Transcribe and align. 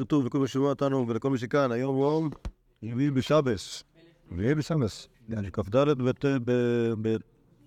טוב 0.00 0.26
לכל 0.26 0.38
מי 0.38 0.48
ששומע 0.48 0.68
אותנו 0.68 1.08
ולכל 1.08 1.30
מי 1.30 1.38
שכאן, 1.38 1.72
היום 1.72 1.96
יום 1.96 2.30
רביעי 2.84 3.10
בשבס. 3.10 3.84
רביעי 4.32 4.54
בשבס. 4.54 5.08
כ"ד 5.52 5.76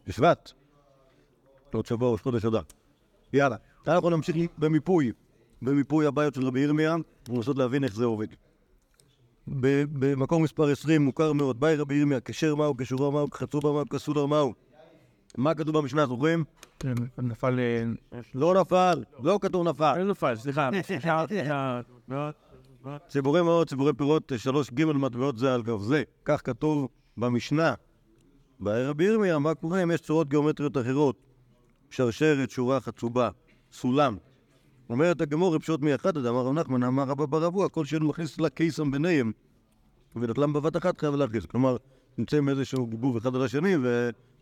בשבט. 0.08 0.52
עוד 1.74 1.86
שבוע 1.86 2.12
ראש 2.12 2.22
חודש 2.22 2.46
אדר. 2.46 2.62
יאללה, 3.34 3.56
אנחנו 3.88 4.10
נמשיך 4.10 4.36
במיפוי, 4.58 5.12
במיפוי 5.62 6.06
הבעיות 6.06 6.34
של 6.34 6.48
רבי 6.48 6.60
ירמיה, 6.60 6.96
ולנסות 7.30 7.58
להבין 7.58 7.84
איך 7.84 7.96
זה 7.96 8.06
עובד. 8.06 8.28
במקום 9.48 10.44
מספר 10.44 10.72
20 10.72 11.02
מוכר 11.02 11.34
מאוד, 11.34 11.60
באי 11.60 11.76
רבי 11.76 11.96
ירמיה, 11.96 12.20
כשר 12.22 12.56
מהו, 12.56 12.78
כשורה 12.78 13.12
מהו, 13.12 13.30
כחצובה 13.30 13.72
מהו, 13.72 13.90
כסודר 13.90 14.26
מהו. 14.26 14.54
מה 15.38 15.54
כתוב 15.54 15.78
במשנה, 15.78 16.06
זוכרים? 16.06 16.44
כן, 16.80 16.94
נפל... 17.18 17.60
אה, 17.60 18.20
לא 18.36 18.62
נפל, 18.62 19.04
לא 19.24 19.40
כתוב 19.42 19.68
נפל. 19.68 19.98
לא 19.98 20.04
נפל, 20.04 20.36
סליחה. 20.36 20.70
ציבורי 23.08 23.42
מעות, 23.42 23.70
ציבורי 23.70 23.94
פירות, 23.94 24.32
שלוש 24.38 24.72
ג' 24.72 24.84
מטבעות 24.86 25.38
זה 25.38 25.54
על 25.54 25.62
גב 25.62 25.82
זה. 25.82 26.04
כך 26.26 26.42
כתוב 26.44 26.88
במשנה. 27.18 27.74
ברבי 28.60 29.04
ירמיה, 29.04 29.40
מה 29.40 29.56
קורה 29.56 29.84
אם 29.84 29.92
יש 29.92 30.02
צורות 30.02 30.30
גיאומטריות 30.30 30.78
אחרות? 30.78 31.16
שרשרת, 31.90 32.50
שורה, 32.50 32.80
חצובה, 32.80 33.30
סולם. 33.72 34.18
אומרת 34.90 35.22
הגמור, 35.22 35.56
רפשוט 35.56 35.82
מאחד, 35.82 36.18
אמר 36.18 36.46
רב 36.46 36.54
נחמן, 36.54 36.84
אמר 36.84 37.04
רבא 37.04 37.26
ברבוע, 37.26 37.70
כל 37.70 37.86
שאין 37.86 38.04
מכניס 38.04 38.40
לה 38.40 38.50
קיסם 38.50 38.92
ביניהם, 38.92 39.32
ונטלם 40.16 40.54
בבת 40.54 40.78
אחת 40.78 41.00
חייב 41.00 41.16
להכניס. 41.16 41.46
כלומר, 41.46 41.78
נמצאים 42.18 42.50
איזשהו 42.50 42.88
גיבוב 42.88 43.18
אחד 43.18 43.36
על 43.36 43.44
השני, 43.44 43.76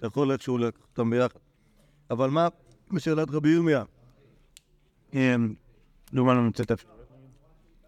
יכול 0.04 0.32
איכשהו 0.32 0.58
לקחת 0.58 0.82
אותם 0.82 1.10
ביחד. 1.10 1.40
אבל 2.12 2.30
מה 2.30 2.48
בשאלת 2.92 3.30
רבי 3.32 3.50
ירמיה? 3.50 3.84
אה, 5.16 5.36
לעומת 6.14 6.38
נמצאת 6.38 6.72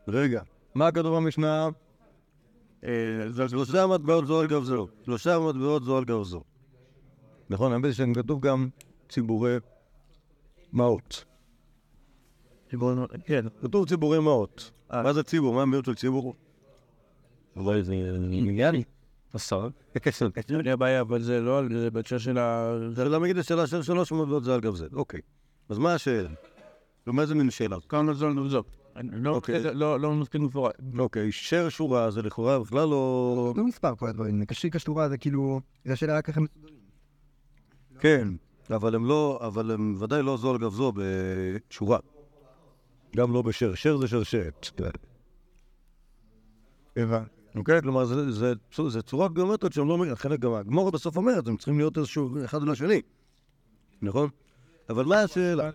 רגע, 0.07 0.41
מה 0.75 0.91
כתוב 0.91 1.15
במשנה? 1.15 1.69
שלושה 3.47 3.87
מטבעות 3.87 4.27
זו 4.27 4.39
על 4.39 4.47
גב 4.47 4.63
זו. 4.63 4.87
שלושה 5.05 5.39
מטבעות 5.39 5.83
זו 5.83 5.97
על 5.97 6.05
גב 6.05 6.23
זו. 6.23 6.43
נכון, 7.49 7.71
האמת 7.71 7.85
היא 7.85 7.93
שכתוב 7.93 8.41
גם 8.41 8.69
ציבורי 9.09 9.57
מעות. 10.73 11.25
כן. 13.25 13.45
כתוב 13.61 13.89
ציבורי 13.89 14.19
מעות. 14.19 14.71
מה 14.89 15.13
זה 15.13 15.23
ציבור? 15.23 15.53
מה 15.53 15.61
המיעוט 15.61 15.85
של 15.85 15.95
ציבור? 15.95 16.33
אבל 17.55 17.81
זה 17.81 17.93
עניין. 18.31 18.75
עשרה. 19.35 19.67
אין 20.49 20.61
לי 20.61 20.77
בעיה, 20.77 21.01
אבל 21.01 21.21
זה 21.21 21.41
לא, 21.41 21.57
על- 21.59 21.77
זה 21.79 21.91
בהקשר 21.91 22.17
של 22.17 22.37
ה... 22.37 22.71
זה 22.91 23.05
לא 23.09 23.19
מגיד 23.19 23.37
השאלה 23.37 23.67
של 23.67 23.81
שלוש 23.81 24.11
מטבעות 24.11 24.43
זה 24.43 24.53
על 24.53 24.59
גב 24.61 24.75
זה. 24.75 24.87
אוקיי. 24.93 25.19
אז 25.69 25.77
מה 25.77 25.93
השאלה? 25.93 26.29
נו, 27.07 27.13
מה 27.13 27.25
זה 27.25 27.35
מין 27.35 27.49
שאלה? 27.49 27.77
כמה 27.89 28.13
זול 28.13 28.33
נבזוק. 28.33 28.67
לא, 28.95 29.35
אוקיי. 29.35 29.73
לא, 29.73 29.99
לא 29.99 30.11
מספיק 30.11 30.41
מפורט. 30.41 30.75
אוקיי, 30.99 31.31
שר 31.31 31.69
שורה 31.69 32.11
זה 32.11 32.21
לכאורה 32.21 32.59
בכלל 32.59 32.87
לא... 32.87 33.53
לא 33.57 33.63
מספר 33.63 33.95
כל 33.95 34.07
הדברים, 34.07 34.45
קשי 34.45 34.69
כשורה 34.69 35.09
זה 35.09 35.17
כאילו, 35.17 35.61
זה 35.85 35.93
השאלה 35.93 36.17
רק 36.17 36.27
איך 36.29 36.37
הם 36.37 36.43
מסודרים. 36.43 36.79
כן, 37.99 38.27
אבל 38.69 38.95
הם 38.95 39.05
לא, 39.05 39.39
אבל 39.41 39.71
הם 39.71 39.95
ודאי 39.99 40.23
לא 40.23 40.37
זו 40.37 40.51
על 40.51 40.57
גב 40.57 40.71
זו 40.73 40.93
בשורה. 40.95 41.99
גם 43.15 43.33
לא 43.33 43.41
בשר. 43.41 43.75
שר 43.75 43.97
זה 43.97 44.07
שרשרת. 44.07 44.69
הבנתי. 46.97 47.44
אוקיי? 47.55 47.81
כלומר, 47.81 48.05
זה, 48.05 48.31
זה, 48.31 48.53
זה, 48.75 48.89
זה 48.89 49.01
צורות 49.01 49.33
גיאומטריות 49.33 49.73
שהן 49.73 49.87
לא... 49.87 50.05
חלק 50.15 50.39
גם 50.39 50.53
הגמור 50.53 50.91
בסוף 50.91 51.17
אומרת, 51.17 51.47
הם 51.47 51.57
צריכים 51.57 51.77
להיות 51.77 51.97
איזשהו 51.97 52.45
אחד 52.45 52.61
על 52.61 52.71
השני. 52.71 53.01
נכון? 54.01 54.29
אבל 54.89 55.05
מה 55.05 55.21
השאלה? 55.21 55.71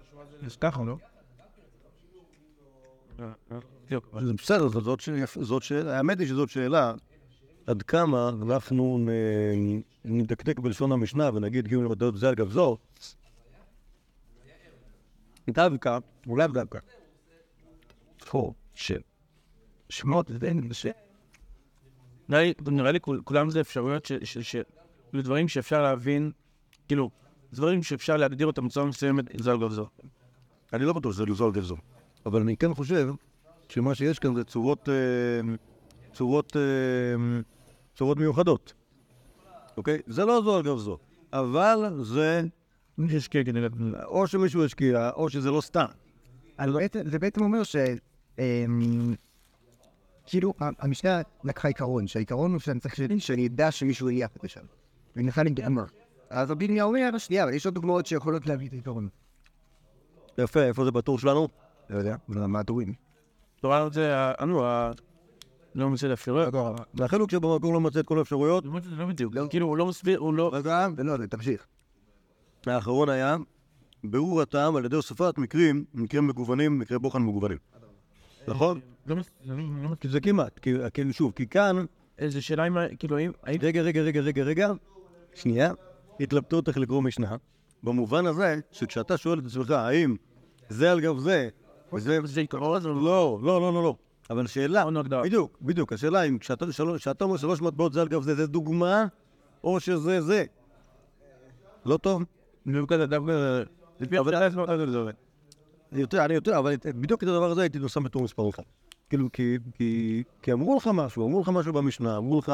ככה, 0.60 0.82
לא? 0.84 0.96
זה 4.20 4.32
בסדר, 4.32 4.68
זאת- 4.68 5.62
שאלה, 5.62 5.96
האמת 5.96 6.18
היא 6.20 6.28
שזאת 6.28 6.48
שאלה 6.50 6.94
עד 7.66 7.82
כמה 7.82 8.28
אנחנו 8.42 9.06
נדקדק 10.04 10.58
בלשון 10.58 10.92
המשנה 10.92 11.30
ונגיד 11.34 11.66
כאילו 11.68 11.82
למדעות 11.82 12.16
זה 12.16 12.28
על 12.28 12.34
גב 12.34 12.50
זו, 12.50 12.78
דווקא, 15.50 15.98
אולי 16.26 16.48
דווקא. 16.48 16.78
שמות 19.88 20.30
בין 20.30 20.72
ש... 20.72 20.86
נראה 22.30 22.42
לי- 22.42 22.54
נראה 22.66 22.92
לי 22.92 23.00
כול- 23.00 23.20
כולם 23.24 23.50
זה 23.50 23.60
אפשרויות 23.60 24.06
ש... 24.06 24.12
ש- 24.12 24.38
ש- 24.38 24.56
כאילו 25.10 25.22
דברים 25.22 25.48
שאפשר 25.48 25.82
להבין, 25.82 26.30
כאילו, 26.88 27.10
דברים 27.52 27.82
שאפשר 27.82 28.16
להגדיר 28.16 28.46
אותם 28.46 28.66
בצורה 28.68 28.86
מסוימת, 28.86 29.24
זה 29.38 29.50
על 29.50 29.58
גב 29.60 29.70
זו. 29.72 29.86
אני 30.72 30.84
לא 30.84 30.92
בטוח 30.92 31.12
שזה 31.12 31.26
לזו 31.26 31.46
על 31.46 31.52
גב 31.52 31.62
זו, 31.62 31.76
אבל 32.26 32.40
אני 32.40 32.56
כן 32.56 32.74
חושב 32.74 33.08
שמה 33.68 33.94
שיש 33.94 34.18
כאן 34.18 34.34
זה 34.34 34.44
צורות, 34.44 34.88
אה, 34.88 34.94
צורות, 36.12 36.56
אה, 36.56 36.60
צורות 37.94 38.18
מיוחדות, 38.18 38.72
אוקיי? 39.76 39.98
זה 40.06 40.24
לא 40.24 40.40
זו 40.44 40.56
על 40.56 40.62
גב 40.62 40.76
זו, 40.78 40.98
אבל 41.32 41.98
זה 42.02 42.42
כדי... 43.30 43.52
לה- 43.52 43.68
או 44.04 44.26
שמישהו 44.26 44.64
השקיע, 44.64 45.10
או 45.10 45.30
שזה 45.30 45.50
לא 45.50 45.60
סתם. 45.60 45.86
זה 47.04 47.18
בעצם 47.18 47.42
אומר 47.42 47.62
ש... 47.62 47.76
כאילו, 50.30 50.54
המשנה 50.78 51.20
לקחה 51.44 51.68
עיקרון, 51.68 52.06
שהעיקרון 52.06 52.52
הוא 52.52 52.60
שאני 52.60 52.80
צריך 52.80 52.94
שאני 53.18 53.46
אדע 53.46 53.70
שמישהו 53.70 54.10
יהיה 54.10 54.26
אחרי 54.36 54.48
שם. 54.48 54.60
והיא 55.16 55.30
לי 55.42 55.50
דוגמה. 55.50 55.84
אז 56.30 56.50
רבי 56.50 56.64
ירמיה 56.64 56.84
אומר, 56.84 57.18
שנייה, 57.18 57.44
אבל 57.44 57.54
יש 57.54 57.66
עוד 57.66 57.74
דוגמאות 57.74 58.06
שיכולות 58.06 58.46
להביא 58.46 58.68
את 58.68 58.72
העיקרון. 58.72 59.08
יפה, 60.38 60.62
איפה 60.62 60.84
זה 60.84 60.90
בטור 60.90 61.18
שלנו? 61.18 61.48
לא 61.90 61.98
יודע, 61.98 62.16
מה 62.28 62.60
הטורים? 62.60 62.94
תורה 63.60 63.88
זה, 63.92 64.16
ה- 64.18 64.32
אנו, 64.42 64.64
ה... 64.64 64.90
לא 65.74 65.88
מוצא 65.90 66.06
לאפשרויות. 66.06 66.54
זה 66.94 67.04
החלוק 67.04 67.30
שבמקור 67.30 67.72
לא 67.72 67.80
מצא 67.80 68.00
את 68.00 68.06
כל 68.06 68.18
האפשרויות. 68.18 68.64
לא 68.96 69.06
בדיוק. 69.06 69.34
כאילו, 69.50 69.66
הוא 69.66 69.76
לא 69.76 69.86
מסביר, 69.86 70.18
הוא 70.18 70.34
לא... 70.34 70.50
רגע, 70.52 70.88
ולא, 70.96 71.16
זה 71.16 71.26
תמשיך. 71.26 71.66
האחרון 72.66 73.08
היה 73.08 73.36
בירור 74.04 74.42
הטעם 74.42 74.76
על 74.76 74.84
ידי 74.84 74.96
הוספת 74.96 75.38
מקרים, 75.38 75.84
מקרים 75.94 76.26
מגוונים, 76.26 76.78
מקרי 76.78 76.98
בוחן 76.98 77.22
מגוונים. 77.22 77.58
נכון? 78.48 78.80
לא 79.06 79.16
זה 79.44 79.54
לא- 79.54 79.56
לא 79.82 79.88
זה 80.10 80.20
כמעט, 80.20 80.58
כי 80.58 80.72
שוב, 81.12 81.32
כי 81.36 81.46
כאן, 81.46 81.84
איזה 82.18 82.42
שאלה 82.42 82.66
אם, 82.66 82.76
כאילו. 82.98 83.18
האם- 83.18 83.32
רגע, 83.62 83.82
רגע, 83.82 84.02
רגע, 84.02 84.20
רגע, 84.20 84.42
רגע, 84.42 84.72
שנייה, 85.34 85.72
התלבטות 86.20 86.68
איך 86.68 86.76
לקרוא 86.78 87.02
משנה, 87.02 87.36
במובן 87.82 88.26
הזה 88.26 88.60
שכשאתה 88.72 89.16
שואל 89.16 89.38
את 89.38 89.44
עצמך 89.46 89.70
האם 89.70 90.16
זה 90.68 90.92
על 90.92 91.00
גב 91.00 91.18
זה, 91.18 91.48
וזה... 91.92 92.18
זה 92.24 92.40
עיקרון? 92.40 92.82
לא, 92.82 93.38
לא, 93.42 93.60
לא, 93.60 93.72
לא, 93.74 93.82
לא. 93.82 93.94
אבל 94.30 94.46
שאלה, 94.46 94.82
או 94.82 94.90
נגדה. 94.90 95.22
בדיוק, 95.22 95.58
בדיוק, 95.62 95.92
השאלה 95.92 96.22
אם 96.22 96.38
כשאתה 96.38 96.64
אומר 97.24 97.36
שלוש 97.36 97.62
מטבעות 97.62 97.92
זה 97.92 98.00
על 98.00 98.08
גב 98.08 98.22
זה, 98.22 98.34
זה 98.34 98.46
דוגמה, 98.46 99.06
או 99.64 99.80
שזה 99.80 100.20
זה. 100.20 100.44
לא 101.86 101.96
טוב? 101.96 102.22
דווקא... 102.66 103.06
לפי 104.00 104.18
הפשטה 104.18 104.46
עצמו, 104.46 104.66
זה 104.66 104.98
עובד. 104.98 105.12
אני 105.12 105.14
יותר, 105.92 106.24
אני 106.24 106.34
יותר, 106.34 106.58
אבל 106.58 106.74
בדיוק 107.00 107.22
את 107.22 107.28
הדבר 107.28 107.50
הזה 107.50 107.60
הייתי 107.60 107.78
שם 107.88 108.02
בתור 108.02 108.22
מספר 108.22 108.48
אחד. 108.48 108.62
כאילו, 109.10 109.32
כי, 109.32 109.58
כי, 109.74 110.22
כי 110.42 110.52
אמרו 110.52 110.76
לך 110.76 110.90
משהו, 110.94 111.26
אמרו 111.26 111.40
לך 111.40 111.48
משהו 111.48 111.72
במשנה, 111.72 112.16
אמרו 112.16 112.38
לך, 112.38 112.52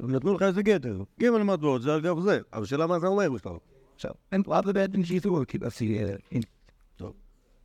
נתנו 0.00 0.34
לך 0.34 0.42
איזה 0.42 0.62
גדר. 0.62 1.02
ג' 1.22 1.28
מטבעות 1.30 1.82
זה 1.82 1.94
על 1.94 2.00
גב 2.00 2.20
זה, 2.20 2.40
אבל 2.52 2.64
שאלה 2.64 2.86
מה 2.86 2.98
זה 2.98 3.06
אומר 3.06 3.30
בכלל. 3.30 3.52
עכשיו, 3.94 4.10
אין 4.32 4.42
פה 4.42 4.58
אף 4.58 4.64
בעצם 4.64 5.04
שיזו, 5.04 5.42
כאילו, 5.48 5.66
עשי... 5.66 5.98
טוב. 6.96 7.12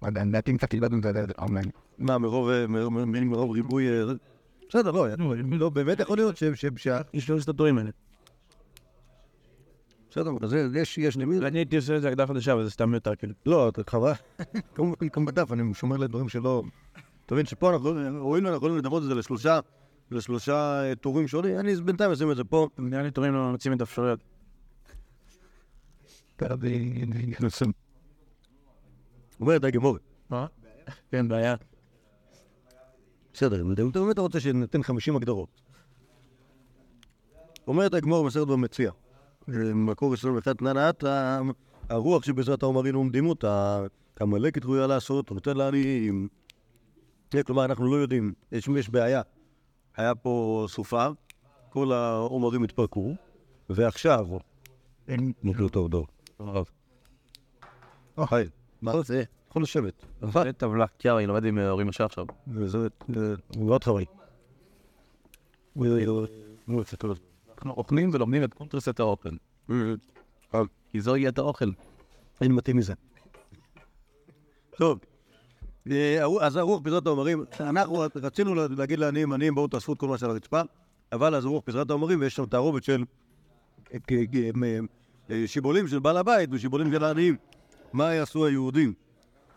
לא 0.02 0.10
לדעתי 0.10 0.58
קצת 0.58 0.74
איבדנו 0.74 1.00
את 1.00 1.06
הדעת, 1.06 1.40
אונליין. 1.40 1.70
מה, 1.98 2.18
מרוב, 2.18 2.50
אה, 2.50 2.68
מ- 2.68 2.94
מ- 2.94 3.12
מ- 3.12 3.28
מרוב 3.30 3.52
ריבוי... 3.52 3.90
אה, 3.90 4.06
זה? 4.06 4.14
בסדר, 4.70 4.92
לא, 4.92 5.08
לא, 5.52 5.70
באמת 5.70 6.00
יכול 6.00 6.18
להיות 6.18 6.38
ש... 6.38 6.44
ש- 6.44 6.66
ש- 6.76 6.88
יש 7.14 7.30
לו 7.30 7.38
את 7.38 7.50
הדברים 7.50 7.78
האלה. 7.78 7.90
בסדר, 10.12 10.32
יש, 10.76 10.98
יש 10.98 11.18
למי... 11.18 11.38
אני 11.38 11.60
הייתי 11.60 11.76
עושה 11.76 11.94
איזה 11.94 12.08
הגדרה 12.08 12.28
חדשה, 12.28 12.54
אבל 12.54 12.64
זה 12.64 12.70
סתם 12.70 12.90
מיותר, 12.90 13.16
כאילו. 13.16 13.34
לא, 13.46 13.70
אתה 13.70 13.82
חבל. 13.90 14.12
כמובן, 14.76 15.08
גם 15.16 15.26
בדף, 15.26 15.52
אני 15.52 15.74
שומר 15.74 15.98
לדברים 15.98 16.30
שלא... 16.30 16.64
אתה 17.26 17.36
מבין 17.36 17.46
שפה 17.46 17.74
אנחנו 17.74 17.94
רואים, 18.20 18.46
אנחנו 18.46 18.58
יכולים 18.58 18.78
לדמות 18.78 19.04
את 19.04 19.08
זה 19.08 19.16
לשלושה, 19.16 19.60
לשלושה 20.12 20.84
אה, 20.84 20.96
טורים 20.96 21.28
שונים, 21.28 21.60
אני 21.60 21.76
בינתיים 21.76 22.12
אשים 22.12 22.32
את 22.32 22.36
זה 22.36 22.44
פה. 22.44 22.68
נראה 22.78 23.04
לי 23.04 23.12
טובים 23.12 23.34
לא 23.34 23.52
מוצאים 23.52 23.74
את 23.74 23.82
האפשרויות. 23.82 24.20
אומרת 29.40 29.64
הגמורת. 29.64 30.02
מה? 30.30 30.46
כן, 31.12 31.28
בעיה. 31.28 31.56
בסדר, 33.34 33.62
אם 33.62 33.90
אתה 33.90 34.00
באמת 34.00 34.20
רוצה 34.20 34.40
שניתן 34.40 34.84
50 34.84 35.16
הגדרות. 35.16 35.62
אומרת 37.68 37.94
הגמור 37.94 38.24
במסכת 38.24 38.48
במציע, 38.48 38.92
מקור 39.48 40.14
21, 40.14 40.62
ננת 40.62 41.04
הרוח 41.90 42.24
שבעזרת 42.24 42.64
העומרים 42.64 42.96
עומדימות, 42.96 43.44
העמלקת 44.20 44.66
ראויה 44.66 44.88
לעשות, 44.88 45.32
נותן 45.32 45.58
לעניים. 45.58 46.28
כן, 47.30 47.44
כלומר, 47.44 47.66
אנחנו 47.66 47.92
לא 47.92 47.96
יודעים, 47.96 48.34
יש, 48.52 48.68
יש 48.68 48.90
בעיה. 48.90 49.22
היה 49.98 50.16
פה 50.16 50.66
סופה, 50.70 51.08
כל 51.70 51.92
העומרים 51.92 52.64
התפרקו, 52.64 53.16
ועכשיו, 53.70 54.28
נקלו 55.44 55.70
טוב 55.70 55.90
דור. 55.90 56.08
הרב. 56.40 56.66
היי, 58.18 58.50
מה 58.82 59.02
זה? 59.02 59.24
יכול 59.50 59.62
לשבת. 59.64 60.06
זה 60.44 60.54
טבלה. 60.54 60.88
קיאר, 60.88 61.18
אני 61.18 61.28
לומד 61.28 61.46
עם 61.46 61.58
אה, 61.60 61.70
הורים 61.70 61.90
עכשיו 61.90 62.26
זה 62.58 62.88
מאוד 63.58 63.84
חבל. 63.84 64.04
אנחנו 67.58 67.72
אוכלים 67.72 68.10
ולומדים 68.14 68.44
את 68.44 68.54
קונטרסט 68.54 69.00
האוכל. 69.00 69.30
כי 70.92 71.02
זוהי 71.02 71.28
את 71.28 71.38
האוכל. 71.38 71.70
אין 72.42 72.52
מתאים 72.52 72.78
מזה. 72.78 72.94
טוב, 74.78 75.00
אה, 75.92 76.26
אז 76.42 76.56
הרוח 76.56 76.82
פיזרת 76.84 77.08
האומרים, 77.08 77.44
אנחנו 77.60 78.04
רצינו 78.16 78.56
להגיד 78.56 79.00
לעניים, 79.00 79.34
עניים 79.34 79.56
בואו 79.56 79.68
תאספו 79.68 79.94
את 79.94 80.00
כל 80.00 80.08
מה 80.08 80.18
שעל 80.18 80.30
הרצפה, 80.30 80.62
אבל 81.12 81.36
אז 81.36 81.46
הרוח 81.46 81.64
פיזרת 81.66 81.90
האומרים 81.90 82.22
ויש 82.22 82.36
שם 82.36 82.46
תערובת 82.46 82.84
של 82.84 83.04
אה, 85.30 85.48
שיבולים 85.48 85.88
של 85.88 86.00
בעל 86.00 86.18
הבית 86.18 86.50
ושיבולים 86.52 86.92
של 86.92 87.04
העניים. 87.04 87.36
מה 87.94 88.14
יעשו 88.14 88.46
היהודים? 88.46 88.94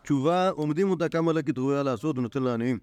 תשובה, 0.02 0.50
עומדים 0.50 0.90
אותה 0.90 1.08
כמה 1.08 1.32
לקט 1.32 1.58
ראויה 1.58 1.82
לעשות 1.82 2.18
ונותן 2.18 2.42
לעניים. 2.42 2.78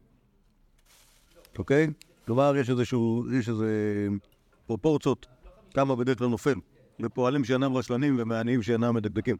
אוקיי? 1.57 1.87
כלומר, 2.25 2.57
יש 2.57 2.69
איזשהו, 2.69 3.25
יש 3.33 3.49
איזה 3.49 4.07
פרופורציות 4.67 5.27
כמה 5.73 5.95
בדרך 5.95 6.17
כלל 6.17 6.27
נופל. 6.27 6.55
לפועלים 6.99 7.43
שאינם 7.43 7.77
רשלנים 7.77 8.15
ומעניים 8.19 8.63
שאינם 8.63 8.95
מדקדקים. 8.95 9.37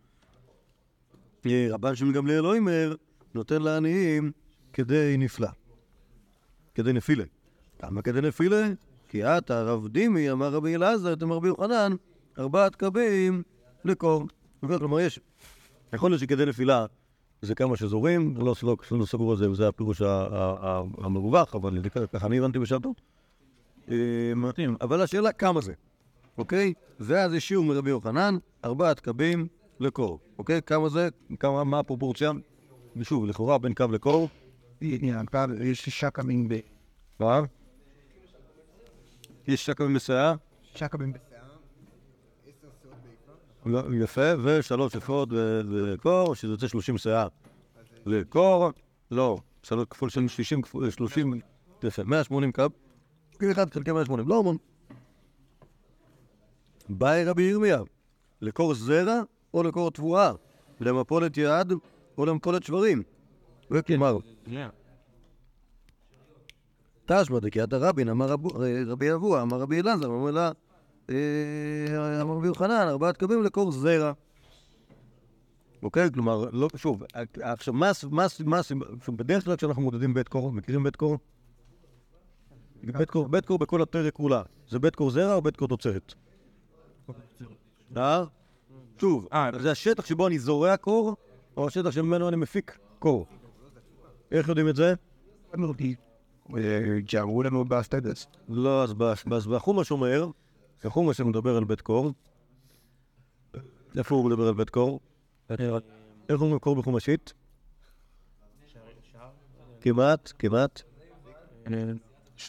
אה, 1.46 1.68
רבן 1.72 1.96
של 1.96 2.12
גמליאל 2.12 2.42
לא 2.42 2.58
אומר, 2.58 2.96
נותן 3.36 3.62
לעניים 3.62 4.32
כדי 4.74 5.16
נפלא. 5.18 5.48
כדי 6.76 6.94
נפילה. 6.94 7.24
למה 7.84 8.02
כדי 8.02 8.22
נפילה? 8.22 8.68
כי 9.08 9.26
את, 9.26 9.52
הרב 9.52 9.88
דימי, 9.88 10.32
אמר 10.32 10.50
רבי 10.50 10.76
אלעזר, 10.76 11.14
אתם 11.14 11.32
רבי 11.32 11.48
יוחנן, 11.48 11.92
ארבעת 12.40 12.76
קבים 12.76 13.44
לקור. 13.86 14.28
כלומר, 14.62 15.00
יש, 15.00 15.20
יכול 15.94 16.12
להיות 16.12 16.22
שכדי 16.22 16.46
נפילה 16.46 16.86
זה 17.42 17.56
כמה 17.56 17.78
שזורים, 17.78 18.38
לא, 18.38 18.54
לא, 18.92 19.06
סגור 19.06 19.32
על 19.32 19.38
זה, 19.38 19.52
וזה 19.52 19.68
הפירוש 19.68 20.02
המרווח, 20.98 21.56
אבל 21.56 21.80
ככה 22.14 22.28
אני 22.28 22.38
הבנתי 22.38 22.60
בשעתו. 22.60 22.94
אמ, 23.92 24.46
אבל 24.82 25.02
השאלה 25.02 25.32
כמה 25.32 25.62
זה, 25.62 25.74
אוקיי? 26.38 26.74
ואז 27.00 27.34
השאירו 27.34 27.64
מרבי 27.64 27.90
יוחנן, 27.90 28.38
ארבעת 28.66 29.00
קבים 29.00 29.48
לקור, 29.80 30.20
אוקיי? 30.38 30.62
כמה 30.62 30.90
זה? 30.90 31.10
כמה, 31.40 31.64
מה 31.64 31.80
הפרופורציה? 31.80 32.32
ושוב, 32.96 33.26
לכאורה 33.26 33.58
בין 33.58 33.74
קו 33.74 33.86
לקור, 33.92 34.30
יש 34.82 35.82
שישה 35.82 36.10
קמים 36.10 36.50
ב... 36.50 36.60
מה? 37.20 37.42
יש 39.48 39.66
שש 39.66 39.70
קבים 39.70 39.94
מסייע, 39.94 40.34
שישה 40.72 40.88
קמים 40.88 41.14
בשיער. 41.14 41.42
לא, 43.66 43.84
יפה, 44.04 44.22
ושלוש 44.44 44.96
יפות 44.96 45.30
ו- 45.32 45.62
לקור, 45.66 46.36
שזה 46.36 46.54
יוצא 46.54 46.68
שלושים 46.68 46.98
סייע. 46.98 47.28
לקור, 48.06 48.70
לא, 49.12 49.38
שלוש 49.64 49.86
כפול 49.90 50.10
של 50.10 50.28
שלושים, 50.90 51.34
יפה, 51.84 52.04
מאה 52.04 52.24
שמונים 52.24 52.52
קו, 52.52 52.64
כאילו 53.40 53.52
אחד 53.52 53.74
חלקי 53.74 53.92
מאה 53.92 54.06
שמונים, 54.06 54.28
לא 54.28 54.40
המון. 54.40 54.58
באי 56.90 57.26
רבי 57.26 57.44
ירמיה, 57.44 57.82
לקור 58.42 58.74
זרע 58.74 59.22
או 59.54 59.64
לקור 59.64 59.92
תבואה, 59.92 60.32
למפולת 60.80 61.38
יד 61.38 61.74
או 62.18 62.26
למפולת 62.26 62.64
שברים. 62.64 63.04
וכלומר, 63.72 64.18
תשמע 67.06 67.40
דקיית 67.40 67.74
הרבין, 67.74 68.10
אמר 68.10 68.32
אה, 68.32 68.36
רבי 68.88 69.14
אבוה, 69.14 69.42
אמר 69.42 69.60
רבי 69.60 69.82
אלעזר, 69.82 70.06
אמר 70.06 70.32
לה, 70.32 70.52
אה, 71.10 72.22
אמר 72.22 72.34
רבי 72.36 72.48
יוחנן, 72.48 72.88
ארבעת 72.88 73.18
קבים 73.18 73.44
לקור 73.44 73.72
זרע. 73.72 74.12
אוקיי? 75.84 76.12
כלומר, 76.12 76.46
לא, 76.52 76.68
שוב, 76.76 77.04
עכשיו, 77.42 77.74
מה, 77.74 77.92
מה, 78.12 78.26
מה, 78.46 78.60
בדרך 79.16 79.46
כלל 79.46 79.56
כשאנחנו 79.56 79.82
מודדים 79.82 80.14
בית 80.14 80.28
קור, 80.28 80.52
מכירים 80.52 80.84
בית 80.84 80.96
קור? 80.96 81.18
בית 82.84 83.10
קור, 83.10 83.28
בית 83.28 83.46
קור 83.46 83.58
בכל 83.58 83.82
הפרק 83.82 84.14
כולה, 84.14 84.42
זה 84.70 84.80
בית 84.80 84.96
קור 84.96 85.12
זרע 85.12 85.34
או 85.34 85.42
בית 85.42 85.56
קור 85.56 85.68
תוצרת? 85.68 86.14
אה? 87.98 88.24
שוב, 89.02 89.28
אה, 89.34 89.50
זה 89.60 89.72
השטח 89.72 90.06
שבו 90.06 90.28
אני 90.28 90.40
זורע 90.40 90.78
קור, 90.78 91.16
או 91.58 91.68
השטח 91.68 91.92
שממנו 91.92 92.28
אני 92.28 92.36
מפיק 92.36 92.78
קור. 93.00 93.26
איך 94.32 94.48
יודעים 94.48 94.70
את 94.70 94.76
זה? 94.76 94.94
שאמרו 97.08 97.44
לנו 97.44 97.66
בסטדס. 97.66 98.28
לא, 98.50 98.84
אז 98.84 98.94
בחומש 99.48 99.92
אומר, 99.92 100.28
החומש 100.84 101.22
מדבר 101.22 101.58
על 101.58 101.64
בית 101.64 101.82
קור. 101.82 102.14
איפה 103.98 104.16
הוא 104.16 104.30
מדבר 104.30 104.48
על 104.48 104.54
בית 104.54 104.70
קור? 104.70 105.00
איך 106.30 106.42
אומרים 106.42 106.60
קור 106.60 106.76
בחומשית? 106.76 107.34
כמעט, 109.82 110.34
כמעט. 110.40 110.82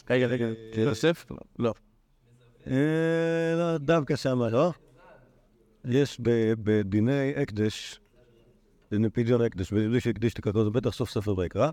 רגע, 0.09 0.27
רגע, 0.27 0.47
יוסף? 0.77 1.25
לא. 1.59 1.73
אה, 2.67 2.73
לא, 3.57 3.77
דווקא 3.77 4.15
שמה, 4.15 4.49
לא? 4.49 4.71
יש 5.85 6.17
בדיני 6.63 7.33
הקדש, 7.35 7.99
דיני 8.91 9.09
פדיון 9.09 9.41
הקדש, 9.41 9.73
בדיני 9.73 9.99
שהקדיש 9.99 10.33
את 10.33 10.39
הקרקעות, 10.39 10.65
זה 10.65 10.71
בטח 10.71 10.89
סוף 10.89 11.09
ספר 11.09 11.37
ויקרא. 11.37 11.69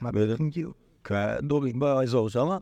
מה. 0.00 0.10
כאילו? 0.50 0.72
כדורי, 1.04 1.72
באזור 1.72 2.30
שמה, 2.30 2.58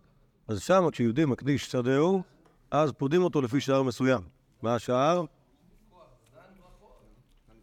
אז 0.48 0.60
שמה 0.60 0.90
כשיהודי 0.90 1.24
מקדיש 1.24 1.66
שדהו, 1.66 2.22
אז 2.70 2.92
פודים 2.92 3.22
אותו 3.22 3.42
לפי 3.42 3.60
שער 3.60 3.82
מסוים. 3.82 4.20
מה 4.62 4.74
השער? 4.74 5.24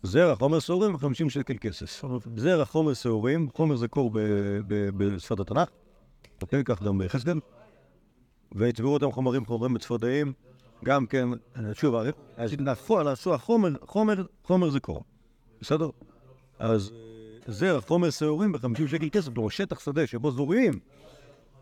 זרע, 0.04 0.36
חומר 0.36 0.60
שעורים 0.60 0.96
ו-50 0.96 1.30
שקל 1.30 1.54
כסף. 1.62 2.04
זרע, 2.36 2.66
חומר 2.66 2.94
שעורים, 2.94 3.50
חומר 3.56 3.76
זה 3.76 3.88
קור 3.88 4.12
בשפת 4.68 5.40
התנ"ך, 5.40 5.70
אוקיי, 6.42 6.64
כך 6.66 6.84
גם 6.84 6.98
בחסקל. 6.98 7.40
והצביעו 8.52 8.94
אותם 8.94 9.12
חומרים 9.12 9.46
חומרים 9.46 9.74
בצפרדעים, 9.74 10.34
גם 10.86 11.06
כן, 11.06 11.30
שוב, 11.74 11.96
הרי- 11.96 12.12
אז 12.38 12.54
בפועל 12.56 13.08
עשו 13.08 13.34
החומר, 13.34 13.74
חומר, 13.86 14.26
חומר 14.44 14.70
זה 14.70 14.80
קור, 14.80 15.04
בסדר? 15.62 15.90
אז 16.60 16.92
זרע, 17.48 17.82
חומר 17.82 18.10
שעורים 18.10 18.52
ב-50 18.52 18.88
שקל 18.88 19.10
כסף, 19.12 19.34
כלומר 19.34 19.50
שטח 19.50 19.80
שדה 19.80 20.08
שבו 20.08 20.32
זורעים 20.32 20.80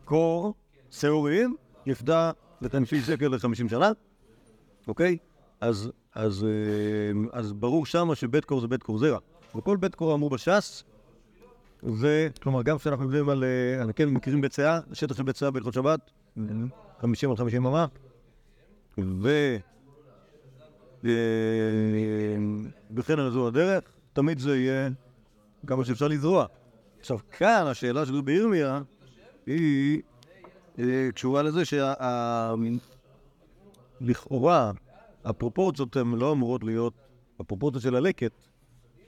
קור, 0.05 0.53
שעורים, 0.91 1.55
יפדה 1.85 2.31
ב-50 2.61 3.05
שקל 3.05 3.27
ל-50 3.27 3.69
שנה, 3.69 3.91
אוקיי? 4.87 5.17
אז, 5.61 5.91
אז, 6.15 6.43
אה, 6.43 7.39
אז 7.39 7.53
ברור 7.53 7.85
שמה 7.85 8.15
שבית 8.15 8.45
קור 8.45 8.61
זה 8.61 8.67
בית 8.67 8.83
קור 8.83 8.97
זרע. 8.97 9.19
וכל 9.55 9.77
בית 9.77 9.95
קור 9.95 10.13
אמרו 10.13 10.29
בש"ס, 10.29 10.83
זה, 11.83 12.29
כלומר, 12.41 12.63
גם 12.63 12.77
כשאנחנו 12.77 13.05
מדברים 13.05 13.29
על, 13.29 13.43
אה, 13.43 13.81
על 13.81 13.91
כן, 13.95 14.09
מכירים 14.09 14.41
בית 14.41 14.53
שאה, 14.53 14.79
שטח 14.93 15.17
של 15.17 15.23
בית 15.23 15.35
שאה 15.35 15.51
בהלכות 15.51 15.73
שבת, 15.73 16.11
50 17.01 17.29
על 17.29 17.37
50 17.37 17.65
אמה, 17.65 17.85
ו... 18.97 19.57
אה, 21.05 21.11
וכן 22.95 23.19
על 23.19 23.31
זו 23.31 23.47
הדרך, 23.47 23.83
תמיד 24.13 24.39
זה 24.39 24.57
יהיה 24.57 24.89
כמה 25.67 25.85
שאפשר 25.85 26.07
לזרוע. 26.07 26.45
עכשיו, 26.99 27.17
כאן 27.31 27.63
השאלה 27.67 28.05
של 28.05 28.15
רבי 28.15 28.31
ירמיה 28.31 28.81
היא 29.45 30.01
אה, 30.79 31.09
קשורה 31.13 31.43
לזה 31.43 31.61
שלכאורה 34.01 34.71
הפרופורציות 35.25 35.95
הן 35.95 36.13
לא 36.13 36.31
אמורות 36.31 36.63
להיות, 36.63 36.93
הפרופורציות 37.39 37.83
של 37.83 37.95
הלקט 37.95 38.47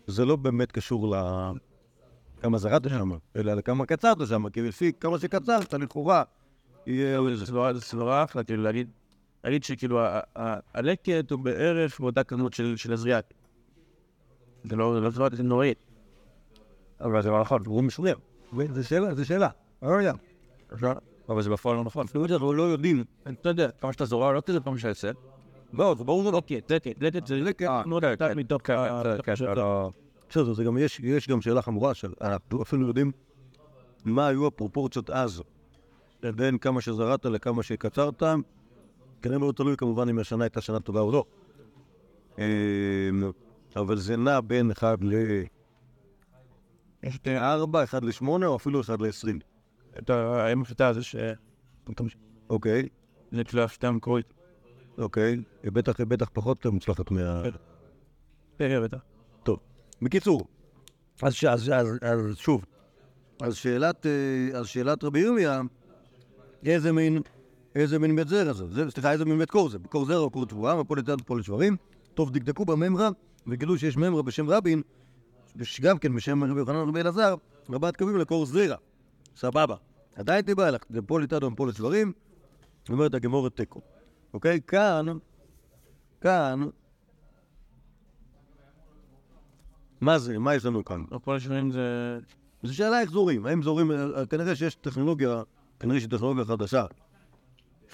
זה 0.07 0.25
לא 0.25 0.35
באמת 0.35 0.71
קשור 0.71 1.15
לכמה 2.39 2.57
זרעת 2.57 2.89
שם, 2.89 3.11
אלא 3.35 3.53
לכמה 3.53 3.85
קצרת 3.85 4.17
שם, 4.27 4.49
כי 4.49 4.61
לפי 4.61 4.91
כמה 4.99 5.19
שקצרת, 5.19 5.73
לכאורה 5.73 6.23
יהיה... 6.87 7.35
זה 7.35 7.45
סברה, 7.45 7.73
זה 7.73 8.23
אחלה, 8.23 8.43
כאילו 8.43 8.63
להגיד, 8.63 8.89
להגיד 9.43 9.63
שכאילו 9.63 9.99
הלקט 10.73 11.31
הוא 11.31 11.39
בערך 11.39 11.99
באותה 11.99 12.23
כמות 12.23 12.53
של 12.53 12.93
הזריעה. 12.93 13.19
זה 14.63 14.75
לא 14.75 14.93
זה 14.93 14.99
לא 14.99 15.11
סברה 15.11 15.27
נוראית. 15.43 15.77
אבל 17.01 17.21
זה 17.21 17.29
לא 17.29 17.41
נכון, 17.41 17.61
הוא 17.65 17.83
משורר. 17.83 18.15
זה 18.73 18.83
שאלה, 18.83 19.15
זה 19.15 19.25
שאלה. 19.25 19.49
לא 19.81 19.87
יודע. 19.87 20.13
אבל 21.29 21.41
זה 21.41 21.49
בפועל 21.49 21.75
לא 21.75 21.83
נכון. 21.83 22.07
שאנחנו 22.07 22.53
לא 22.53 22.63
יודעים. 22.63 23.03
אתה 23.27 23.49
יודע, 23.49 23.69
כמה 23.81 23.93
שאתה 23.93 24.05
זורע 24.05 24.31
לא 24.31 24.41
כזה 24.45 24.59
כמה 24.59 24.77
שאתה 24.77 24.89
עושה. 24.89 25.11
לא, 25.73 25.95
זה 25.97 26.03
ברור, 26.03 26.23
זה 26.23 26.31
לא. 26.31 26.35
אוקיי, 26.35 26.61
לקט, 26.69 27.01
לקט 27.01 27.27
זה 27.27 27.35
לקט, 27.35 27.67
נו, 27.85 27.99
קצת 28.15 28.31
מתוך 28.35 28.69
ה... 28.69 29.01
בסדר, 30.29 30.53
זה 30.53 30.63
גם, 30.63 30.77
יש, 30.77 30.99
יש 30.99 31.27
גם 31.27 31.41
שאלה 31.41 31.61
חמורה 31.61 31.93
של, 31.93 32.13
אנחנו 32.21 32.61
אפילו 32.61 32.87
יודעים 32.87 33.11
מה 34.05 34.27
היו 34.27 34.47
הפרופורציות 34.47 35.09
אז 35.09 35.43
בין 36.23 36.57
כמה 36.57 36.81
שזרעת 36.81 37.25
לכמה 37.25 37.63
שקצרת, 37.63 38.23
כנראה 39.21 39.39
מאוד 39.39 39.55
תלוי 39.55 39.77
כמובן 39.77 40.09
אם 40.09 40.19
השנה 40.19 40.43
הייתה 40.43 40.61
שנה 40.61 40.79
טובה 40.79 40.99
או 40.99 41.11
לא. 41.11 41.25
אמ, 42.37 42.43
אבל 43.75 43.97
זה 43.97 44.17
נע 44.17 44.41
בין 44.41 44.71
1 44.71 44.97
ל-4, 45.01 47.07
1 47.83 48.03
ל-8 48.03 48.27
או 48.27 48.55
אפילו 48.55 48.81
1 48.81 49.01
ל-20. 49.01 49.27
אתה, 49.97 50.45
האם 50.45 50.61
הפשוטה 50.61 50.93
זה 50.93 51.03
ש... 51.03 51.15
אוקיי, 52.49 52.89
זה 53.31 53.43
כאילו 53.43 53.63
הפשוטה 53.63 53.87
המקורית. 53.87 54.33
אוקיי, 54.97 55.43
בטח, 55.63 56.01
בטח 56.01 56.29
פחות 56.33 56.65
מוצלחת 56.65 57.11
מה... 57.11 57.43
כן, 58.57 58.83
בטח. 58.83 59.18
בקיצור, 60.01 60.47
אז, 61.21 61.33
ש- 61.33 61.43
אז, 61.43 61.71
אז, 61.73 61.87
אז 62.01 62.37
שוב, 62.37 62.65
אז 63.41 63.55
שאלת, 63.55 64.05
אה, 64.05 64.59
אז 64.59 64.67
שאלת 64.67 65.03
רבי 65.03 65.19
ירמיה, 65.19 65.61
איזה 66.65 66.91
מין, 66.91 67.21
איזה 67.75 67.99
מין 67.99 68.15
בית 68.15 68.27
זרע 68.27 68.53
זה? 68.53 68.67
זה? 68.67 68.91
סליחה, 68.91 69.11
איזה 69.11 69.25
מין 69.25 69.37
בית 69.37 69.51
קור 69.51 69.69
זה? 69.69 69.77
קור 69.89 70.05
זרע 70.05 70.17
או 70.17 70.29
קור 70.29 70.45
תבואה, 70.45 70.75
מפול 70.75 70.99
לתת 70.99 71.09
מפול 71.21 71.39
לשברים. 71.39 71.75
טוב, 72.13 72.31
דקדקו 72.31 72.65
בממרה, 72.65 73.09
וגילו 73.47 73.77
שיש 73.77 73.97
ממרה 73.97 74.21
בשם 74.21 74.49
רבין, 74.49 74.81
שגם 75.63 75.97
כן 75.97 76.15
בשם 76.15 76.43
רבי 76.43 76.59
יוחנן 76.59 76.75
רבי 76.75 77.01
אלעזר, 77.01 77.35
רבת 77.69 77.97
קווים 77.97 78.17
לקור 78.17 78.45
זרע. 78.45 78.75
סבבה. 79.35 79.75
עדיין 80.15 80.41
תיבא 80.41 80.69
לך, 80.69 80.83
זה 80.89 81.01
פול 81.01 81.23
לתת 81.23 81.43
מפול 81.43 81.69
לשברים, 81.69 82.11
אומרת 82.89 83.13
הגמורת 83.13 83.55
תיקו. 83.55 83.81
אוקיי? 84.33 84.59
כאן, 84.67 85.05
כאן, 86.21 86.59
מה 90.01 90.19
זה? 90.19 90.39
מה 90.39 90.55
יש 90.55 90.65
לנו 90.65 90.85
כאן? 90.85 91.03
כל 91.23 91.35
השנים 91.35 91.71
זה... 91.71 92.19
זו 92.63 92.75
שאלה 92.75 93.01
איך 93.01 93.11
זורים, 93.11 93.45
האם 93.45 93.63
זורים, 93.63 93.91
אה, 93.91 94.25
כנראה 94.25 94.55
שיש 94.55 94.75
טכנולוגיה, 94.75 95.41
כנראה 95.79 95.99
שיש 95.99 96.09
טכנולוגיה 96.09 96.45
חדשה, 96.45 96.85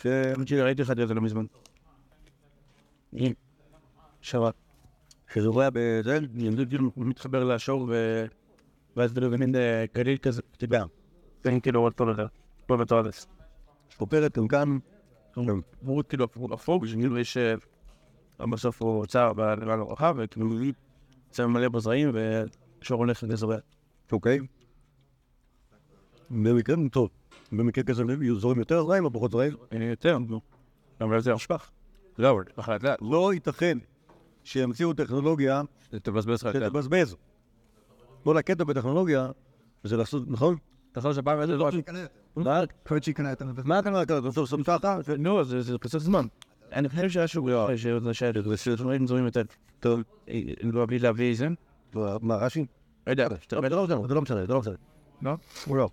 ש... 0.01 0.07
ראיתי 0.51 0.81
לך 0.81 0.91
את 0.91 1.07
זה 1.07 1.13
לא 1.13 1.21
מזמן. 1.21 1.45
שבת. 4.21 4.53
שזורע 5.33 5.69
בזה, 5.74 6.19
ילדות 6.35 6.69
כאילו 6.69 6.91
מתחבר 6.97 7.43
לשור 7.43 7.85
ו... 7.89 8.25
ואז 8.95 9.13
כאילו 9.13 9.31
במין 9.31 9.55
אה, 9.55 9.85
גליל 9.95 10.17
כזה, 10.17 10.41
אתה 10.57 10.65
יודע. 10.65 10.83
זה 11.43 11.51
כאילו 11.63 11.85
אותו 11.85 12.13
דבר. 12.13 12.27
לא 12.69 12.77
בתועלת. 12.77 13.25
פופרת 13.97 14.38
גם 14.38 14.47
כאן, 14.47 14.77
הוא 15.85 16.03
כאילו 16.09 16.27
אפור, 16.53 16.85
שכאילו 16.85 17.17
יש... 17.19 17.38
אה, 17.38 17.55
בסוף 18.51 18.81
הוא 18.81 18.97
הוצא 18.97 19.31
בלבן 19.35 19.79
הרחב, 19.79 20.15
וכאילו 20.17 20.47
הוא 20.47 20.59
יוצא 21.36 21.48
מלא 21.48 21.70
בזרעים, 21.70 22.12
ושור 22.13 22.98
הולך 22.98 23.24
לזורע. 23.27 23.58
אוקיי? 24.12 24.39
במקרה, 26.30 26.75
טוב, 26.92 27.10
במקרה 27.51 27.84
כזה 27.84 28.04
יהיו 28.22 28.39
זורים 28.39 28.60
יותר 28.60 28.84
זרעים 28.84 29.06
או 29.06 29.13
פחות 29.13 29.32
זרעים? 29.32 29.54
יותר, 29.72 30.18
נו. 30.18 30.42
גם 31.01 31.12
על 31.12 31.22
זה 31.22 31.36
אשפח. 31.36 31.72
לא, 32.18 32.39
ככה 32.58 32.75
לדעת. 32.75 33.00
לא 33.01 33.34
ייתכן 33.34 33.77
שימציאו 34.44 34.94
טכנולוגיה 34.94 35.62
תבזבז 36.01 36.44
לך 36.44 36.56
את 36.56 36.62
זה. 36.62 36.65
שתבזבז. 36.68 37.15
כל 38.24 38.38
הקטע 38.38 38.63
בטכנולוגיה 38.63 39.32
זה 39.84 39.98
לעשות, 39.98 40.24
נכון? 40.27 40.56
אתה 40.92 41.01
חושב 41.01 41.13
שהפעם 41.13 41.39
הזה 41.39 41.58
לא... 41.58 41.70
מה? 42.36 42.62
מה 43.65 43.80
אתה 43.80 43.89
אומר? 43.89 44.01
אתה 44.01 44.22
בסוף 44.22 44.50
שם 44.50 44.63
ככה? 44.63 45.00
נו, 45.20 45.44
זה 45.44 45.62
זה 45.62 45.77
פסק 45.77 45.98
זמן. 45.98 46.25
אני 46.72 46.89
חושב 46.89 47.10
שהיה 47.10 47.27
שוגר, 47.27 47.75
שזה 47.75 48.13
שייך, 48.13 48.39
זה 48.48 48.57
שדברים 48.57 49.07
זורים 49.07 49.25
יותר. 49.25 49.41
טוב, 49.79 50.00
לא 50.63 50.86
בלי 50.86 51.00
להביא 51.00 51.36
זה. 51.36 51.48
מה, 52.22 52.36
רש"י? 52.36 52.65
לא 53.07 53.12
יודע, 53.12 53.27
זה 53.51 53.75
לא 53.75 53.84
משנה, 53.84 54.07
זה 54.07 54.13
לא 54.13 54.22
משנה, 54.22 54.45
זה 54.45 54.53
לא 54.53 54.60
משנה. 54.60 54.75
לא? 55.22 55.31
הוא 55.65 55.77
לא. 55.77 55.89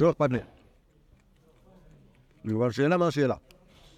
לא 0.00 0.10
אכפת 0.10 0.30
לי. 0.30 0.38
אבל 2.54 2.70
שאלה 2.70 2.96
מה 2.96 3.06
השאלה? 3.06 3.34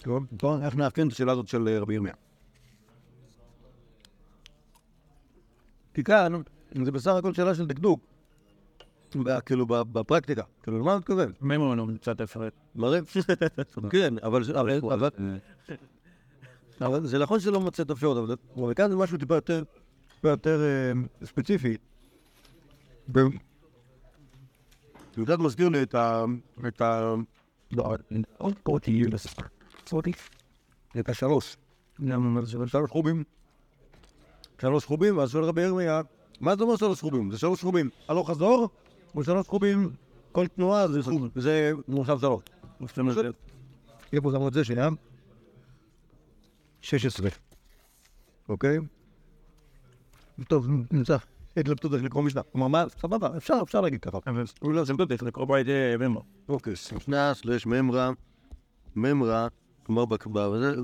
טוב, 0.03 0.27
איך 0.63 0.77
נאפיין 0.77 1.09
את 1.09 1.13
השאלה 1.13 1.33
הזאת 1.33 1.49
של 1.49 1.69
אה, 1.69 1.79
רבי 1.79 1.95
ירמיה? 1.95 2.15
כי 5.95 6.05
כאן 6.05 6.33
זה 6.85 6.93
בסך 6.93 7.11
הכל 7.11 7.35
שאלה 7.35 7.55
של 7.55 7.67
דקדוק. 7.67 8.10
כאילו 9.47 9.67
בפרקטיקה. 9.67 10.43
כאילו, 10.63 10.79
למה 10.79 10.91
אתה 10.93 10.99
מתכוון? 10.99 11.33
מימון 11.41 11.79
הוא 11.79 11.89
קצת 12.01 12.21
אפרת. 12.21 12.53
מה 12.75 12.91
זה? 12.91 13.01
כן, 13.91 14.15
אבל 14.23 14.45
זה- 14.45 14.53
נכון 17.19 17.41
שזה 17.41 17.51
לא 17.51 17.61
מוצא 17.61 17.83
את 17.83 17.91
האפשרות, 17.91 18.17
אבל 18.57 18.75
כאן 18.75 18.91
זה 18.91 18.97
משהו 18.97 19.19
טיפה 19.19 19.35
יותר 20.25 20.61
אה, 20.63 20.93
ספציפי. 21.27 21.77
זה 25.17 25.25
קצת 25.25 25.39
מזכיר 25.39 25.69
לי 25.69 25.83
את 25.83 25.95
ה... 25.95 26.25
את 26.69 26.81
ה... 26.81 27.15
לא, 27.73 27.95
את 31.01 31.09
השלוש. 31.09 31.57
שלוש 32.67 32.91
חובים. 32.91 33.25
שלוש 34.61 34.85
חובים, 34.85 35.19
ואז 35.19 35.31
שואל 35.31 35.45
רבי 35.45 35.63
ירמיה, 35.63 36.01
מה 36.41 36.57
זה 36.57 36.63
אומר 36.63 36.77
שלוש 36.77 37.01
חובים? 37.01 37.31
זה 37.31 37.39
שלוש 37.39 37.61
חובים 37.63 37.91
הלוך 38.09 38.31
חזור, 38.31 38.69
או 39.15 39.25
שלוש 39.25 39.49
חובים 39.49 39.91
כל 40.33 40.47
תנועה 40.47 40.89
זה 40.89 41.03
חוב, 41.03 41.29
זה 41.35 41.73
מושב 41.89 42.19
שלוש. 42.21 42.43
איפה 44.13 44.31
שמו 44.33 44.49
את 44.49 44.53
זה 44.53 44.65
שנייה? 44.65 44.89
16. 46.83 47.29
אוקיי? 48.49 48.79
טוב, 50.49 50.67
נמצא. 50.91 51.17
התלבטות 51.57 51.95
איך 51.95 52.03
לקרוא 52.03 52.23
משנה. 52.23 52.43
כלומר, 52.43 52.69
מה? 52.69 52.85
סבבה, 53.01 53.37
אפשר, 53.37 53.55
אפשר 53.63 53.81
להגיד 53.81 54.01
ככה. 54.01 54.19
הוא 54.61 54.73
לא, 54.73 54.85
זה 54.85 54.93
לא 54.99 55.05
דרך 55.05 55.23
לקרוא 55.23 55.47
בית 55.47 55.67
מימון. 55.99 56.23
אוקיי, 56.49 56.73
משנה 56.97 57.35
סלש 57.35 57.67
ממרה, 57.67 58.11
ממרה, 58.97 59.49
כלומר, 59.83 60.05
זה- 60.61 60.75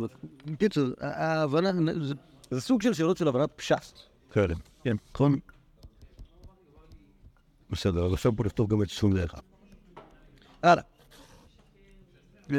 בקיצור, 0.47 0.85
ההבנה, 1.01 1.73
זה- 2.03 2.15
זה 2.51 2.61
סוג 2.61 2.83
של 2.83 2.93
שאלות 2.95 3.17
של 3.17 3.29
הבנת 3.29 3.51
פשט. 3.57 3.99
כאלה. 4.31 4.55
כן. 4.85 4.97
נכון? 5.15 5.39
בסדר, 7.71 8.07
אז 8.07 8.13
עכשיו 8.13 8.33
בוא 8.33 8.45
נכתוב 8.45 8.71
גם 8.71 8.83
את 8.83 8.91
סכום 8.91 9.15
דרך. 9.15 9.35
הלאה. 10.63 10.83
אה, 12.53 12.59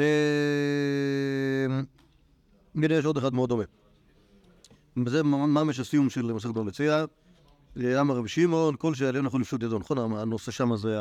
הנה 2.74 2.94
יש 2.94 3.04
עוד 3.04 3.16
אחד 3.16 3.34
מאוד 3.34 3.48
דומה. 3.48 3.64
וזה 5.06 5.22
ממש 5.22 5.80
הסיום 5.80 6.10
של 6.10 6.32
מסכת 6.32 6.54
במציאה. 6.54 7.04
אמר 8.00 8.16
רבי 8.16 8.28
שמעון, 8.28 8.74
כל 8.78 8.94
שעליון 8.94 9.26
יכול 9.26 9.40
לפשוט 9.40 9.62
ידו, 9.62 9.78
נכון? 9.78 9.98
הנושא 9.98 10.52
שם 10.52 10.76
זה 10.76 10.98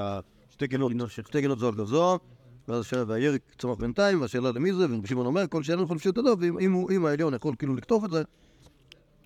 השתי 0.49 0.67
גינות, 0.67 0.91
שתי 1.07 1.41
גינות 1.41 1.59
זו 1.59 1.67
על 1.67 1.75
גב 1.75 1.85
זו, 1.85 2.19
ואז 2.67 2.93
והירק 3.07 3.41
צמח 3.57 3.77
בינתיים, 3.77 4.21
והשאלה 4.21 4.51
למי 4.51 4.73
זה, 4.73 4.85
ורבי 4.89 5.07
שמעון 5.07 5.25
אומר, 5.25 5.47
כל 5.47 5.63
שעליון 5.63 5.85
יכול 5.85 5.97
לפשוט 5.97 6.17
ידו, 6.17 6.35
ואם 6.39 7.05
העליון 7.05 7.33
יכול 7.33 7.55
כאילו 7.59 7.75
לקטוף 7.75 8.05
את 8.05 8.11
זה, 8.11 8.23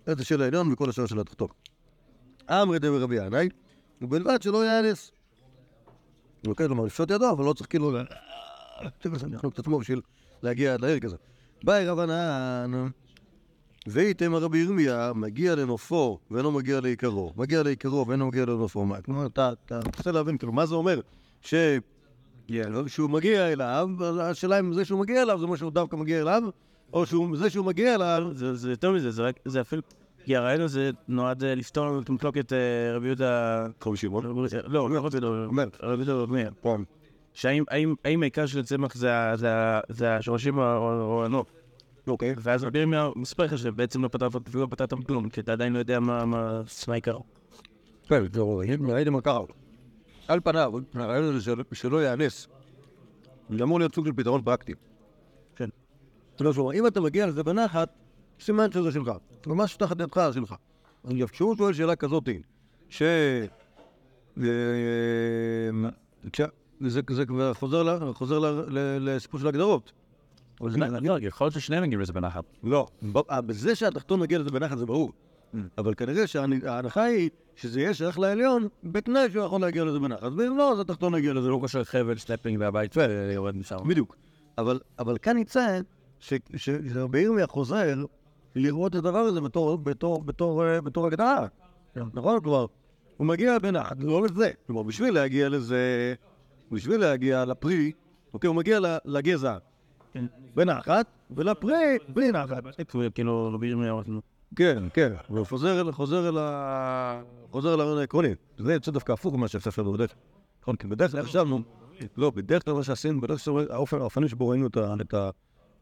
אז 0.06 0.18
זה 0.18 0.26
של 0.26 0.42
העליון 0.42 0.74
וכל 0.74 0.90
השאלה 0.90 1.08
של 1.08 1.20
התחתון. 1.20 1.48
אמרי 2.50 2.80
דבי 2.80 2.98
רבי 2.98 3.26
ינאי, 3.26 3.50
ובלבד 4.02 4.42
שלא 4.42 4.66
יאנס. 4.66 5.12
אוקיי, 6.48 6.68
כלומר, 6.68 6.86
לפשוט 6.86 7.12
ידו, 7.12 7.32
אבל 7.32 7.46
לא 7.46 7.54
צריך 7.54 7.70
כאילו... 7.70 7.92
צריך 9.02 9.24
לחנוק 9.34 9.54
את 9.54 9.60
עצמו 9.60 9.80
בשביל 9.80 10.02
להגיע 10.44 10.74
עד 10.74 10.82
לירק 10.86 11.06
הזה. 11.06 11.16
באי 11.64 11.88
רבנן, 11.88 12.72
ואיתם 13.88 14.34
הרבי 14.36 14.58
ירמיה 14.58 15.12
מגיע 15.16 15.56
לנופו 15.56 16.20
ואינו 16.32 16.52
מגיע 16.52 16.82
לעיקרו, 16.82 17.34
מגיע 17.38 17.64
לעיקרו 17.64 18.08
ואינו 18.08 18.28
מגיע 18.28 18.46
לנופו. 18.46 18.86
מה- 18.86 19.02
כלומר, 19.02 19.26
אתה 19.26 19.52
רוצה 19.86 20.12
להבין, 20.12 20.38
כאילו, 20.38 20.52
מה 20.54 20.66
זה 20.66 20.76
אומר? 20.76 21.00
ש... 21.42 21.54
שהוא 22.88 23.10
מגיע 23.10 23.52
אליו, 23.52 23.90
השאלה 24.22 24.60
אם 24.60 24.74
זה 24.74 24.86
שהוא 24.86 25.00
מגיע 25.00 25.22
אליו 25.22 25.40
זה 25.40 25.48
מה 25.48 25.58
שהוא 25.58 25.72
דווקא 25.72 25.96
מגיע 25.96 26.22
אליו, 26.22 26.44
או 26.94 27.06
שהוא- 27.06 27.38
זה 27.38 27.50
שהוא 27.50 27.66
מגיע 27.66 27.96
אליו, 27.96 28.24
זה 28.34 28.70
יותר 28.72 28.92
מזה, 28.92 29.12
זה 29.46 29.62
אפילו... 29.62 29.82
כי 30.26 30.36
הרעיון 30.36 30.62
הזה 30.62 30.90
נועד 31.08 31.44
אה, 31.44 31.56
לפתור 31.56 32.00
את 32.00 32.10
מחלוקת 32.10 32.54
אה, 32.54 32.58
רבי 32.96 33.06
יהודה... 33.08 33.66
רבי 33.86 33.98
שמעון, 33.98 34.26
לא, 34.26 34.90
לא 34.90 34.96
יהודה, 34.96 35.28
אומר. 35.28 35.68
רבי 35.84 36.04
יהודה 36.04 36.32
מאיר. 36.32 36.52
פעם. 36.62 36.84
שהאם 37.34 37.64
האם- 37.70 37.96
האם 38.06 38.22
העיקר 38.22 38.46
של 38.46 38.60
הצמח 38.60 38.96
זה 38.96 39.10
זה 39.36 39.50
זה 39.90 40.16
השורשים 40.16 40.58
או- 40.58 41.26
הנוף? 41.26 41.52
אוקיי. 42.08 42.36
ואז 42.38 42.64
רבי 42.64 42.80
ירמיה 42.80 43.10
מספר 43.16 43.44
לך 43.44 43.58
שבעצם 43.58 44.04
לא 44.04 44.08
פתרת 44.08 44.32
לא 44.54 44.68
פתרת 44.70 44.94
כלום, 45.08 45.30
כי 45.30 45.42
אתה 45.42 45.52
עדיין 45.52 45.74
לא 45.74 45.80
יודע 45.80 46.00
מה 46.00 46.62
העיקר. 46.88 47.18
כן, 48.08 48.24
זהו, 48.34 48.62
ראיתם 48.88 49.14
מה 49.14 49.22
קרה. 49.22 49.40
על 50.28 50.40
פניו, 50.44 50.74
הרעיון 50.94 51.24
הזה 51.36 51.42
של- 51.44 51.62
שלא 51.74 52.04
יאנס, 52.06 52.48
זה 53.58 53.64
אמור 53.64 53.80
להיות 53.80 53.96
סוג 53.96 54.06
של 54.06 54.14
פתרון 54.14 54.42
פרקטי. 54.42 54.74
כן. 55.56 55.70
אם 56.74 56.88
אתה 56.88 57.02
מגיע 57.02 57.28
לזה 57.28 57.44
בנחת, 57.44 57.90
סימן 58.42 58.72
שזה 58.72 58.92
שלך. 58.92 59.12
ממש 59.48 59.76
תחת 59.76 60.00
ידך 60.00 60.28
זה 60.30 60.34
שלך. 60.34 60.56
עכשיו, 61.04 61.28
כשהוא 61.28 61.56
שואל 61.58 61.74
שאלה 61.74 61.96
כזאת, 61.96 62.30
ש... 62.90 63.02
אה, 63.02 64.44
כש- 66.34 66.42
זה 66.82 67.02
זה 67.12 67.26
כבר 67.26 67.54
חוזר 67.54 67.84
לסיפור 69.00 69.40
של 69.40 69.48
הגדרות. 69.48 69.92
זה- 70.70 70.78
לא, 71.02 71.18
יכול 71.22 71.46
להיות 71.46 71.54
ששניהם 71.54 71.84
מגיעים 71.84 72.02
לזה 72.02 72.14
בנחת. 72.14 72.44
לא, 72.64 72.88
אה, 73.30 73.42
בזה 73.42 73.76
שהתחתון 73.76 74.20
מגיע 74.20 74.40
לזה 74.40 74.50
בנחת 74.50 74.78
זה 74.78 74.86
ברור. 74.86 75.12
אבל 75.78 75.94
כנראה 75.94 76.28
שההנחה 76.28 77.04
היא 77.04 77.30
שזה 77.56 77.80
יהיה 77.82 77.94
שייך 77.94 78.20
לעליון 78.20 78.68
בתנאי 78.84 79.32
שהוא 79.32 79.46
יכול 79.46 79.62
להגיע 79.62 79.84
לזה 79.86 80.00
בנחת. 80.00 80.32
ואם 80.38 80.58
לא, 80.58 80.72
אז 80.74 80.80
התחתון 80.80 81.16
יגיע 81.18 81.34
לזה. 81.34 81.48
לא 81.50 81.60
קשר 81.64 81.84
חבל, 81.84 82.18
סנפלינג 82.18 82.58
מהבית 82.60 82.98
ויורד 82.98 83.56
משם. 83.58 83.78
בדיוק. 83.88 84.16
אבל, 84.58 84.80
כאן 85.22 85.38
יצא 85.38 85.80
שרבי 86.56 87.20
ירמיה 87.20 87.48
חוזר 87.48 88.06
לראות 88.56 88.92
את 88.92 88.96
הדבר 88.96 89.18
הזה 89.18 89.42
בתור, 89.42 89.78
בתור, 89.78 90.24
בתור, 90.24 90.66
אה, 90.66 90.82
בתור 90.82 91.08
הגדרה. 91.08 91.48
נכון? 92.14 92.40
כלומר, 92.40 92.66
הוא 93.18 93.28
מגיע 93.28 93.60
בנחת, 93.60 93.98
לא 94.00 94.24
לזה. 94.24 94.52
כלומר, 94.68 94.84
בשביל 94.84 95.14
להגיע 95.14 95.50
לזה, 95.50 96.14
בשביל 96.72 97.00
להגיע 97.00 97.46
לפרי, 97.46 97.92
אוקיי, 98.34 98.48
הוא 98.48 98.56
מגיע 98.56 98.80
לגזע 99.06 99.58
כן. 100.14 100.26
בנחת, 100.56 101.06
ולפרי 101.32 101.98
בלי 102.10 102.32
נחת. 102.32 102.64
כאילו 103.16 103.64
ירמיה, 103.64 103.94
כן, 104.56 104.84
כן, 104.94 105.14
אבל 105.30 105.44
חוזר 105.92 106.30
אל, 106.30 106.38
ה... 106.38 107.22
חוזר 107.52 107.74
אל 107.74 107.98
העקרוני. 107.98 108.36
זה 108.58 108.74
יוצא 108.74 108.92
דווקא 108.92 109.12
הפוך 109.12 109.34
ממה 109.34 109.48
שהספר 109.48 109.92
בדרך. 109.92 110.14
נכון, 110.62 110.76
כי 110.76 110.88
בדרך 110.88 111.12
כלל 111.12 111.24
חשבנו, 111.24 111.62
לא, 112.18 112.30
בדרך 112.30 112.66
כלל 112.66 112.74
מה 112.74 112.84
שעשינו, 112.84 113.22
בדרך 113.22 113.46
כלל 113.46 113.68
האופן, 113.70 114.02
האופנים 114.02 114.30
שבו 114.30 114.50
ראינו 114.50 114.68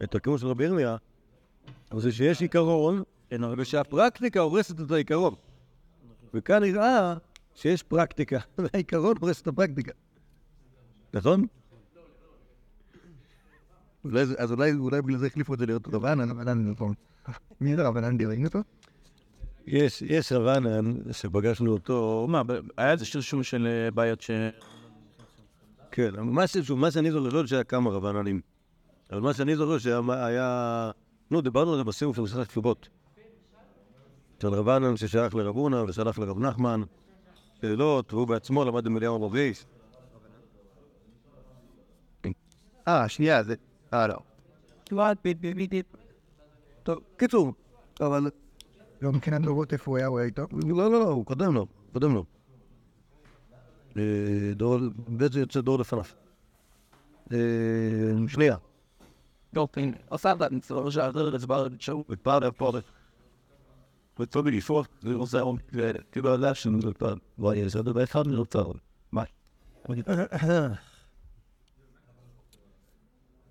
את 0.03 0.15
הכיוון 0.15 0.37
של 0.37 0.47
רבי 0.47 0.63
ירמיה, 0.63 0.97
זה 1.97 2.11
שיש 2.11 2.41
עיקרון, 2.41 3.03
ושהפרקטיקה 3.57 4.39
הורסת 4.39 4.81
את 4.81 4.91
העיקרון. 4.91 5.33
וכאן 6.33 6.63
נראה 6.63 7.13
שיש 7.55 7.83
פרקטיקה, 7.83 8.39
והעיקרון 8.57 9.15
הורס 9.21 9.41
את 9.41 9.47
הפרקטיקה. 9.47 9.91
נכון? 11.13 11.45
אז 14.37 14.51
אולי 14.51 14.71
אולי 14.73 15.01
בגלל 15.01 15.17
זה 15.17 15.27
החליפו 15.27 15.53
את 15.53 15.59
זה 15.59 15.65
להיות 15.65 15.87
רבנן. 15.87 16.31
רבנן, 16.31 16.71
נכון. 16.71 16.93
מי 17.61 17.75
זה 17.75 17.87
רבנן 17.87 18.17
דירים 18.17 18.45
אותו? 18.45 18.59
יש, 19.67 20.01
יש 20.01 20.31
רבנן 20.31 20.93
שפגשנו 21.11 21.71
אותו, 21.71 22.27
מה, 22.29 22.41
היה 22.77 22.91
איזה 22.91 23.05
שרשום 23.05 23.43
של 23.43 23.67
אה, 23.67 23.91
בעיות 23.91 24.21
ש... 24.21 24.31
כן, 25.91 26.15
אבל 26.15 26.23
מה, 26.75 26.91
שאני 26.91 27.11
זוכר, 27.11 27.29
לא 27.29 27.47
שהיה 27.47 27.63
כמה 27.63 27.89
רבננים, 27.89 28.41
אבל 29.11 29.19
מה 29.19 29.33
שאני 29.33 29.55
זוכר 29.55 29.77
שהיה, 29.77 29.99
היה... 30.09 30.91
נו, 31.31 31.41
דיברנו 31.41 31.71
על 31.71 31.77
זה 31.77 31.83
בסיום 31.83 32.13
של 32.13 32.21
מסכת 32.21 32.47
כתובות. 32.47 32.89
של 34.41 34.47
רבנן 34.47 34.97
ששייך 34.97 35.35
לרב 35.35 35.55
הונא 35.55 35.75
ושלח 35.75 36.19
לרב 36.19 36.39
נחמן, 36.39 36.81
שאלות, 37.61 38.13
והוא 38.13 38.27
בעצמו 38.27 38.65
למד 38.65 38.85
עם 38.85 38.97
אליהו 38.97 39.25
רבי. 39.25 39.53
אה, 42.87 43.09
שנייה, 43.09 43.43
זה... 43.43 43.55
אה, 43.93 44.07
לא. 44.07 44.17
טוב, 46.83 46.99
קיצור, 47.17 47.53
אבל... 48.01 48.29
לא 49.01 49.11
מבחינת 49.11 49.41
דורות 49.41 49.73
איפה 49.73 49.91
הוא 49.91 49.97
היה, 49.97 50.07
הוא 50.07 50.19
היה 50.19 50.25
איתו. 50.25 50.45
לא, 50.51 50.91
לא, 50.91 50.99
לא, 50.99 51.07
הוא 51.07 51.25
קודם 51.25 51.53
לו, 51.53 51.67
קודם 51.93 52.13
לו. 52.13 52.25
אה, 53.97 54.53
דור, 54.55 54.79
בעצם 55.07 55.39
יוצא 55.39 55.61
דור 55.61 55.79
לפניו. 55.79 56.03
אה, 57.33 57.37
שנייה. 58.27 58.55
שהדרך 60.91 61.33
הסבר 61.33 61.65
את 61.67 61.81
שואו. 61.81 62.03
ופעם 62.09 62.43
הפועלת. 62.43 62.83
וצריך 64.19 64.45
לפעול, 64.45 64.83
זה 65.01 65.09
לא 65.09 65.25
זה, 65.25 65.41
כאילו, 66.11 66.29
יודע 66.29 66.53
שאני 66.53 66.81
לא 66.81 66.91
יודע, 67.01 67.15
לא 67.39 67.53
יהיה 67.53 67.69
זה 67.69 67.81
דבר 67.81 68.03
אחד, 68.03 68.27
אני 68.27 68.35
לא 68.35 68.43
יודע. 68.55 68.79
מה? 69.11 69.23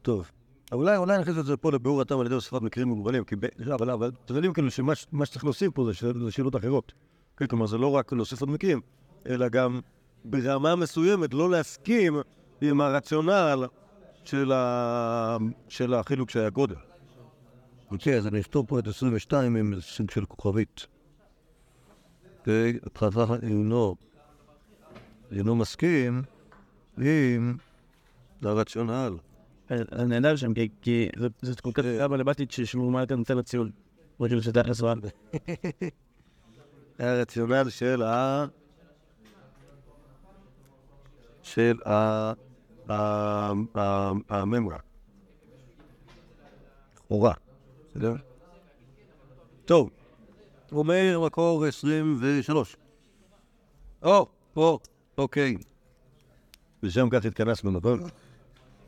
טוב. 0.02 0.30
אולי, 0.72 0.96
אולי 0.96 1.18
נכניס 1.18 1.38
את 1.38 1.46
זה 1.46 1.56
פה 1.56 1.72
לביאור 1.72 2.00
הטעם 2.00 2.20
על 2.20 2.26
ידי 2.26 2.34
הוספת 2.34 2.62
מקרים 2.62 2.88
מוגבלים, 2.88 3.24
כי 3.24 3.36
ב... 3.36 3.46
לא, 3.58 3.74
אבל, 3.74 3.90
אבל 3.90 4.10
אתם 4.24 4.34
יודעים 4.34 4.52
כאילו 4.52 4.70
שמה 4.70 4.94
שצריך 5.26 5.44
להוסיף 5.44 5.72
פה 5.74 5.84
זה 5.84 6.30
שאלות 6.30 6.56
אחרות. 6.56 6.92
כן, 7.36 7.46
כלומר, 7.46 7.66
זה 7.66 7.78
לא 7.78 7.90
רק 7.90 8.12
להוסיף 8.12 8.40
עוד 8.40 8.50
מקרים, 8.50 8.80
אלא 9.26 9.48
גם 9.48 9.80
ברמה 10.24 10.76
מסוימת 10.76 11.34
לא 11.34 11.50
להסכים 11.50 12.16
עם 12.60 12.80
הרציונל 12.80 13.66
של, 14.28 14.52
ה... 14.52 15.36
של 15.68 15.94
החילוק 15.94 16.30
שהיה 16.30 16.50
קודם. 16.50 16.74
אוקיי, 17.90 18.16
אז 18.18 18.26
אני 18.26 18.40
אכתוב 18.40 18.66
פה 18.68 18.78
את 18.78 18.86
22 18.86 19.56
עם 19.56 19.80
סוג 19.80 20.10
של 20.10 20.24
כוכבית. 20.24 20.86
אוקיי, 22.38 22.78
התחלפה 22.86 23.24
אינו, 23.42 23.96
אינו 25.32 25.56
מסכים 25.56 26.22
עם 26.98 27.56
הרציונל. 28.42 29.16
אני 29.70 30.16
יודע 30.16 30.36
שם, 30.36 30.54
כי- 30.54 30.68
כי 30.82 31.08
זה- 31.18 31.28
זה 31.42 31.54
כל 31.62 31.70
כך 31.74 31.84
היה 31.84 32.08
בלבטית 32.08 32.50
ששמעו 32.50 32.90
מה 32.90 33.00
יותר 33.00 33.16
נותן 33.16 33.36
לציון. 33.36 33.70
רגיל 34.20 34.40
שזה 34.40 34.60
הזמן. 34.66 34.98
הרציונל 36.98 37.68
של 37.70 38.02
ה... 38.02 38.46
של 41.42 41.76
ה... 41.86 42.32
הממרה. 42.88 44.78
לכאורה. 47.08 47.32
בסדר? 47.90 48.14
טוב, 49.64 49.90
אומר 50.72 51.20
מקור 51.26 51.64
23. 51.64 52.76
או, 54.02 54.26
או, 54.56 54.78
אוקיי. 55.18 55.56
ושם 56.82 57.08
כך 57.10 57.24
התכנסנו, 57.24 57.70
נכון? 57.70 58.00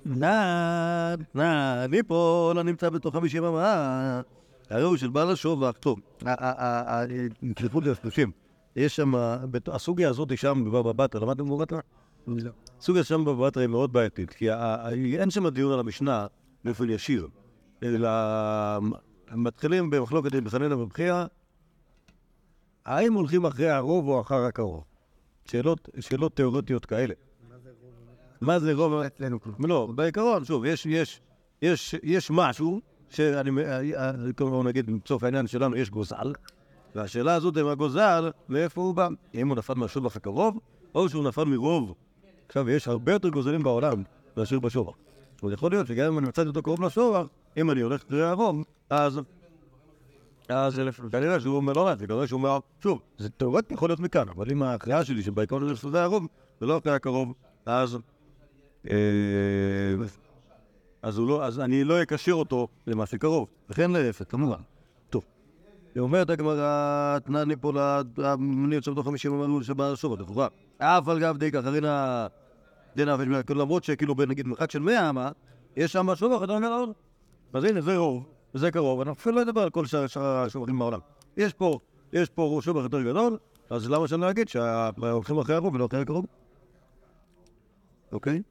נא, 0.05 1.15
נא, 1.35 1.85
אני 1.85 2.03
פה 2.03 2.53
לא 2.55 2.63
נמצא 2.63 2.91
בתוך 2.91 3.17
חמישים 3.17 3.45
אמה. 3.45 4.21
הרי 4.71 4.99
של 4.99 5.09
בעל 5.09 5.31
השובח. 5.31 5.73
טוב, 5.81 6.01
נקלפו 7.43 7.81
לי 7.81 7.91
השלושים. 7.91 8.31
יש 8.77 8.97
שם, 8.97 9.13
הסוגיה 9.67 10.09
הזאת 10.09 10.31
היא 10.31 10.39
שם 10.39 10.65
בבבא 10.65 10.93
בתרא, 10.93 11.21
למדתם 11.21 11.45
בבבא 11.45 11.65
בתרא? 11.65 11.81
לא. 12.27 12.51
הסוגיה 12.81 13.05
שם 13.05 13.25
בבבא 13.25 13.47
בתרא 13.47 13.62
היא 13.62 13.69
מאוד 13.69 13.93
בעייתית, 13.93 14.31
כי 14.31 14.51
אין 15.19 15.31
שם 15.31 15.49
דיון 15.49 15.73
על 15.73 15.81
המשנה 15.81 16.27
באופן 16.64 16.90
ישיר, 16.90 17.29
אלא 17.83 18.09
מתחילים 19.35 19.90
במחלוקת 19.90 20.35
עם 20.35 20.49
חנינא 20.49 20.75
ובחייא, 20.75 21.25
האם 22.85 23.14
הולכים 23.14 23.45
אחרי 23.45 23.71
הרוב 23.71 24.09
או 24.09 24.21
אחר 24.21 24.45
הקרוב? 24.45 24.85
שאלות, 25.45 25.88
שאלות 26.01 26.37
תיאורטיות 26.37 26.87
כאלה. 26.87 27.14
מה 28.40 28.59
זה 28.59 28.75
רוב? 28.75 28.93
אצלנו 28.93 29.40
כלום. 29.40 29.57
לא, 29.66 29.88
בעיקרון, 29.95 30.45
שוב, 30.45 30.64
יש, 30.64 30.87
יש, 30.87 31.21
יש, 31.62 31.95
יש 32.03 32.31
משהו, 32.31 32.81
שאני, 33.09 33.51
כלומר, 34.37 34.62
נגיד, 34.62 34.90
לצורך 34.90 35.23
העניין 35.23 35.47
שלנו 35.47 35.77
יש 35.77 35.90
גוזל, 35.90 36.33
והשאלה 36.95 37.35
הזאת 37.35 37.57
אם 37.57 37.66
הגוזל, 37.66 38.31
מאיפה 38.49 38.81
הוא 38.81 38.95
בא? 38.95 39.09
אם 39.35 39.49
הוא 39.49 39.57
נפל 39.57 39.75
מהשובח 39.75 40.16
הקרוב, 40.16 40.59
או 40.95 41.09
שהוא 41.09 41.25
נפל 41.25 41.45
מרוב. 41.45 41.95
עכשיו, 42.51 42.71
יש 42.71 42.89
הרבה 42.89 43.13
יותר 43.13 43.29
גוזלים 43.29 43.63
בעולם 43.63 44.03
מאשר 44.37 44.59
בשובח. 44.59 44.93
אומרת, 45.43 45.59
יכול 45.59 45.71
להיות 45.71 45.87
שגם 45.87 46.07
אם 46.07 46.19
אני 46.19 46.29
מצאתי 46.29 46.49
אותו 46.49 46.63
קרוב 46.63 46.83
לשובח, 46.83 47.27
אם 47.57 47.71
אני 47.71 47.81
הולך 47.81 48.03
אחרי 48.07 48.23
הרוב, 48.23 48.65
אז... 48.91 49.21
אז 50.49 50.81
כנראה 51.13 51.41
שהוא 51.41 51.57
אומר 51.57 51.73
לא 51.73 51.87
רע, 51.87 51.97
זה 51.97 52.07
כנראה 52.07 52.27
שהוא 52.27 52.39
אומר, 52.39 52.59
שוב, 52.83 53.01
זה 53.19 53.29
תאורטי 53.29 53.75
יכול 53.75 53.89
להיות 53.89 54.01
מכאן, 54.01 54.29
אבל 54.29 54.51
אם 54.51 54.63
ההכרעה 54.63 55.05
שלי 55.05 55.23
שבעיקרון 55.23 55.69
זה 55.69 55.77
שזה 55.77 56.03
הרוב, 56.03 56.27
ולא 56.61 56.79
אחרי 56.79 56.93
הקרוב, 56.93 57.35
אז... 57.67 57.99
אה, 58.91 58.97
אז, 61.03 61.19
הוא 61.19 61.29
לא, 61.29 61.45
אז 61.45 61.61
אני 61.61 61.85
לא 61.85 62.03
אקשר 62.03 62.33
אותו 62.33 62.69
למה 62.87 63.07
שקרוב, 63.07 63.49
וכן 63.71 63.91
להפך, 63.91 64.25
כמובן. 64.29 64.61
טוב. 65.11 65.25
אומרת 65.99 66.31
הגמרא, 66.31 67.19
תנני 67.19 67.57
פה 67.61 67.73
למני 68.17 68.75
יוצא 68.75 68.91
בתוך 68.91 69.07
חמישים 69.07 69.33
אמרנו 69.35 69.63
שבא 69.63 69.93
לשוב, 69.93 70.21
לכאורה. 70.21 70.49
אף 70.79 71.09
על 71.09 71.21
גב 71.21 71.37
די 71.37 71.51
כחרינה 71.51 72.27
ושמע, 72.96 73.40
למרות 73.50 73.85
שכאילו 73.85 74.14
נגיד 74.29 74.46
מרחק 74.46 74.70
של 74.70 74.79
מאה 74.79 75.11
אמה, 75.11 75.31
יש 75.76 75.92
שם 75.92 76.07
משהו 76.07 76.37
אחר, 76.37 76.42
יותר 76.42 76.59
גדול. 76.59 76.92
אז 77.53 77.64
הנה, 77.64 77.81
זה 77.81 77.96
רוב, 77.96 78.26
וזה 78.55 78.70
קרוב, 78.70 79.00
אנחנו 79.00 79.12
אפילו 79.12 79.37
לא 79.37 79.44
נדבר 79.44 79.62
על 79.62 79.70
כל 79.70 79.87
שאר 79.87 80.22
השובחים 80.24 80.79
בעולם. 80.79 81.00
יש 81.37 81.53
פה, 81.53 81.79
יש 82.12 82.29
פה 82.29 82.61
שובח 82.62 82.83
יותר 82.83 83.03
גדול, 83.03 83.38
אז 83.70 83.90
למה 83.90 84.09
שאני 84.09 84.31
אגיד 84.31 84.48
שהולכים 84.48 85.38
אחרי 85.38 85.55
הרוב 85.55 85.74
ולא 85.74 85.87
אחרי 85.87 86.00
הקרוב? 86.00 86.26
אוקיי? 88.12 88.42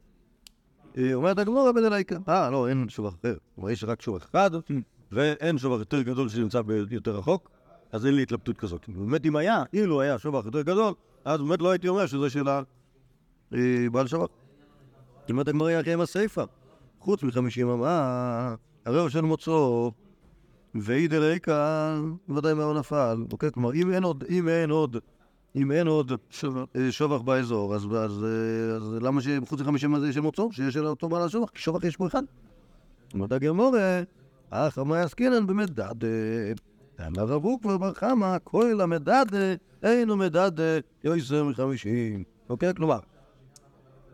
אומרת 1.13 1.37
הגמרא 1.39 1.71
בדלייקה. 1.71 2.17
אה, 2.29 2.49
לא, 2.49 2.67
אין 2.67 2.89
שובח 2.89 3.13
אחר. 3.21 3.35
כלומר, 3.55 3.69
יש 3.69 3.83
רק 3.83 4.01
שובח 4.01 4.25
אחד, 4.25 4.51
ואין 5.11 5.57
שובח 5.57 5.79
יותר 5.79 6.01
גדול 6.01 6.29
שנמצא 6.29 6.61
יותר 6.91 7.17
רחוק, 7.17 7.49
אז 7.91 8.05
אין 8.05 8.15
לי 8.15 8.21
התלבטות 8.21 8.57
כזאת. 8.57 8.89
באמת, 8.89 9.25
אם 9.25 9.35
היה, 9.35 9.63
אילו 9.73 10.01
היה 10.01 10.19
שובח 10.19 10.45
יותר 10.45 10.61
גדול, 10.61 10.93
אז 11.25 11.41
באמת 11.41 11.61
לא 11.61 11.71
הייתי 11.71 11.87
אומר 11.87 12.05
שזה 12.05 12.29
של 12.29 12.47
הבעל 13.51 14.07
שובח. 14.07 14.27
היא 15.27 15.33
אומרת 15.33 15.47
הגמרא 15.47 15.71
יחיה 15.71 15.93
עם 15.93 16.01
הסיפא. 16.01 16.43
חוץ 16.99 17.23
מחמישים 17.23 17.69
אמה, 17.69 18.55
הרי 18.85 18.99
הוא 18.99 19.09
של 19.09 19.21
מוצאו, 19.21 19.91
ואי 20.75 21.07
דלייקה, 21.07 21.95
ודאי 22.29 22.53
מה 22.53 22.63
הוא 22.63 22.79
נפל. 22.79 23.25
אוקיי? 23.31 23.51
כלומר, 23.51 23.73
אם 23.73 23.91
אין 23.91 24.03
עוד, 24.03 24.23
אם 24.29 24.47
אין 24.47 24.69
עוד, 24.69 24.97
אם 25.55 25.71
אין 25.71 25.87
עוד 25.87 26.11
אה, 26.75 26.91
שובח 26.91 27.21
באזור, 27.21 27.75
אז, 27.75 27.85
אז, 27.85 28.23
אה, 28.23 28.75
אז 28.75 28.93
למה 29.01 29.21
שחוץ 29.21 29.61
מחמישים 29.61 29.95
הזה 29.95 30.13
של 30.13 30.21
מוצאו, 30.21 30.51
שיש 30.51 30.73
של 30.73 30.85
אותו 30.85 31.09
בעל 31.09 31.21
השובח? 31.21 31.49
כי 31.49 31.61
שובח 31.61 31.83
יש 31.83 31.97
פה 31.97 32.07
אחד. 32.07 32.23
אומרת 33.13 33.31
הגמורה, 33.31 34.01
אך 34.49 34.77
מה 34.77 35.01
עסקינן 35.01 35.47
במדד, 35.47 36.05
אמר 37.07 37.23
רב 37.23 37.45
אוקבר 37.45 37.77
בר 37.77 37.93
חמא, 37.93 38.37
כל 38.43 38.81
המדד 38.81 39.25
אינו 39.83 40.17
מדד 40.17 40.51
יויסר 41.03 41.43
מחמישים. 41.43 42.23
אוקיי? 42.49 42.73
כלומר, 42.73 42.99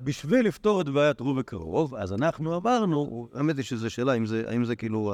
בשביל 0.04 0.48
לפתור 0.48 0.82
את 0.82 0.90
בעיית 0.90 1.20
רוב 1.20 1.38
וקרוב, 1.38 1.96
אז 1.96 2.14
אנחנו 2.14 2.58
אמרנו, 2.58 3.30
האמת 3.34 3.58
היא 3.58 3.64
שזו 3.64 3.90
שאלה 3.90 4.14
אם 4.14 4.26
זה, 4.26 4.44
האם 4.48 4.66
זה 4.66 4.76
כאילו, 4.76 5.14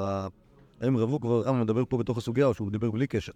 האם 0.80 0.96
רב 0.96 1.12
אוקבר 1.12 1.28
בר 1.28 1.44
חמא 1.44 1.62
מדבר 1.62 1.84
פה 1.88 1.98
בתוך 1.98 2.18
הסוגיה 2.18 2.46
או 2.46 2.54
שהוא 2.54 2.68
מדבר 2.68 2.90
בלי 2.90 3.06
קשר. 3.06 3.32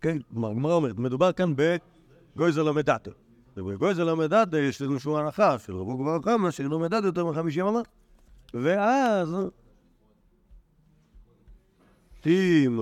כן, 0.00 0.18
כלומר, 0.32 0.50
הגמרא 0.50 0.74
אומרת, 0.74 0.98
מדובר 0.98 1.32
כאן 1.32 1.54
בגויזל 1.56 2.68
המדד. 2.68 2.98
ובגויזל 3.56 4.08
המדד 4.08 4.46
יש 4.54 4.82
שורה 4.98 5.22
הנחה 5.22 5.58
של 5.58 5.76
רב 5.76 5.88
אוקבר 5.88 6.18
בר 6.18 6.32
חמא 6.32 6.50
שאינו 6.50 6.78
מדד 6.78 7.04
יותר 7.04 7.26
מחמישים 7.26 7.66
אמה. 7.66 7.80
ואז, 8.54 9.36
אם 12.26 12.80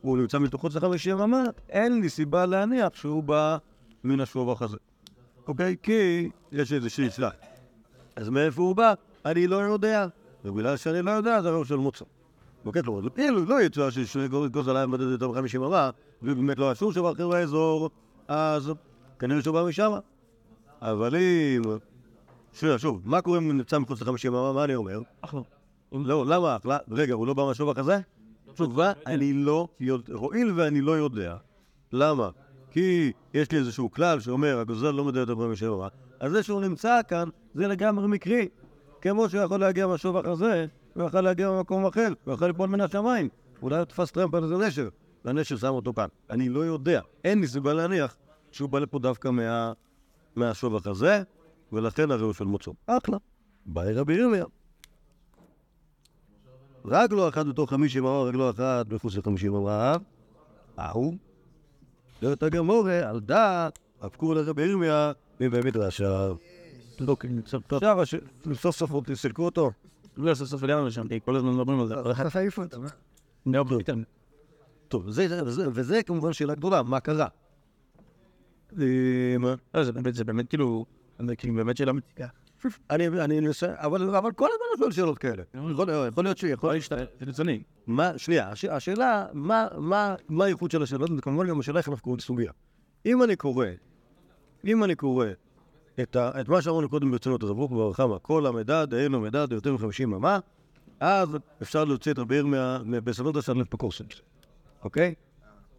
הוא 0.00 0.18
נמצא 0.18 0.38
מתחוץ 0.38 0.74
לחמישים 0.74 1.18
אמה, 1.18 1.44
אין 1.68 2.00
לי 2.00 2.08
סיבה 2.08 2.46
להניח 2.46 2.94
שהוא 2.94 3.22
בא 3.22 3.58
מן 4.04 4.20
השובח 4.20 4.62
הזה. 4.62 4.76
אוקיי? 5.50 5.76
כי 5.82 6.30
יש 6.52 6.72
איזושהי 6.72 7.10
סלע. 7.10 7.30
אז 8.16 8.28
מאיפה 8.28 8.62
הוא 8.62 8.76
בא? 8.76 8.94
אני 9.24 9.46
לא 9.46 9.56
יודע. 9.56 10.06
ובגלל 10.44 10.76
שאני 10.76 11.02
לא 11.02 11.10
יודע, 11.10 11.42
זה 11.42 11.48
הרעיון 11.48 11.64
של 11.64 11.76
מוצא. 11.76 12.04
אוקיי, 12.64 12.82
כלומר, 12.82 13.08
אילו 13.18 13.44
לא 13.44 13.62
יצא 13.62 13.90
שגוז 13.90 14.68
עליי 14.68 14.86
מדד 14.86 15.02
יותר 15.02 15.28
מחמישים 15.28 15.62
אמה, 15.62 15.90
ובאמת 16.22 16.58
לא 16.58 16.74
שום 16.74 16.92
שובח 16.92 17.12
אחר 17.12 17.28
באזור, 17.28 17.90
אז 18.28 18.72
כנראה 19.18 19.42
שהוא 19.42 19.54
בא 19.54 19.64
משם. 19.68 19.92
אבל 20.82 21.16
אם... 21.16 21.62
שוב, 22.52 22.76
שוב, 22.76 23.02
מה 23.04 23.20
קורה 23.22 23.38
אם 23.38 23.56
נמצא 23.56 23.78
מחוץ 23.78 24.02
לחמישים 24.02 24.34
אמה? 24.34 24.52
מה 24.52 24.64
אני 24.64 24.74
אומר? 24.74 25.00
אחלה. 25.20 25.40
לא, 25.92 26.26
למה 26.26 26.56
אחלה? 26.56 26.78
רגע, 26.90 27.14
הוא 27.14 27.26
לא 27.26 27.34
בא 27.34 27.44
מהשובח 27.44 27.78
הזה? 27.78 27.98
תשובה, 28.54 28.92
אני 29.06 29.32
לא 29.32 29.68
יודע. 29.80 30.14
הואיל 30.14 30.52
ואני 30.56 30.80
לא 30.80 30.92
יודע. 30.92 31.36
למה? 31.92 32.30
כי 32.70 33.12
יש 33.34 33.52
לי 33.52 33.58
איזשהו 33.58 33.90
כלל 33.90 34.20
שאומר, 34.20 34.58
הגוזל 34.58 34.90
לא 34.90 35.04
מדבר 35.04 35.20
יותר 35.20 35.34
מ-57 35.34 35.66
אמה, 35.66 35.88
אז 36.20 36.32
זה 36.32 36.42
שהוא 36.42 36.60
נמצא 36.60 37.00
כאן, 37.08 37.28
זה 37.54 37.66
לגמרי 37.68 38.08
מקרי. 38.08 38.48
כמו 39.00 39.28
שהוא 39.28 39.42
יכול 39.42 39.60
להגיע 39.60 39.86
מהשובח 39.86 40.24
הזה, 40.24 40.66
הוא 40.94 41.04
יכול 41.04 41.20
להגיע 41.20 41.50
ממקום 41.50 41.86
אחר, 41.86 42.08
הוא 42.24 42.34
יכול 42.34 42.46
ליפול 42.46 42.68
מן 42.68 42.80
השמיים. 42.80 43.28
אולי 43.62 43.76
הוא 43.76 43.84
תפס 43.84 44.10
טרמפ 44.10 44.34
על 44.34 44.44
איזה 44.44 44.56
נשר, 44.56 44.88
והנשר 45.24 45.56
שם 45.56 45.66
אותו 45.68 45.94
כאן. 45.94 46.06
אני 46.30 46.48
לא 46.48 46.60
יודע. 46.60 47.00
אין 47.24 47.40
לי 47.40 47.46
סיבה 47.46 47.72
להניח 47.72 48.16
שהוא 48.50 48.68
בא 48.68 48.78
לפה 48.78 48.98
דווקא 48.98 49.28
מה... 49.28 49.72
מהשובח 50.36 50.86
הזה, 50.86 51.22
ולכן 51.72 52.10
הרי 52.10 52.22
הוא 52.22 52.32
של 52.32 52.44
מוצו. 52.44 52.74
אחלה. 52.86 53.16
באי 53.66 53.94
רבי 53.94 54.14
ירמיה. 54.14 54.44
רק 56.84 57.12
לא 57.12 57.28
אחד 57.28 57.48
בתוך 57.48 57.70
חמישים 57.70 58.06
אמר, 58.06 58.28
רק 58.28 58.34
לא 58.34 58.50
אחד 58.50 58.84
מחוץ 58.90 59.16
לחמישים 59.16 59.54
אמר, 59.54 59.96
ההוא. 60.76 61.14
לא 62.22 62.32
את 62.32 62.42
הגמורה, 62.42 63.10
על 63.10 63.20
דעת, 63.20 63.78
הפקור 64.00 64.34
לרבי 64.34 64.62
ירמיה, 64.62 65.12
מבית 65.40 65.76
רשע. 65.76 66.32
לא, 67.00 67.16
כי 67.20 67.28
סוף 68.54 68.76
סוף 68.76 68.90
עוד 68.90 69.04
תסלקו 69.04 69.44
אותו. 69.44 69.70
לא, 70.16 70.34
סוף 70.34 70.48
סוף 70.48 70.62
הגענו 70.62 70.86
לשם, 70.86 71.08
כי 71.08 71.20
כל 71.24 71.36
הזמן 71.36 71.52
מדברים 71.52 71.80
על 71.80 71.86
זה. 71.86 71.94
איך 72.24 72.36
העיפו 72.36 72.62
אותם? 72.62 72.84
אה? 72.84 72.90
לא. 73.46 73.64
טוב, 74.88 75.10
זה, 75.10 75.28
זה, 75.28 75.50
זה, 75.50 75.68
וזה 75.72 76.02
כמובן 76.02 76.32
שאלה 76.32 76.54
גדולה, 76.54 76.82
מה 76.82 77.00
קרה? 77.00 77.26
אה? 78.78 78.84
לא, 79.74 79.84
זה 79.84 79.92
באמת, 79.92 80.14
זה 80.14 80.24
באמת 80.24 80.48
כאילו... 80.48 80.84
זה 81.26 81.36
כאילו 81.36 81.54
באמת 81.54 81.76
שאלה 81.76 81.92
מציקה. 81.92 82.26
אני, 82.90 83.08
אני 83.08 83.38
אנסה, 83.38 83.74
אבל, 83.76 84.16
אבל 84.16 84.32
כל 84.32 84.48
הזמן 84.52 84.64
אני 84.72 84.78
שואל 84.78 84.92
שאלות 84.92 85.18
כאלה. 85.18 85.42
יכול, 85.70 86.24
להיות 86.24 86.38
שיכול... 86.38 86.80
זה 86.80 87.04
רצוני. 87.26 87.62
מה, 87.86 88.18
שנייה, 88.18 88.50
הש, 88.50 88.64
השאלה, 88.64 89.26
מה, 89.32 90.14
הייחוד 90.40 90.70
של 90.70 90.82
השאלות, 90.82 91.10
וכמובן 91.18 91.48
גם 91.48 91.60
השאלה 91.60 91.78
איך 91.78 91.88
אנחנו 91.88 92.02
קוראים 92.02 92.20
סוגיה. 92.20 92.52
אם 93.06 93.22
אני 93.22 93.36
קורא, 93.36 93.66
אם 94.64 94.84
אני 94.84 94.94
קורא 94.94 95.26
את, 96.00 96.16
ה, 96.16 96.40
את 96.40 96.48
מה 96.48 96.62
שאמרנו 96.62 96.88
קודם 96.88 97.10
ברצינות, 97.10 97.44
אז 97.44 97.50
עברו 97.50 97.68
כבר 97.68 97.90
רחמה, 97.90 98.18
כל 98.18 98.46
המדד, 98.46 98.94
אין 98.94 99.12
לו 99.12 99.20
מדד 99.20 99.52
יותר 99.52 99.72
מ-50 99.72 100.04
אמה, 100.04 100.38
אז 101.00 101.28
אפשר 101.62 101.84
להוציא 101.84 102.12
את 102.12 102.18
רבי 102.18 102.36
ירמיה 102.36 102.78
בסנות 103.04 103.36
הסלף 103.36 103.74
בקורסן. 103.74 104.04
אוקיי? 104.84 105.14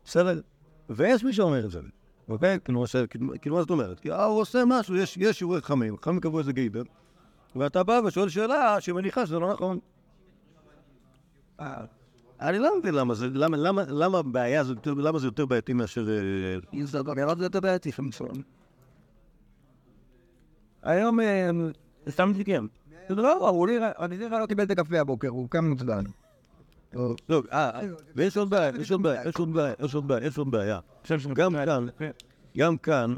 בסדר? 0.05 0.41
ויש 0.89 1.23
מי 1.23 1.33
שאומר 1.33 1.65
את 1.65 1.71
זה, 1.71 1.79
אוקיי? 2.29 2.59
כאילו, 2.65 2.83
כאילו, 3.09 3.33
כאילו, 3.41 3.55
מה 3.55 3.61
זאת 3.61 3.69
אומרת? 3.69 3.99
כי 3.99 4.11
אה, 4.11 4.23
הוא 4.23 4.39
עושה 4.39 4.63
משהו, 4.67 4.95
יש, 4.95 5.17
שיעורי 5.31 5.61
חכמים, 5.61 5.97
חכמים 5.97 6.19
קבעו 6.19 6.39
איזה 6.39 6.53
גיידר, 6.53 6.83
ואתה 7.55 7.83
בא 7.83 8.01
ושואל 8.05 8.29
שאלה 8.29 8.81
שמניחה 8.81 9.25
שזה 9.25 9.39
לא 9.39 9.53
נכון. 9.53 9.79
אני 12.41 12.59
לא 12.59 12.79
מבין 12.79 12.93
למה 12.93 13.13
זה, 13.13 13.27
למה, 13.33 13.57
למה, 13.57 13.83
למה 13.87 14.17
הבעיה 14.17 14.63
יותר, 14.69 14.93
למה 14.93 15.19
זה 15.19 15.27
יותר 15.27 15.45
בעייתי 15.45 15.73
מאשר... 15.73 16.09
אה, 16.09 16.85
זה 16.85 16.97
יותר 17.43 17.59
בעייתי, 17.59 17.93
חמישים. 17.93 18.27
היום 20.83 21.19
אה, 21.19 21.49
סתם 22.09 22.29
מתקיים. 22.29 22.67
זה 23.09 23.15
לא, 23.15 23.49
הוא 23.49 23.67
לא 24.31 24.45
קיבל 24.45 24.63
את 24.63 24.71
הקפה 24.71 24.99
הבוקר, 24.99 25.27
הוא 25.27 25.49
קם 25.49 25.69
מוצדן. 25.69 26.03
לא, 26.93 27.15
אה, 27.51 27.69
אה, 27.69 27.81
ויש 28.15 28.37
עוד 28.37 28.49
בעיה, 28.49 28.71
יש 28.79 28.91
עוד 28.91 29.03
בעיה, 29.03 29.21
יש 29.29 29.39
עוד 29.39 29.53
בעיה, 29.53 29.73
יש 29.79 29.95
עוד 29.95 30.07
בעיה, 30.07 30.27
יש 30.27 30.37
עוד 30.37 30.51
בעיה. 30.51 30.79
גם 31.33 31.53
כאן, 31.65 31.87
גם 32.57 32.77
כאן, 32.77 33.15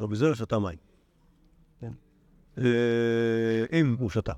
רבי 0.00 0.16
זרע 0.16 0.34
שתה 0.34 0.58
מים. 0.58 0.78
כן. 1.80 1.92
אה, 2.58 3.64
אם 3.72 3.96
הוא 3.98 4.10
שתה. 4.10 4.32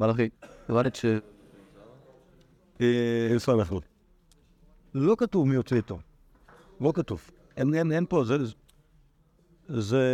מלאכי, 0.00 0.28
הבנת 0.68 0.94
ש... 0.96 1.04
אנחנו. 3.48 3.80
לא 4.94 5.14
כתוב 5.18 5.48
מי 5.48 5.54
יוצא 5.54 5.76
איתו. 5.76 5.98
לא 6.80 6.92
כתוב. 6.94 7.30
אין 7.56 8.06
פה, 8.08 8.24
זה... 8.24 8.36
זה... 9.68 10.04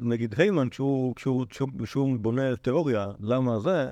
נגיד 0.00 0.34
היימן, 0.38 0.68
כשהוא, 0.68 1.14
כשהוא, 1.14 1.46
כשהוא, 1.50 1.68
כשהוא 1.82 2.18
בונה 2.18 2.56
תיאוריה, 2.56 3.06
למה 3.20 3.58
זה, 3.58 3.90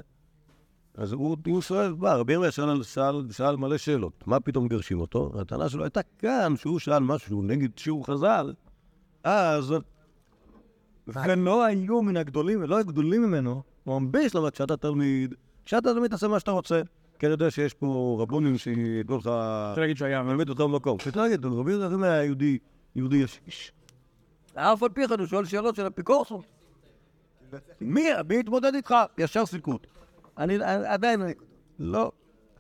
אז 0.95 1.13
הוא, 1.13 1.37
הוא 1.47 1.61
שואל, 1.61 1.95
מה, 1.99 2.15
רבי 2.15 2.33
ירמיה 2.33 2.51
שאל, 2.51 2.83
שאל, 2.83 3.23
שאל 3.31 3.57
מלא 3.57 3.79
שאלות, 3.79 4.27
מה 4.27 4.41
פתאום 4.41 4.65
מגרשים 4.65 5.01
אותו? 5.01 5.33
הטענה 5.41 5.69
שלו 5.69 5.85
הייתה 5.85 6.01
כאן, 6.19 6.55
שהוא 6.57 6.79
שאל 6.79 7.03
משהו 7.03 7.43
נגד 7.43 7.79
שיעור 7.79 8.07
חז"ל, 8.07 8.53
אז... 9.25 9.75
ולא 11.07 11.65
היו 11.65 12.03
מן 12.03 12.17
הגדולים, 12.17 12.63
ולא 12.63 12.77
היו 12.77 12.87
גדולים 12.87 13.23
ממנו, 13.23 13.63
הוא 13.85 14.01
ממביש 14.01 14.35
למה 14.35 14.51
כשאתה 14.51 14.77
תלמיד, 14.77 15.35
כשאתה 15.65 15.95
תלמיד 15.95 16.11
תעשה 16.11 16.29
מה 16.29 16.41
שאתה 16.41 16.51
רוצה. 16.51 16.83
כי 17.19 17.27
אני 17.27 17.33
יודע 17.33 17.51
שיש 17.51 17.75
פה 17.75 18.19
רבונים 18.21 18.59
שידעו 18.59 19.17
לך, 19.17 19.27
רוצה 19.27 19.81
להגיד 19.81 19.97
שהיה... 19.97 20.23
מלמד 20.23 20.49
אותם 20.49 20.73
במקום. 20.73 20.99
שאתה 20.99 21.23
להגיד, 21.23 21.45
רבי 21.45 21.73
ירמיה 21.73 22.13
היה 22.13 22.25
יהודי, 22.25 22.59
יהודי 22.97 23.17
ישיש. 23.17 23.73
אף 24.55 24.83
על 24.83 24.89
פי 24.89 25.09
כן 25.09 25.19
הוא 25.19 25.27
שואל 25.27 25.45
שאלות 25.45 25.77
של 25.77 25.87
אפיקורסון. 25.87 26.41
מי, 27.81 28.05
מי 28.29 28.35
יתמודד 28.37 28.75
איתך? 28.75 28.95
ישר 29.19 29.47
סילקות. 29.47 29.87
אני 30.39 30.59
עדיין, 30.87 31.23
לא, 31.79 32.13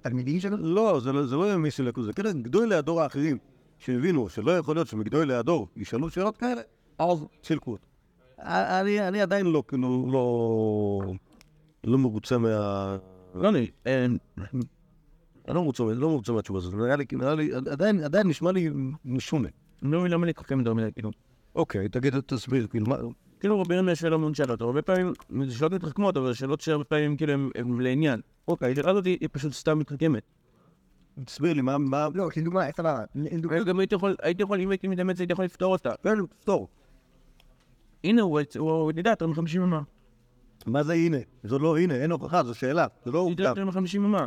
תלמידים 0.03 0.41
שלו? 0.41 0.57
לא, 0.57 1.01
זה 1.01 1.13
לא- 1.13 1.27
לא 1.27 1.57
מי 1.57 1.71
סילקות, 1.71 2.05
זה 2.05 2.13
כאילו 2.13 2.31
גדולי 2.43 2.75
הדור 2.75 3.03
האחרים 3.03 3.39
שהבינו 3.79 4.29
שלא 4.29 4.59
יכול 4.59 4.77
להיות 4.77 4.89
שמגדולי 4.89 5.35
הדור 5.35 5.69
ישאלו 5.77 6.11
שאלות 6.11 6.37
כאלה, 6.37 6.61
אז 6.99 7.25
סילקו 7.45 7.71
אותו. 7.73 7.87
אני 8.39 9.09
אני 9.09 9.23
עדיין 9.23 9.47
לא, 9.47 9.63
כאילו, 9.69 10.09
לא... 10.13 11.15
לא 11.85 11.99
מרוצה 11.99 12.39
מה... 12.39 12.97
לא, 13.35 13.49
אני... 13.49 13.71
אני 13.87 14.19
לא 15.49 15.63
מרוצה, 15.63 15.83
לא 15.83 16.09
מרוצה 16.09 16.33
מהתשובה 16.33 16.59
הזאת, 16.59 16.75
נראה 16.75 16.97
לי, 16.97 17.55
עדיין, 17.71 18.05
עדיין 18.05 18.29
נשמע 18.29 18.53
לי 18.53 18.71
משונה. 19.05 19.49
לא 19.83 20.01
מבין 20.01 20.13
למה 20.13 20.27
להתחכם 20.27 20.59
יותר 20.59 20.75
מדי, 20.75 20.93
כאילו. 20.93 21.11
אוקיי, 21.55 21.89
תגיד, 21.89 22.15
תסביר, 22.21 22.67
כאילו, 22.67 22.87
מה... 22.87 22.97
כאילו 23.41 23.61
רבי 23.61 23.75
ירמיה 23.75 23.95
שאלה 23.95 24.17
מאוד 24.17 24.35
שאלות, 24.35 24.61
הרבה 24.61 24.83
פעמים, 24.83 25.13
זה 25.47 25.55
שאלות 25.55 25.73
מתחכמות, 25.73 26.17
אבל 26.17 26.35
שאלות 26.35 26.61
שהרבה 26.61 26.85
פעמים 26.85 27.17
כאילו 27.17 27.33
הן- 27.33 27.81
לעניין. 27.81 28.21
אוקיי, 28.49 28.73
השאלה 28.73 28.91
הזאת 28.91 29.05
היא 29.07 29.29
פשוט 29.33 29.53
סתם 29.53 29.79
מתחכמת. 29.79 30.23
תסביר 31.25 31.53
לי, 31.55 31.61
מה... 31.63 31.79
מה... 31.79 32.09
לא, 32.15 32.29
כדוגמה, 32.33 32.61
סבבה. 32.77 33.05
לדוגמה, 33.15 33.65
גם 33.65 33.79
הייתי 33.79 33.95
יכול, 33.95 34.17
הייתי 34.23 34.43
יכול, 34.43 34.61
אם 34.61 34.71
הייתי 34.71 34.89
מתאמץ, 34.89 35.19
הייתי 35.21 35.33
יכול 35.33 35.45
לפתור 35.45 35.73
אותה. 35.73 35.91
כן, 36.03 36.27
תפתור. 36.27 36.69
הנה, 38.05 38.23
הוא 38.23 38.41
הוא 38.59 38.93
ידע 38.97 39.11
יותר 39.11 39.27
מ-50 39.27 39.59
אמה. 39.59 39.81
מה 40.67 40.83
זה 40.83 40.93
הנה? 40.93 41.17
זה 41.45 41.59
לא 41.59 41.79
הנה, 41.79 41.95
אין 41.95 42.11
הוכחה, 42.11 42.45
זו 42.45 42.55
שאלה. 42.55 42.87
זה 43.05 43.11
לא 43.13 43.19
הוא 43.19 43.33
ידע 43.33 43.49
עובדה. 43.49 43.61
יותר 43.61 43.81
מ-50 43.81 43.99
אמה. 43.99 44.27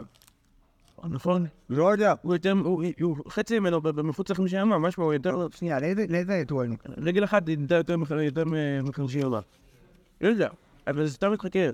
נכון. 1.03 1.45
לא 1.69 1.91
יודע. 1.91 2.13
הוא 2.21 2.35
יותר, 2.35 2.51
הוא- 3.01 3.15
חצי 3.29 3.59
ממנו 3.59 3.81
במחוץ 3.81 4.29
ל-50 4.31 4.61
אמה, 4.61 4.77
משהו, 4.79 5.03
הוא 5.03 5.13
יותר... 5.13 5.47
שנייה, 5.55 5.79
לאיזה- 5.79 6.05
לאיזה 6.09 6.33
עת 6.35 6.49
הוא 6.51 6.61
היינו? 6.61 6.75
רגל 6.97 7.23
אחת 7.23 7.49
ידע 7.49 7.75
יותר 7.75 7.97
מ-50 7.97 8.09
אמה. 9.25 9.39
לא 10.21 10.27
יודע, 10.27 10.49
אבל 10.87 11.07
זה 11.07 11.13
סתם 11.13 11.31
מתחכם. 11.31 11.71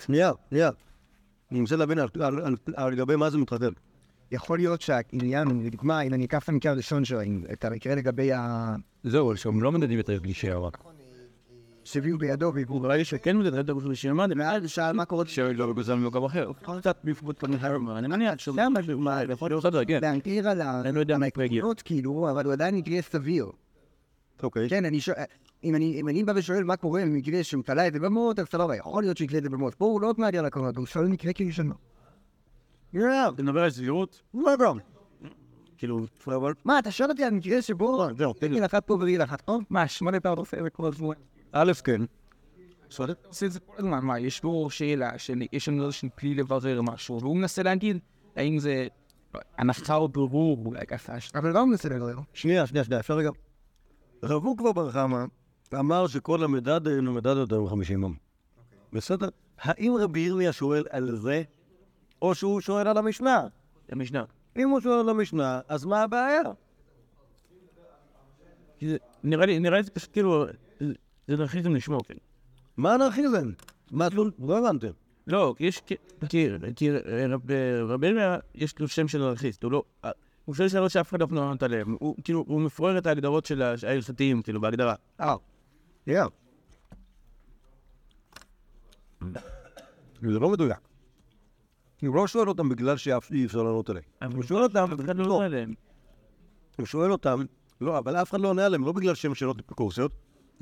שנייה, 0.00 0.32
שנייה. 0.50 0.70
אני 1.50 1.60
מנסה 1.60 1.76
להבין 1.76 1.98
על- 1.98 2.90
לגבי 2.92 3.16
מה 3.16 3.30
זה 3.30 3.38
מתחתן. 3.38 3.68
יכול 4.32 4.58
להיות 4.58 4.80
שהעניין, 4.80 5.48
לדוגמה, 5.66 6.00
אם 6.00 6.14
אני 6.14 6.24
אקח 6.24 6.44
את 6.44 6.48
המקרה 6.48 6.72
הראשון 6.72 7.04
שלו, 7.04 7.18
את 7.52 7.64
המקרה 7.64 7.94
לגבי 7.94 8.32
ה... 8.32 8.74
זהו, 9.04 9.36
שהם 9.36 9.62
לא 9.62 9.72
מדדים 9.72 10.00
את 10.00 10.08
הקלישאה 10.08 10.58
רק. 10.58 10.78
שהביאו 11.88 12.18
בידו 12.18 12.52
והביאו... 12.54 12.80
ברגע 12.80 13.04
שכן 13.04 13.36
מדדים 13.36 13.60
את 13.60 13.68
הקלישאה, 13.70 14.12
מה 14.12 14.28
זה? 14.28 14.34
ואז 14.38 14.70
שאל 14.70 14.92
מה 14.92 15.04
קורה 15.04 15.26
שלא 15.26 15.66
בגוזל 15.66 15.94
ממקום 15.94 16.24
אחר. 16.24 16.50
קצת 16.78 16.98
בעקבות 17.04 17.38
פנהרמה, 17.38 17.98
אני 17.98 18.08
מניח 18.08 18.38
שזה 18.38 18.62
משהו, 18.70 18.98
מה, 18.98 19.22
יכול 19.32 19.50
להיות 19.50 19.64
בסדר, 19.64 19.84
כן. 19.84 20.00
להעיר 20.02 20.48
על 20.48 20.60
ה- 20.60 20.80
אני 20.80 21.04
לא. 21.08 21.14
העקרונות, 21.22 21.82
כאילו, 21.82 22.30
אבל 22.30 22.44
הוא 22.44 22.52
עדיין 22.52 22.74
מקרה 22.74 23.02
סביר. 23.02 23.46
אוקיי. 24.42 24.68
כן, 24.68 24.84
אני 24.84 25.00
שואל... 25.00 25.16
אם 25.64 25.74
אני, 26.08 26.24
בא 26.24 26.32
ושואל 26.36 26.64
מה 26.64 26.76
קורה 26.76 27.02
במקרה 27.02 27.44
שהוא 27.44 27.62
תלה 27.62 27.86
את 27.86 27.92
זה 27.92 28.00
במות, 28.00 28.38
אז 28.38 28.46
סבבה, 28.46 28.76
יכול 28.76 29.02
להיות 29.02 29.16
שיקרה 29.16 29.38
את 29.38 29.42
זה 29.42 29.50
במות. 29.50 29.74
פה 29.74 29.84
הוא 29.84 30.00
לא 30.00 30.14
מעניין 30.18 30.38
על 30.38 30.44
העקרונות, 30.44 30.76
הוא 30.76 30.86
שואל 30.86 31.06
מקרה 31.06 31.32
כראשונו. 31.32 31.74
אתה 33.34 33.42
מדבר 33.42 33.62
על 33.62 33.70
סבירות? 33.70 34.22
לא 34.34 34.56
גם. 34.60 34.78
כאילו, 35.78 36.00
אבל... 36.26 36.52
מה, 36.64 36.78
אתה 36.78 36.90
שואל 36.90 37.10
אותי 37.10 37.24
על 37.24 37.30
מקרה 37.30 37.62
שבו... 37.62 38.08
זהו, 38.16 38.32
תן 38.32 38.52
לי. 38.52 38.64
אחת 38.64 38.86
פה 38.86 38.94
ורגל 38.94 39.22
אחת 39.24 39.40
פה? 39.40 39.58
מה, 39.70 39.88
שמונה 39.88 40.20
כן. 40.20 40.28
עושה 40.28 40.58
את 40.58 40.62
זה 40.62 40.70
כל 40.70 40.86
הזמן, 40.86 41.14
מה, 44.02 44.18
יש 44.18 44.42
בו 44.42 44.70
שאלה, 44.70 45.18
של- 45.18 45.42
יש 45.52 45.68
לנו 45.68 45.84
איזשהו 45.84 46.08
כלי 46.18 46.34
לברר 46.34 46.82
משהו, 46.82 47.20
והוא 47.20 47.36
מנסה 47.36 47.62
להגיד 47.62 47.98
האם 48.36 48.58
זה 48.58 48.86
הנחה 49.58 49.94
או 49.94 50.08
בירור, 50.08 50.62
אולי 50.66 50.86
ככה. 50.86 51.12
אבל 51.34 51.50
לא 51.52 51.66
מנסה 51.66 51.88
לברר. 51.88 52.16
שנייה, 52.32 52.66
שנייה, 52.66 52.84
שנייה, 52.84 53.00
אפשר 53.00 53.14
רגע? 53.14 53.30
רב 54.22 54.44
עוקבא 54.44 54.72
בר 54.72 54.90
חמא 54.90 55.24
אמר 55.74 56.06
שכל 56.06 56.44
המדד 56.44 56.88
אינו 56.88 57.12
מדד 57.12 57.36
יותר 57.36 57.60
מ-50 57.60 57.92
יום. 57.92 58.14
בסדר? 58.92 59.28
האם 59.58 59.94
רבי 60.00 60.20
ירמיה 60.20 60.52
שואל 60.52 60.84
על 60.90 61.16
זה, 61.16 61.42
או 62.22 62.34
שהוא 62.34 62.60
שואל 62.60 62.88
על 62.88 62.98
המשנה? 62.98 63.46
המשנה. 63.88 64.24
אם 64.56 64.68
הוא 64.68 64.80
שואל 64.80 64.98
על 65.00 65.08
המשנה, 65.08 65.60
אז 65.68 65.84
מה 65.84 66.02
הבעיה? 66.02 66.40
זה- 68.80 68.96
נראה 69.24 69.46
לי, 69.46 69.58
נראה 69.58 69.76
לי 69.76 69.82
זה 69.82 69.90
פשוט 69.90 70.12
כאילו, 70.12 70.46
זה- 71.28 71.34
אנרכיזם 71.34 71.74
לשמור, 71.74 72.04
כאילו. 72.04 72.20
מה 72.76 72.94
אנרכיזם? 72.94 73.50
מה 73.90 74.06
את 74.06 74.14
לא... 74.14 74.24
לא 74.38 74.58
הבנתם. 74.58 74.90
לא, 75.26 75.54
יש, 75.60 75.80
כי- 75.80 75.94
כי 76.28 76.48
כי 76.76 76.90
רב- 76.90 77.50
רבי 77.88 78.06
ירמיה 78.06 78.38
יש 78.54 78.78
לו 78.78 78.88
שם 78.88 79.08
של 79.08 79.22
אנרכיסט, 79.22 79.62
הוא 79.64 79.72
לא, 79.72 79.82
הוא 80.44 80.54
שואל 80.54 80.68
שאלות 80.68 80.90
שאף 80.90 81.10
אחד 81.10 81.20
לא 81.32 81.40
עונה 81.40 81.54
עליהן, 81.60 81.96
הוא 82.00 82.16
כאילו, 82.24 82.44
הוא 82.48 82.60
מפורר 82.60 82.98
את 82.98 83.06
ההגדרות 83.06 83.46
של 83.46 83.62
ההלכתיים, 83.62 84.42
כאילו, 84.42 84.60
בהגדרה. 84.60 84.94
אה, 85.20 85.34
יא. 86.06 86.22
זה 90.22 90.38
לא 90.40 90.48
מדויק. 90.50 90.78
הוא 92.02 92.16
לא 92.16 92.26
שואל 92.26 92.48
אותם 92.48 92.68
בגלל 92.68 92.96
שאי 92.96 93.12
אפשר 93.46 93.62
לענות 93.62 93.90
עליהם. 93.90 94.04
הוא 94.34 94.42
שואל 94.42 94.62
אותם, 94.62 94.88
אף 94.94 95.00
אחד 95.00 95.16
לא 95.16 95.24
לא, 95.26 95.32
עונה 95.34 95.46
עליהם. 95.46 95.74
הוא 96.76 96.86
שואל 96.86 97.12
אותם, 97.12 97.44
לא, 97.80 97.98
אבל 97.98 98.16
אף 98.16 98.30
אחד 98.30 98.40
לא 98.40 98.48
עונה 98.48 98.66
עליהם, 98.66 98.84
לא 98.84 98.92
בגלל 98.92 99.14
שהם 99.14 99.34
שאלות 99.34 99.60
אפיקורסיות, 99.60 100.12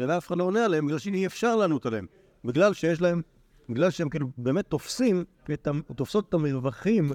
אלא 0.01 0.19
אף 0.19 0.27
אחד 0.27 0.39
לא 0.39 0.45
עונה 0.45 0.65
עליהם 0.65 0.87
בגלל 0.87 0.99
שאי 0.99 1.27
אפשר 1.27 1.57
לענות 1.57 1.87
עליהם. 1.87 2.07
בגלל 2.45 2.73
שיש 2.75 3.01
להם, 3.01 3.23
בגלל 3.69 3.91
שהם 3.91 4.09
כאילו 4.09 4.27
באמת 4.39 4.67
תופסים, 4.69 5.25
תופסות 5.97 6.29
את 6.29 6.35
המרווחים 6.35 7.11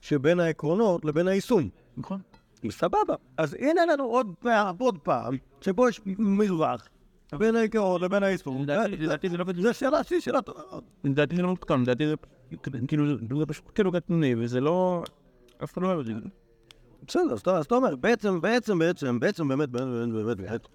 שבין 0.00 0.40
העקרונות 0.40 1.04
לבין 1.04 1.28
היישום. 1.28 1.68
נכון. 1.96 2.20
סבבה. 2.70 3.14
אז 3.36 3.56
הנה 3.60 3.86
לנו 3.92 4.04
עוד 4.04 4.34
פעם, 4.40 4.76
עוד 4.78 4.98
פעם, 4.98 5.36
שבו 5.60 5.88
יש 5.88 6.00
מרווח 6.18 6.88
בין 7.38 7.56
העיקרון 7.56 8.02
לבין 8.02 8.22
היישום. 8.22 8.62
לדעתי- 8.62 9.28
זה 9.28 9.36
לא. 9.36 9.44
זו 9.62 9.74
שאלה 9.74 10.04
שהיא 10.04 10.20
שאלה 10.20 10.42
טובה. 10.42 10.60
לדעתי 11.04 11.36
זה 11.36 11.42
לא 11.42 11.52
מתוקן, 11.52 11.82
לדעתי 11.82 12.06
זה 12.08 12.14
כאילו, 12.88 13.06
זה 13.38 13.46
פשוט 13.46 13.64
כאילו 13.74 13.92
קטנוני, 13.92 14.34
וזה 14.38 14.60
לא... 14.60 15.04
אף 15.64 15.72
אחד 15.72 15.82
לא 15.82 15.86
אוהב 15.86 15.98
את 16.00 16.06
זה. 16.06 16.12
בסדר, 17.06 17.32
אז 17.32 17.40
אתה 17.40 17.58
אז 17.58 17.64
אתה 17.64 17.74
אומר, 17.74 17.96
בעצם, 17.96 18.40
בעצם, 18.40 18.78
בעצם, 18.78 19.20
בעצם, 19.20 19.48
באמת, 19.48 19.68
באמת, 19.68 20.12
באמת, 20.12 20.36
באמת, 20.36 20.66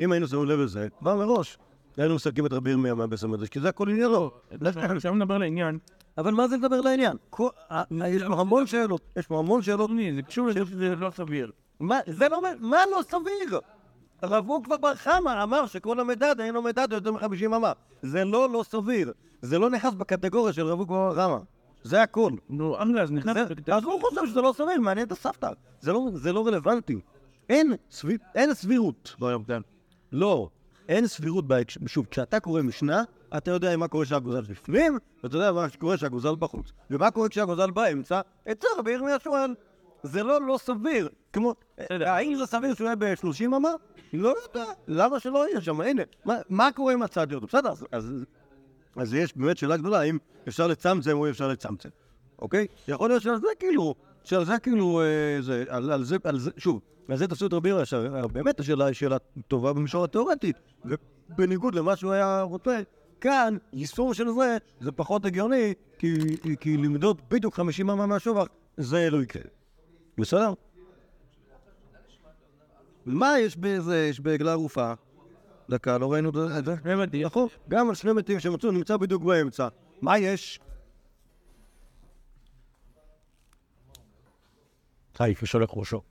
אם 0.00 0.12
היינו 0.12 0.28
שמים 0.28 0.44
לב 0.44 0.58
לזה, 0.60 0.88
כבר 0.98 1.16
מראש, 1.16 1.58
היינו 1.96 2.14
מסלקים 2.14 2.46
את 2.46 2.52
רבי 2.52 2.70
ירמיה 2.70 2.94
מהבית 2.94 3.22
המקדש, 3.22 3.48
כי 3.48 3.60
זה 3.60 3.68
הכל 3.68 3.88
עניינו. 3.90 4.30
עכשיו 4.96 5.14
נדבר 5.14 5.38
לעניין. 5.38 5.78
אבל 6.18 6.34
מה 6.34 6.48
זה 6.48 6.56
לדבר 6.56 6.80
לעניין? 6.80 7.16
יש 8.08 8.22
פה 8.22 8.40
המון 8.40 8.66
שאלות, 8.66 9.00
יש 9.16 9.26
פה 9.26 9.38
המון 9.38 9.62
שאלות. 9.62 9.90
זה 10.16 10.22
קשור 10.22 10.46
לזה 10.48 10.60
שזה 10.66 10.96
לא 10.96 11.10
סביר. 11.10 11.50
מה, 11.80 11.98
זה 12.06 12.28
לא, 12.28 12.40
מה 12.60 12.76
לא 12.90 13.00
סביר? 13.02 13.60
הרב 14.22 14.48
עוקבא 14.48 14.76
בר 14.76 14.94
חמא 14.94 15.42
אמר 15.42 15.66
שכל 15.66 16.00
המדד 16.00 16.34
אינו 16.40 16.62
מדד 16.62 16.88
יותר 16.92 17.12
מ-50 17.12 17.46
אמה. 17.46 17.72
זה 18.02 18.24
לא 18.24 18.50
לא 18.52 18.62
סביר. 18.62 19.12
זה 19.42 19.58
לא 19.58 19.70
נכנס 19.70 19.94
בקטגוריה 19.94 20.52
של 20.52 20.66
רב 20.66 20.78
עוקבא 20.78 20.94
בר 20.94 21.14
חמא. 21.14 21.36
זה 21.82 22.02
הכל. 22.02 22.30
נו, 22.50 22.76
אחלה, 22.76 23.02
אז 23.02 23.12
נכנס... 23.12 23.36
אז 23.72 23.84
הוא 23.84 24.00
חושב 24.00 24.26
שזה 24.26 24.40
לא 24.40 24.54
סביר, 24.56 24.80
מעניין 24.80 25.06
את 25.06 25.12
הסבתא. 25.12 25.48
זה 25.80 25.92
לא- 25.92 26.10
זה 26.14 26.32
לא 26.32 26.46
רלוונטי. 26.46 27.00
אין 27.48 27.72
סביר- 27.90 28.18
אין 28.34 28.54
סבירות. 28.54 29.14
לא 30.14 30.48
אין 30.88 31.06
סבירות 31.06 31.46
בהקשר, 31.48 31.80
שוב, 31.86 32.06
כשאתה 32.10 32.40
קורא 32.40 32.62
משנה, 32.62 33.02
אתה 33.36 33.50
יודע 33.50 33.76
מה 33.76 33.88
קורה 33.88 34.04
כשהגוזל 34.04 34.40
בפנים, 34.40 34.98
ואתה 35.24 35.36
יודע 35.36 35.52
מה 35.52 35.66
קורה 35.78 35.96
כשהגוזל 35.96 36.34
בחוץ. 36.38 36.72
ומה 36.90 37.10
קורה 37.10 37.28
כשהגוזל 37.28 37.70
באמצע? 37.70 38.20
את 38.50 38.62
זה 38.62 38.68
רבי 38.78 38.90
ירמיה 38.92 39.16
שואל. 39.24 39.54
זה 40.02 40.22
לא 40.22 40.46
לא 40.46 40.58
סביר. 40.58 41.08
כמו. 41.32 41.54
האם 41.90 42.34
זה 42.34 42.46
סביר 42.46 42.74
שהוא 42.74 42.84
יהיה 42.86 42.96
ב-30 42.96 43.44
אמה? 43.56 43.68
לא 44.12 44.34
יודע. 44.48 44.64
למה 44.88 45.20
שלא 45.20 45.48
יהיה 45.48 45.60
שם? 45.60 45.80
הנה, 45.80 46.02
מה- 46.24 46.38
מה 46.48 46.68
קורה 46.74 46.92
עם 46.92 47.02
הצד 47.02 47.30
שלו? 47.30 47.40
בסדר, 47.40 47.70
אז- 47.70 47.86
אז... 47.92 48.24
אז 48.96 49.14
יש 49.14 49.36
באמת 49.36 49.56
שאלה 49.58 49.76
גדולה, 49.76 50.00
האם 50.00 50.18
אפשר 50.48 50.66
לצמצם 50.66 51.16
או 51.16 51.26
אי 51.26 51.30
אפשר 51.30 51.48
לצמצם, 51.48 51.88
אוקיי? 52.38 52.66
יכול 52.88 53.08
להיות 53.10 53.22
שעל 53.22 53.40
זה 53.40 53.46
כאילו, 53.58 53.94
שעל 54.24 54.44
זה 54.44 54.58
כאילו, 54.58 55.00
אה, 55.00 55.42
זה, 55.42 55.64
על, 55.68 55.92
על 55.92 56.04
זה, 56.04 56.16
על 56.24 56.38
זה, 56.38 56.50
שוב, 56.56 56.80
על 57.08 57.16
זה 57.16 57.28
תפסו 57.28 57.46
את 57.46 57.52
רבי 57.52 57.68
ירמיה, 57.68 57.84
שבאמת 57.84 58.60
השאלה 58.60 58.86
היא 58.86 58.94
שאלה 58.94 59.16
טובה 59.48 59.72
במישור 59.72 60.04
התיאורטי, 60.04 60.52
ובניגוד 60.84 61.74
למה 61.74 61.96
שהוא 61.96 62.12
היה 62.12 62.42
רוצה, 62.42 62.80
כאן, 63.20 63.56
יישום 63.72 64.14
של 64.14 64.26
זה, 64.38 64.56
זה 64.80 64.92
פחות 64.92 65.24
הגיוני, 65.24 65.74
כי, 65.98 66.16
כי 66.60 66.76
למדוד 66.76 67.20
בדיוק 67.30 67.54
50 67.54 67.90
אמה 67.90 68.06
מהשובח, 68.06 68.46
זה 68.76 69.10
לא 69.10 69.22
יקרה. 69.22 69.42
בסדר? 70.18 70.52
מה 73.06 73.38
יש 73.38 73.56
בזה, 73.56 74.06
יש 74.10 74.20
בעגלה 74.20 74.52
ערופה? 74.52 74.92
דקה, 75.70 75.98
לא 75.98 76.12
ראינו 76.12 76.28
את 76.28 76.34
זה? 76.64 76.74
נכון, 77.24 77.48
גם 77.68 77.88
על 77.88 77.94
שני 77.94 78.12
מתים 78.12 78.40
שמצאו, 78.40 78.70
נמצא 78.70 78.96
בדיוק 78.96 79.22
באמצע. 79.22 79.68
מה 80.02 80.18
יש? 80.18 80.60
היי, 85.18 85.34
שולח 85.44 85.70
ראשו. 85.72 86.02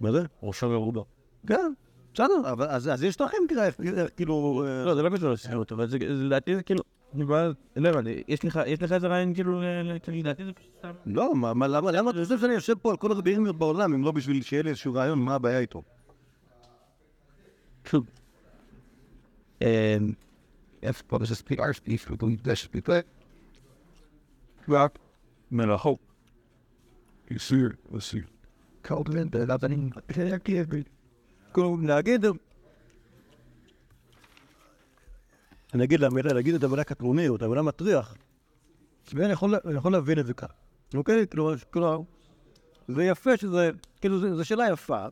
מה 0.00 0.12
זה? 0.12 0.22
ראשו 0.42 0.68
מרובו. 0.68 1.04
כן, 1.46 1.72
בסדר, 2.14 2.32
אז 2.68 3.02
יש 3.02 3.16
דרכים 3.16 3.46
איך, 3.58 3.76
כאילו... 4.16 4.64
אה, 4.66 4.84
לא, 4.84 4.94
זה 4.94 5.02
לא 5.02 5.16
קשור 5.16 5.30
לסבירות, 5.30 5.72
אבל 5.72 5.86
זה 5.86 5.98
לדעתי 6.00 6.56
זה 6.56 6.62
כאילו... 6.62 6.82
אני 7.14 7.24
בא- 7.24 7.50
לא 7.76 7.88
הבנתי, 7.88 8.22
יש 8.28 8.44
לך 8.82 8.92
איזה 8.92 9.06
רעיון 9.06 9.34
כאילו... 9.34 9.60
כאילו, 10.02 10.18
לדעתי 10.18 10.44
זה 10.44 10.52
פשוט 10.52 10.72
סתם... 10.78 10.92
לא, 11.06 11.34
מה, 11.34 11.54
מה, 11.54 11.66
למה, 11.66 11.92
למה 11.92 12.10
אתה 12.10 12.22
חושב 12.22 12.38
שאני 12.38 12.52
יושב 12.52 12.74
פה 12.74 12.90
על 12.90 12.96
כל 12.96 13.12
הרבי 13.12 13.30
ירמיות 13.30 13.58
בעולם, 13.58 13.94
אם 13.94 14.04
לא 14.04 14.12
בשביל 14.12 14.42
שיהיה 14.42 14.62
לי 14.62 14.70
איזשהו 14.70 14.94
רעיון, 14.94 15.18
מה 15.18 15.34
הבעיה 15.34 15.58
איתו? 15.58 15.82
is 21.22 21.28
this 21.28 21.42
Other 29.48 29.68
כאילו, 31.54 31.76
להגיד... 31.82 32.24
אני 35.74 35.84
אגיד 35.84 36.00
למילה, 36.00 36.32
להגיד 36.32 36.54
את 36.54 36.62
המילה 36.62 36.84
קטרוני, 36.84 37.28
או 37.28 37.36
את 37.36 37.42
המילה 37.42 37.62
מטריח, 37.62 38.16
ואני 39.12 39.32
יכול, 39.32 39.92
להבין 39.92 40.18
את 40.18 40.26
זה 40.26 40.34
כאן, 40.34 40.48
אוקיי? 40.94 41.26
כאילו, 41.26 41.52
זה 42.88 43.04
יפה 43.04 43.36
שזה, 43.36 43.70
כאילו, 44.00 44.36
זו- 44.36 44.44
שאלה 44.44 44.68
יפה, 44.72 45.06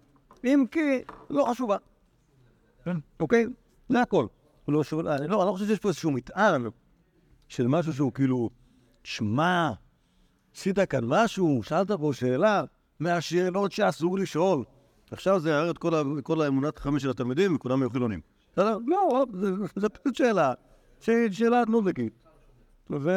אם 0.44 0.64
כי 0.70 0.80
לא 1.30 1.46
חשובה. 1.50 1.76
כן. 2.84 2.96
אוקיי? 3.20 3.46
זה 3.88 4.00
הכל. 4.02 4.26
לא, 4.68 4.82
לא, 4.92 5.14
אני 5.16 5.28
לא 5.28 5.52
חושב 5.52 5.66
שיש 5.66 5.78
פה 5.78 5.88
איזשהו 5.88 6.10
מטען 6.10 6.64
של 7.48 7.66
משהו 7.66 7.92
שהוא 7.92 8.12
כאילו, 8.12 8.50
שמע, 9.04 9.72
עשית 10.56 10.78
כאן 10.80 11.04
משהו, 11.04 11.62
שאלת 11.62 11.90
פה 11.90 12.10
שאלה, 12.14 12.64
מהשאלות 13.00 13.72
שאסור 13.72 14.18
לשאול. 14.18 14.64
עכשיו 15.10 15.40
זה 15.40 15.50
יערער 15.50 15.70
את 15.70 15.78
כל, 15.78 16.20
כל 16.22 16.42
האמונת 16.42 16.78
חמש 16.78 17.02
של 17.02 17.10
התלמידים 17.10 17.54
וכולם 17.54 17.80
יהיו 17.80 17.90
חילונים. 17.90 18.20
לא, 18.56 19.24
זה, 19.32 19.50
זה 19.76 19.88
פשוט 19.88 20.14
שאלה, 20.14 20.52
שאלה 21.30 21.62
נודלקית. 21.68 22.12
ו... 22.90 23.10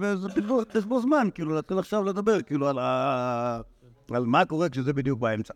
וזה 0.00 0.28
פשוט, 0.28 0.74
יש 0.74 0.84
בו 0.84 1.00
זמן, 1.00 1.28
כאילו, 1.34 1.54
להתחיל 1.54 1.78
עכשיו 1.78 2.04
לדבר, 2.04 2.42
כאילו, 2.42 2.68
על, 2.68 4.24
מה 4.26 4.44
קורה 4.44 4.68
כשזה 4.68 4.92
בדיוק 4.92 5.20
באמצע. 5.20 5.54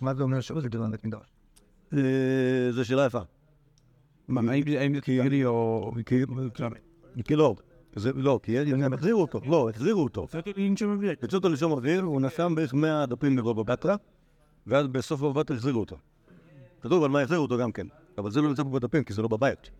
מה 0.00 0.14
זה 0.14 0.22
אומר 0.22 0.40
שזה 0.40 0.68
מדרש? 1.04 1.32
אה, 1.92 1.98
זו 2.70 2.84
שאלה 2.84 3.06
יפה. 3.06 3.20
מה, 4.28 4.52
האם 4.52 4.94
זה 4.94 5.00
כאילו 5.00 5.48
או... 5.48 5.92
כי 7.24 7.36
לא, 7.36 7.54
זה 7.96 8.12
לא, 8.12 8.40
כי 8.42 8.58
הם 8.58 8.92
החזירו 8.92 9.20
אותו, 9.20 9.40
לא, 9.46 9.70
החזירו 9.70 10.02
אותו. 10.02 10.26
יצאו 11.24 11.38
אותו 11.38 11.48
לשם 11.48 11.70
אוויר, 11.70 12.02
הוא 12.02 12.20
נסם 12.20 12.54
בערך 12.54 12.74
100 12.74 13.06
דפים 13.06 13.36
בבבא 13.36 13.62
בתרא, 13.62 13.96
ואז 14.66 14.86
בסוף 14.86 15.22
בתרא 15.22 15.56
החזירו 15.56 15.80
אותו. 15.80 15.96
כתוב 16.80 17.04
על 17.04 17.10
מה 17.10 17.20
החזירו 17.20 17.42
אותו 17.42 17.58
גם 17.58 17.72
כן, 17.72 17.86
אבל 18.18 18.30
זה 18.30 18.40
לא 18.40 18.48
נמצא 18.48 18.62
פה 18.62 18.68
בדפים, 18.70 19.04
כי 19.04 19.12
זה 19.12 19.22
לא 19.22 19.28
בבית. 19.28 19.70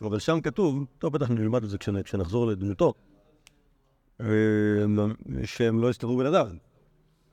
אבל 0.00 0.18
שם 0.18 0.40
כתוב, 0.40 0.84
טוב, 0.98 1.12
בטח 1.12 1.30
נלמד 1.30 1.64
את 1.64 1.70
זה 1.70 1.76
כשנ- 1.78 2.02
כשנחזור 2.02 2.46
לדמותו, 2.46 2.94
אה, 4.20 4.26
שהם 5.44 5.80
לא 5.82 5.90
הסתדרו 5.90 6.16
בלעדיו. 6.16 6.48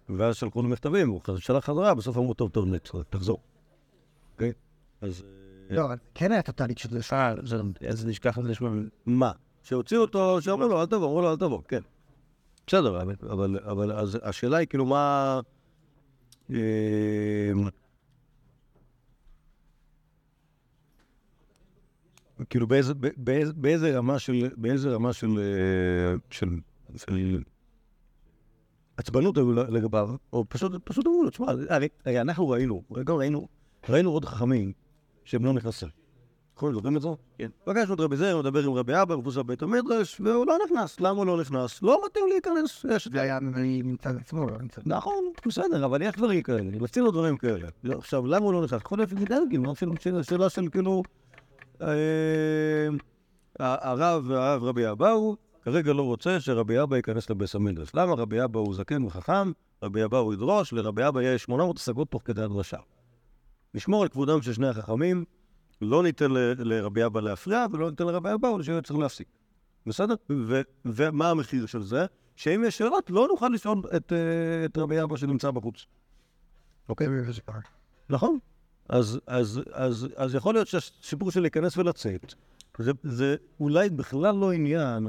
ואז 0.10 0.36
שלחו 0.36 0.62
לו 0.62 0.70
מכתבים, 0.70 1.10
הוא 1.10 1.22
שלח 1.38 1.66
חזרה, 1.66 1.94
בסוף 1.96 2.18
אמרו, 2.18 2.34
טוב, 2.34 2.50
טוב, 2.50 2.66
נט, 2.66 2.90
תחזור. 3.10 3.38
אוקיי? 4.34 4.52
אז... 5.02 5.24
אה, 5.72 5.76
לא, 5.76 5.88
כן 6.14 6.32
היה 6.32 6.42
טוטאלית 6.42 6.78
של 6.78 6.90
זה. 6.90 7.00
זה- 7.90 8.08
נשכח 8.08 8.40
את 8.40 8.44
זה. 8.44 8.54
מה? 9.06 9.32
שהוציאו 9.64 10.02
אותו, 10.02 10.42
שאומרים 10.42 10.70
לו, 10.70 10.82
אל 10.82 10.86
תבוא, 10.86 11.08
אמרו 11.08 11.22
לו, 11.22 11.32
אל 11.32 11.36
תבוא, 11.36 11.62
כן. 11.68 11.82
בסדר, 12.68 13.02
אבל, 13.02 13.16
אבל, 13.30 13.60
אבל 13.60 13.92
אז 13.92 14.20
השאלה 14.24 14.58
היא 14.58 14.68
כאילו 14.68 14.86
מה... 14.86 15.40
אה, 16.54 17.52
כאילו 22.50 22.68
באיזה, 22.68 22.94
באיזה, 23.18 23.54
באיזה 23.54 23.98
רמה 23.98 24.20
של, 24.20 24.50
באיזה 24.58 24.96
רמה 24.96 25.14
של, 25.14 25.40
אה, 25.40 26.16
של, 26.30 26.50
של 26.96 27.42
עצבנות 28.98 29.38
היו 29.38 29.54
לגביו, 29.54 30.10
או 30.34 30.46
פשוט, 30.50 30.72
פשוט 30.84 31.08
אמרו 31.08 31.24
לו, 31.24 31.30
תשמע, 31.30 31.46
הרי, 31.70 31.88
הרי 32.06 32.22
אנחנו 32.22 32.50
ראינו, 32.50 32.84
גם 33.04 33.16
ראינו, 33.16 33.48
ראינו 33.90 34.12
עוד 34.12 34.26
חכמים 34.26 34.74
שהם 35.26 35.46
לא 35.46 35.54
נכנסים. 35.54 36.03
נכון, 36.58 36.74
זוכרים 36.74 36.98
את 36.98 37.02
זה? 37.02 37.08
כן. 37.38 37.50
פגשנו 37.64 37.94
את 37.94 38.00
רבי 38.00 38.18
זר, 38.18 38.40
מדבר 38.40 38.64
עם 38.64 38.74
רבי 38.74 39.02
אבא, 39.02 39.16
מבוסס 39.16 39.38
בית 39.38 39.62
המדרש, 39.62 40.22
והוא 40.22 40.46
לא 40.48 40.58
נכנס. 40.66 41.00
למה 41.00 41.18
הוא 41.18 41.26
לא 41.26 41.42
נכנס? 41.42 41.82
לא 41.82 42.02
מתאים 42.06 42.26
להיכנס. 42.30 42.86
זה 43.12 43.22
היה 43.22 43.40
מצד 43.84 44.16
עצמו, 44.18 44.48
לא 44.50 44.58
מצד... 44.60 44.82
נכון, 44.86 45.24
בסדר, 45.48 45.86
אבל 45.86 46.02
יש 46.02 46.16
דברים 46.16 46.42
כאלה, 46.42 46.78
רצינו 46.82 47.12
דברים 47.12 47.38
כאלה. 47.38 47.68
לא, 47.84 47.98
עכשיו, 47.98 48.26
למה 48.28 48.46
הוא 48.46 48.54
לא 48.54 48.64
נכנס? 48.64 48.82
להיות 48.92 49.10
שזה 49.10 49.26
דלגים, 49.26 49.66
לא 49.66 49.72
אפילו 49.72 49.94
שאלה- 50.00 50.24
שאלה 50.24 50.50
של 50.50 50.68
כאילו... 50.72 51.04
אה, 51.82 52.88
הרב 53.60 54.24
והרב 54.28 54.64
רבי 54.64 54.92
אבאו 54.92 55.36
כרגע 55.62 55.94
לא 55.94 56.02
רוצה 56.04 56.40
שרבי 56.40 56.82
אבא 56.82 56.96
ייכנס 56.96 57.30
לבית 57.30 57.56
המדרש. 57.56 57.90
למה 57.94 58.14
רבי 58.14 58.44
אבא 58.44 58.60
הוא 58.60 58.76
זקן 58.76 59.04
וחכם, 59.04 59.52
רבי 59.84 60.04
אבאו 60.04 60.34
ידרוש, 60.34 60.74
לרבי 60.74 61.08
אבא 61.08 61.22
יש 61.22 61.44
800 61.44 61.78
השגות 61.78 62.12
תוך 62.12 62.22
כדי 62.26 62.42
הדרשה. 62.42 62.78
נשמור 63.74 64.04
על 64.04 64.10
כבודם 64.10 64.42
של 64.42 64.54
שני 64.54 64.68
החכמים, 64.68 65.24
לא 65.84 66.04
ניתן 66.04 66.32
לרבי 66.58 67.06
אבא 67.06 67.22
להפריע 67.22 67.66
ולא 67.72 67.90
ניתן 67.90 68.06
לרבי 68.06 68.30
אבאו 68.34 68.64
שהוא 68.64 68.82
צריך 68.82 69.00
להפסיק. 69.00 69.28
בסדר? 69.88 70.16
ומה 70.86 71.30
המחיר 71.30 71.66
של 71.66 71.82
זה? 71.82 72.06
שאם 72.36 72.64
יש 72.68 72.78
שאלות, 72.78 73.10
לא 73.10 73.28
נוכל 73.28 73.50
לשאול 73.50 73.82
את, 73.96 74.14
אה, 74.14 74.66
את 74.66 74.78
רבי 74.78 75.04
אבא 75.04 75.18
שנמצא 75.18 75.52
בחוץ. 75.52 75.86
אוקיי, 76.90 77.08
קרה. 77.46 77.60
נכון. 78.10 78.40
אז, 78.90 79.20
אז, 79.28 79.62
אז, 79.72 80.08
אז 80.16 80.36
יכול 80.36 80.54
להיות 80.54 80.68
שהסיפור 80.68 81.32
של 81.32 81.42
להיכנס 81.42 81.78
ולצאת, 81.78 82.34
זה, 82.78 82.92
זה 83.04 83.36
אולי 83.60 83.90
בכלל 83.90 84.36
לא 84.36 84.52
עניין 84.52 85.08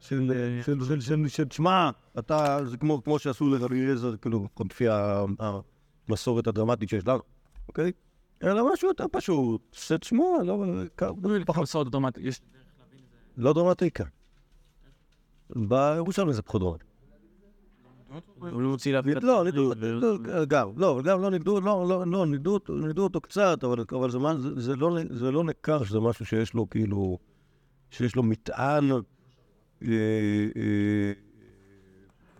של, 0.00 0.32
אה, 0.34 0.62
של, 0.62 0.84
של, 0.84 1.00
של, 1.00 1.28
של 1.28 1.44
תשמע, 1.44 1.90
אתה, 2.18 2.58
זה 2.64 2.76
כמו, 2.76 3.04
כמו 3.04 3.18
שעשו 3.18 3.48
לרבי 3.48 3.80
אליעזר, 3.80 4.16
כאילו, 4.16 4.48
לפי 4.70 4.84
המסורת 6.08 6.46
הדרמטית 6.46 6.88
שיש 6.88 7.06
לנו, 7.06 7.20
אוקיי? 7.68 7.92
אלא 8.44 8.72
משהו 8.72 8.88
יותר 8.88 9.04
פשוט, 9.12 9.60
שתשמע, 9.72 10.24
לא, 10.44 10.64
פחות 11.46 11.62
מסורת 11.62 11.88
דרמטית. 11.90 12.24
יש... 12.24 12.40
לא 13.36 13.52
דרמטי 13.52 13.90
כאן. 13.90 14.06
בירושלים 15.50 16.32
זה 16.32 16.42
פחות 16.42 16.60
דרמטי. 16.62 16.84
הוא 18.38 18.62
לא 18.62 18.68
מוציא 18.68 18.92
להביא... 18.92 19.14
לא, 19.22 19.44
נידו, 19.44 19.74
נידו- 19.74 20.18
גם, 20.48 20.68
לא, 20.76 21.00
גם 21.04 21.20
לא 21.22 21.30
נידו, 21.30 21.60
לא, 21.60 21.86
לא, 21.88 22.06
לא, 22.06 22.26
נידו 22.26 22.58
אותו- 23.02 23.20
קצת, 23.20 23.64
אבל, 23.64 23.78
לא, 24.78 24.94
זה 25.10 25.30
לא 25.30 25.44
ניכר 25.44 25.84
שזה 25.84 26.00
משהו 26.00 26.26
שיש 26.26 26.54
לו 26.54 26.70
כאילו, 26.70 27.18
שיש 27.90 28.16
לו 28.16 28.22
מטען 28.22 28.90
אה, 28.92 28.98
אה, 30.56 31.12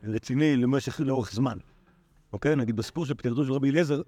רציני 0.04 0.56
למשך, 0.56 1.00
לאורך 1.00 1.32
זמן. 1.32 1.58
אוקיי? 2.32 2.56
נגיד 2.56 2.76
בסיפור 2.76 3.06
של 3.06 3.14
פטירתו 3.14 3.44
של 3.44 3.52
רבי 3.52 3.70
אליעזר, 3.70 4.02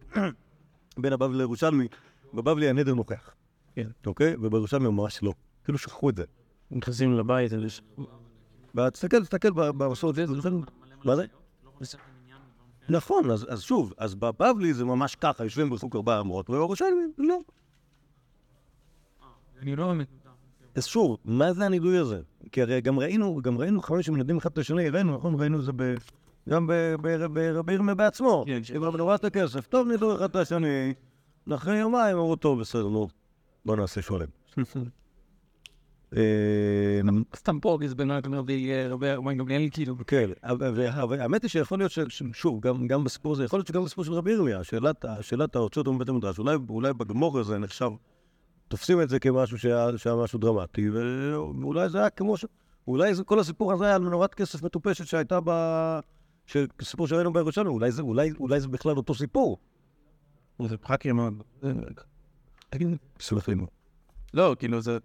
בין 0.99 1.13
הבבלי 1.13 1.39
לירושלמי, 1.39 1.89
בבבלי 2.35 2.69
הנדר 2.69 2.95
נוכח. 2.95 3.35
כן. 3.75 3.89
אוקיי? 4.07 4.35
ובירושלמי 4.35 4.89
ממש 4.89 5.23
לא. 5.23 5.33
כאילו 5.65 5.79
שכחו 5.79 6.11
את 6.11 6.17
זה. 6.17 6.25
נכנסים 6.71 7.13
לבית. 7.13 7.53
תסתכל, 8.93 9.23
תסתכל 9.23 9.51
במסורת, 9.51 10.17
מה 11.05 11.17
זה? 11.17 11.27
נכון, 12.89 13.31
אז, 13.31 13.47
אז 13.49 13.63
שוב, 13.63 13.93
אז 13.99 14.15
בבבלי 14.15 14.75
זה 14.75 14.85
ממש 14.85 15.15
ככה, 15.15 15.45
יושבים 15.45 15.71
בחוק 15.71 15.97
ארבע 15.97 16.21
אמרות, 16.21 16.51
ובירושלמי, 16.51 17.03
לא. 17.19 17.39
אני 19.63 19.77
לא 19.77 19.87
באמת... 19.87 20.09
אז 20.75 20.85
שוב, 20.87 21.17
מה 21.25 21.53
זה 21.53 21.67
הנידוי 21.67 21.99
הזה? 21.99 22.21
כי 22.53 22.63
הרי 22.63 22.81
גם 22.81 22.99
ראינו, 22.99 23.43
גם 23.43 23.59
ראינו 23.59 23.83
חברים 23.83 24.03
שמנדים 24.03 24.37
אחד 24.37 24.51
את 24.51 24.59
השני, 24.59 24.89
ראינו, 24.89 25.17
נכון? 25.17 25.41
ראינו 25.41 25.59
את 25.59 25.65
זה 25.65 25.73
ב... 25.77 25.95
גם 26.49 26.71
ברבי 27.01 27.73
ירמיה 27.73 27.95
בעצמו. 27.95 28.45
כן, 28.47 28.61
אם 28.77 28.85
אמרנו, 28.85 29.15
את 29.15 29.25
הכסף, 29.25 29.67
טוב, 29.67 29.89
נידוי 29.89 30.15
אחד 30.17 30.25
את 30.31 30.37
השני, 30.37 30.95
אחרי 31.51 31.79
יומיים 31.79 32.17
אמרו, 32.17 32.37
טוב, 32.37 32.61
בסדר, 32.61 32.89
נו, 32.89 33.09
בוא 33.65 33.77
נעשה 33.77 34.03
שולם. 34.03 34.27
אה, 36.17 37.01
סתם 37.37 37.61
פה 37.61 37.79
גזבן 37.81 38.11
רק 38.11 38.27
רבי 38.27 38.71
רבי 38.89 39.07
גמליאל 39.37 39.69
כאילו. 39.71 39.95
כן, 40.07 40.31
אבל- 40.43 40.87
אבל 40.87 41.21
האמת 41.21 41.43
היא 41.43 41.49
שיכול 41.49 41.79
להיות, 41.79 41.91
ש- 41.91 41.99
ש- 42.09 42.23
שוב, 42.33 42.61
גם, 42.61 42.87
בסיפור 43.05 43.33
הזה, 43.33 43.45
יכול 43.45 43.59
להיות 43.59 43.67
שגם 43.67 43.85
בסיפור 43.85 44.05
של 44.05 44.13
רבי 44.13 44.33
ירמיה, 44.33 44.65
שאלת, 45.21 45.57
ההוצאות 45.57 45.89
מבית 45.89 46.09
המדרש, 46.09 46.39
אולי, 46.39 46.93
בגמור 46.93 47.39
הזה 47.39 47.59
נחשב, 47.59 47.91
תופסים 48.69 49.01
את 49.01 49.09
זה 49.09 49.19
כמשהו 49.19 49.59
שהיה, 49.59 49.89
משהו 50.23 50.39
דרמטי, 50.39 50.91
ואולי 50.91 51.89
זה 51.89 51.99
היה 51.99 52.11
כמו 52.11 52.37
ש... 52.37 52.45
אולי 52.89 53.13
כל 53.27 53.39
הסיפור 53.41 53.73
הזה 53.73 53.85
היה 53.85 53.95
על 53.95 54.03
מנורת 54.03 54.35
כסף 54.35 54.63
מטופשת 54.63 55.07
שהייתה 55.07 55.39
ב... 55.45 55.51
ש- 56.47 56.57
סיפור 56.83 57.07
שראינו 57.07 57.33
בירושלים, 57.33 57.67
אולי 57.67 57.93
זה, 57.93 58.03
אולי, 58.03 58.33
אולי 58.41 58.61
זה 58.61 58.69
בכלל 58.69 58.97
אותו 58.97 59.15
סיפור. 59.15 59.59
זה 60.63 60.77
פחקי 60.77 61.13
מאוד. 61.13 61.43
תגיד, 62.71 62.89
סלח 63.21 63.49
לי. 63.49 63.55
לא, 64.35 64.57
כאילו 64.59 64.81
זה... 64.81 64.99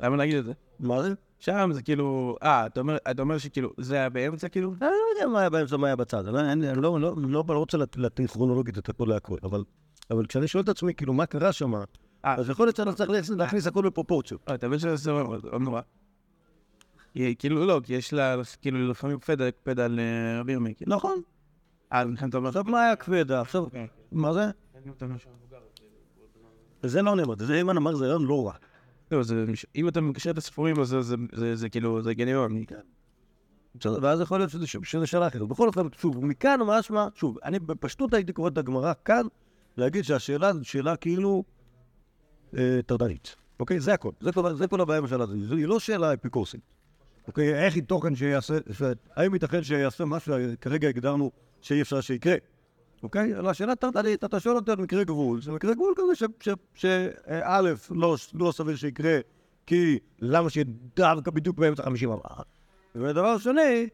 למה 0.00 0.16
להגיד 0.16 0.36
את 0.36 0.44
זה? 0.44 0.52
מה 0.80 1.02
זה? 1.02 1.12
שם 1.38 1.70
זה 1.72 1.82
כאילו... 1.82 2.36
אה, 2.42 2.66
אתה 2.66 2.80
אומר- 2.80 3.38
שכאילו, 3.38 3.70
זה 3.78 3.94
היה 3.94 4.08
באמצע 4.10 4.48
כאילו? 4.48 4.70
אני 4.70 4.78
לא 4.80 4.86
יודע 5.20 5.32
מה 5.32 5.40
היה 5.40 5.50
באמצע, 5.50 5.76
מה 5.76 5.86
היה 5.86 5.96
בצד. 5.96 6.28
אני, 6.34 6.66
לא, 6.76 7.00
לא, 7.00 7.14
לא, 7.16 7.44
לא 7.48 7.58
רוצה 7.58 7.78
להתאים 7.96 8.26
כרונולוגית 8.26 8.78
את 8.78 8.88
הכל 8.88 9.04
להכל, 9.08 9.36
אבל, 9.42 9.64
אבל 10.10 10.26
כשאני 10.26 10.48
שואל 10.48 10.64
את 10.64 10.68
עצמי, 10.68 10.94
כאילו, 10.94 11.12
מה 11.12 11.26
קרה 11.26 11.52
שם, 11.52 11.74
אה. 11.74 11.84
אז 12.24 12.50
יכול 12.50 12.66
להיות 12.66 12.76
שאני 12.76 12.92
צריך 12.94 13.10
להכניס- 13.10 13.66
הכל 13.66 13.82
בפרופורציות. 13.86 14.40
אה, 14.48 14.54
אתה 14.54 14.66
מבין 14.68 14.78
שזה 14.78 15.12
מאוד 15.12 15.26
מאוד 15.44 15.62
נורא. 15.62 15.80
כאילו 17.38 17.66
לא, 17.66 17.80
כי 17.84 17.94
יש 17.94 18.12
לה, 18.12 18.36
כאילו 18.62 18.88
לפעמים 18.90 19.18
פדה 19.18 19.48
הקפד 19.48 19.80
על 19.80 20.00
אה, 20.46 20.52
ירמי, 20.52 20.74
כאילו. 20.74 20.96
נכון. 20.96 21.20
אה, 21.92 22.04
לכן 22.04 22.28
אתה 22.28 22.36
אומר... 22.36 22.48
עכשיו, 22.48 22.64
מה 22.64 22.82
היה 22.84 22.96
כבדה? 22.96 23.40
עכשיו, 23.40 23.66
מה 24.12 24.32
זה? 24.32 24.40
זה 26.82 27.02
לא 27.02 27.16
נאמר, 27.16 27.34
זה 27.38 27.54
אימן 27.54 27.76
אמר, 27.76 27.94
זה 27.94 28.06
רעיון 28.06 28.24
לא 28.26 28.46
רע. 28.46 28.52
לא, 29.10 29.22
זה... 29.22 29.44
אם 29.76 29.88
אתה 29.88 30.00
מקשר 30.00 30.30
את 30.30 30.38
הספורים, 30.38 30.80
אז 30.80 30.96
זה- 31.54 31.68
כאילו, 31.68 32.02
זה 32.02 32.14
גניון. 32.14 32.64
בסדר, 33.74 33.98
ואז 34.02 34.20
יכול 34.20 34.38
להיות 34.38 34.50
שזה, 34.50 34.66
שזה 34.66 35.06
שאלה 35.06 35.26
אחרת. 35.28 35.42
בכל 35.48 35.68
אופן, 35.68 35.82
שוב, 36.00 36.24
מכאן 36.24 36.60
משמע, 36.66 37.06
שוב, 37.14 37.38
אני 37.44 37.58
בפשטות 37.58 38.14
הייתי 38.14 38.32
קורא 38.32 38.48
את 38.48 38.58
הגמרא 38.58 38.92
כאן, 39.04 39.26
להגיד 39.76 40.04
שהשאלה 40.04 40.52
זו 40.52 40.64
שאלה 40.64 40.96
כאילו 40.96 41.44
אה, 42.58 42.80
טרדנית. 42.86 43.36
אוקיי? 43.60 43.80
זה 43.80 43.94
הכל. 43.94 44.10
זה 44.20 44.32
כל, 44.32 44.54
זה 44.54 44.68
כל 44.68 44.80
הבעיה 44.80 44.98
עם 44.98 45.04
השאלה 45.04 45.24
הזאת. 45.24 45.36
היא 45.50 45.66
לא 45.66 45.80
שאלה 45.80 46.14
אפיקורסית. 46.14 46.60
אוקיי? 47.28 47.54
איך 47.54 47.74
היא 47.74 47.82
תוכן 47.82 48.14
שיעשה. 48.14 48.58
האם 49.16 49.34
ייתכן 49.34 49.62
שיעשה 49.62 50.04
משהו 50.04 50.34
שכרגע 50.52 50.88
הגדרנו 50.88 51.30
שאי 51.60 51.82
אפשר 51.82 52.00
שיקרה? 52.00 52.34
אוקיי? 53.02 53.34
אלא 53.34 53.50
השאלה 53.50 53.74
טרדנית, 53.74 54.24
אתה 54.24 54.40
שואל 54.40 54.56
אותי 54.56 54.70
על 54.70 54.78
מקרה 54.78 55.04
גבול, 55.04 55.42
זה 55.42 55.52
מקרה 55.52 55.74
גבול 55.74 55.94
כזה 55.96 56.26
שא', 56.74 57.60
לא, 57.90 58.16
לא 58.34 58.52
סביר 58.52 58.76
שיקרה, 58.76 59.18
כי 59.66 59.98
למה 60.18 60.50
שיהיה 60.50 60.64
דווקא 60.96 61.30
בדיוק 61.30 61.58
באמצע 61.58 61.82
50 61.82 62.10
הבאה? 62.10 62.42
ודבר 62.94 63.38
שני, 63.38 63.88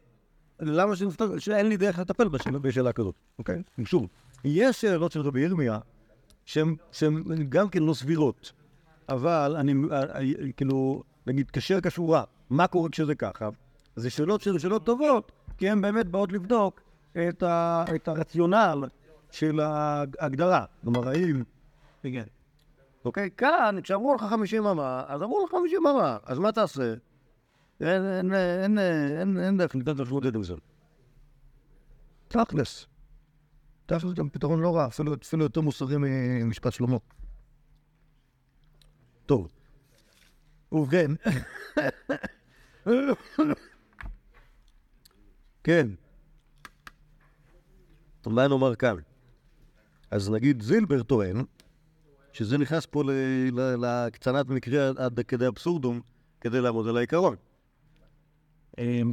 למה 0.59 0.93
שאין 1.37 1.69
לי 1.69 1.77
דרך 1.77 1.99
לטפל 1.99 2.27
בשאלה, 2.27 2.59
בשאלה 2.59 2.93
כזאת, 2.93 3.15
אוקיי? 3.39 3.61
שוב, 3.85 4.07
יש 4.43 4.81
שאלות 4.81 5.11
של 5.11 5.21
רבי 5.21 5.41
ירמיה 5.41 5.79
שהן 6.45 6.75
גם 7.49 7.69
כן 7.69 7.83
לא 7.83 7.93
סבירות, 7.93 8.51
אבל 9.09 9.55
אני, 9.59 9.73
אה, 9.91 10.03
אה, 10.03 10.51
כאילו, 10.57 11.03
נגיד, 11.27 11.51
כשר 11.51 11.81
כשורה, 11.81 12.23
מה 12.49 12.67
קורה 12.67 12.89
כשזה 12.89 13.15
ככה? 13.15 13.49
זה 13.95 14.09
שאלות 14.09 14.41
שהן 14.41 14.59
שאלות 14.59 14.85
טובות, 14.85 15.31
כי 15.57 15.69
הן 15.69 15.81
באמת 15.81 16.07
באות 16.07 16.31
לבדוק 16.31 16.81
את, 17.11 17.43
ה, 17.43 17.85
את 17.95 18.07
הרציונל 18.07 18.83
של 19.31 19.59
ההגדרה. 19.59 20.65
כלומר, 20.81 21.09
האם... 21.09 21.43
כן. 22.03 22.23
אוקיי? 23.05 23.29
כאן, 23.37 23.75
כשאמרו 23.83 24.15
לך 24.15 24.21
50 24.29 24.65
אמה, 24.65 25.03
אז 25.07 25.23
אמרו 25.23 25.45
לך 25.45 25.51
50 25.51 25.87
אמה, 25.87 26.17
אז 26.25 26.39
מה 26.39 26.51
תעשה? 26.51 26.93
אין, 27.81 28.05
אין, 28.05 28.33
אין, 28.33 28.79
אין, 29.19 29.39
אין 29.39 29.57
דרך 29.57 29.75
לתת 29.75 29.99
להתמודד 29.99 30.35
עם 30.35 30.43
זה. 30.43 30.53
תכלס. 32.27 32.87
תכלס 33.85 34.13
גם 34.13 34.29
פתרון 34.29 34.61
לא 34.61 34.75
רע, 34.75 34.87
אפילו, 34.87 35.13
אפילו 35.13 35.43
יותר 35.43 35.61
מוסרי 35.61 35.95
ממשפט 35.97 36.73
שלמה. 36.73 36.97
טוב. 39.25 39.47
ובכן. 40.71 41.11
כן. 45.63 45.87
מה 48.25 48.47
נאמר 48.47 48.75
כאן? 48.75 48.95
אז 50.11 50.29
נגיד 50.29 50.61
זילבר 50.61 51.03
טוען 51.03 51.43
שזה 52.33 52.57
נכנס 52.57 52.85
פה 52.85 53.03
להקצנת 53.53 54.49
מקרה 54.49 54.89
עד 54.97 55.19
כדי 55.27 55.47
אבסורדום 55.47 56.01
כדי 56.41 56.61
לעמוד 56.61 56.87
על 56.87 56.97
העיקרון. 56.97 57.35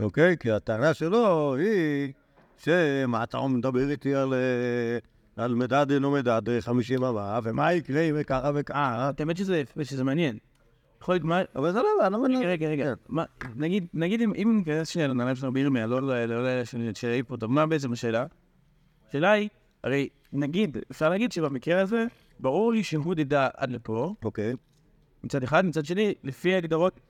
אוקיי? 0.00 0.36
כי 0.36 0.50
הטענה 0.50 0.94
שלו 0.94 1.54
היא 1.54 2.12
שמה 2.58 3.22
אתה 3.22 3.46
מדבר 3.46 3.90
איתי 3.90 4.14
על, 4.14 4.34
אה, 4.34 4.98
על 5.44 5.54
מדד 5.54 5.90
אינו 5.90 6.10
מדד 6.10 6.48
אה, 6.48 6.60
50 6.60 7.04
אמה, 7.04 7.40
ומה 7.42 7.72
יקרה 7.72 8.00
אם 8.00 8.22
ככה 8.22 8.50
וככה? 8.54 9.10
האמת 9.18 9.36
שזה 9.82 10.04
מעניין. 10.04 10.38
יכול 11.02 11.14
להיות 11.14 11.24
מה... 11.24 11.42
אבל 11.56 11.72
זה 11.72 11.78
לא, 11.82 12.06
אני 12.06 12.12
לא 12.12 12.22
מבין. 12.22 12.42
רגע, 12.42 12.68
רגע. 12.68 12.94
מה, 13.08 13.24
נגיד, 13.56 13.86
נגיד 13.94 14.20
אם- 14.20 14.56
ניכנס 14.58 14.88
שנייה 14.88 15.08
לנעליים 15.08 15.36
שלנו 15.36 15.52
בירמיה, 15.52 15.86
לא 15.86 16.02
לא 16.02 16.26
לאלה 16.26 16.64
של 16.64 16.90
של 16.94 17.08
היפוטו, 17.08 17.48
מה 17.48 17.66
בעצם 17.66 17.92
השאלה? 17.92 18.26
השאלה 19.08 19.30
היא, 19.32 19.48
הרי 19.84 20.08
נגיד, 20.32 20.78
אפשר 20.90 21.08
להגיד 21.08 21.32
שבמקרה 21.32 21.80
הזה, 21.80 22.04
ברור 22.40 22.72
לי 22.72 22.82
שהוא 22.82 23.14
דידה 23.14 23.48
עד 23.56 23.70
לפה, 23.70 24.14
אוקיי. 24.24 24.52
מצד 25.24 25.42
אחד, 25.42 25.66
מצד 25.66 25.84
שני, 25.84 26.14
לפי 26.24 26.54
ההגדרות, 26.54 27.00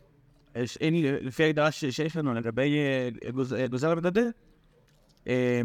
לפי 1.23 1.45
ההגדרה 1.45 1.71
שיש 1.71 2.17
לנו 2.17 2.35
לגבי 2.35 2.77
אה, 2.79 3.09
אה, 3.59 3.67
גוזר 3.67 3.91
המדדה, 3.91 4.21
אה, 5.29 5.61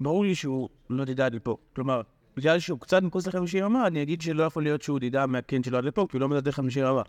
ברור 0.00 0.24
לי 0.24 0.34
שהוא 0.34 0.68
לא 0.90 1.04
דידה 1.04 1.26
עד 1.26 1.34
לפה. 1.34 1.56
כלומר, 1.72 2.00
בגלל 2.36 2.58
שהוא 2.58 2.80
קצת 2.80 3.02
מחוץ 3.02 3.26
ל-50 3.26 3.62
רמה, 3.62 3.86
אני 3.86 4.02
אגיד 4.02 4.20
שלא 4.20 4.42
יכול 4.42 4.62
להיות 4.62 4.82
שהוא 4.82 4.98
דידה 4.98 5.26
מהקן 5.26 5.62
שלו 5.62 5.78
עד 5.78 5.84
לפה, 5.84 6.06
כי 6.10 6.16
הוא 6.16 6.20
לא 6.20 6.28
מדדה 6.28 6.52
50 6.52 6.84
רמה. 6.84 7.02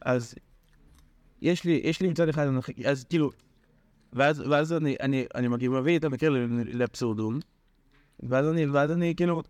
אז 0.00 0.34
יש 1.42 1.64
לי, 1.64 1.80
יש 1.84 2.00
לי 2.00 2.08
מצד 2.08 2.28
אחד, 2.28 2.46
אז 2.84 3.04
כאילו, 3.04 3.30
ואז, 4.12 4.40
ואז 4.40 4.72
אני, 4.72 4.96
אני, 5.00 5.26
אני 5.34 5.48
מגיע, 5.48 5.70
מביא 5.70 5.98
את 5.98 6.04
המקרה 6.04 6.30
לאבסורדום, 6.72 7.38
ואז 8.22 8.48
אני, 8.48 8.66
ואז 8.66 8.90
אני 8.90 9.14
כאילו, 9.16 9.42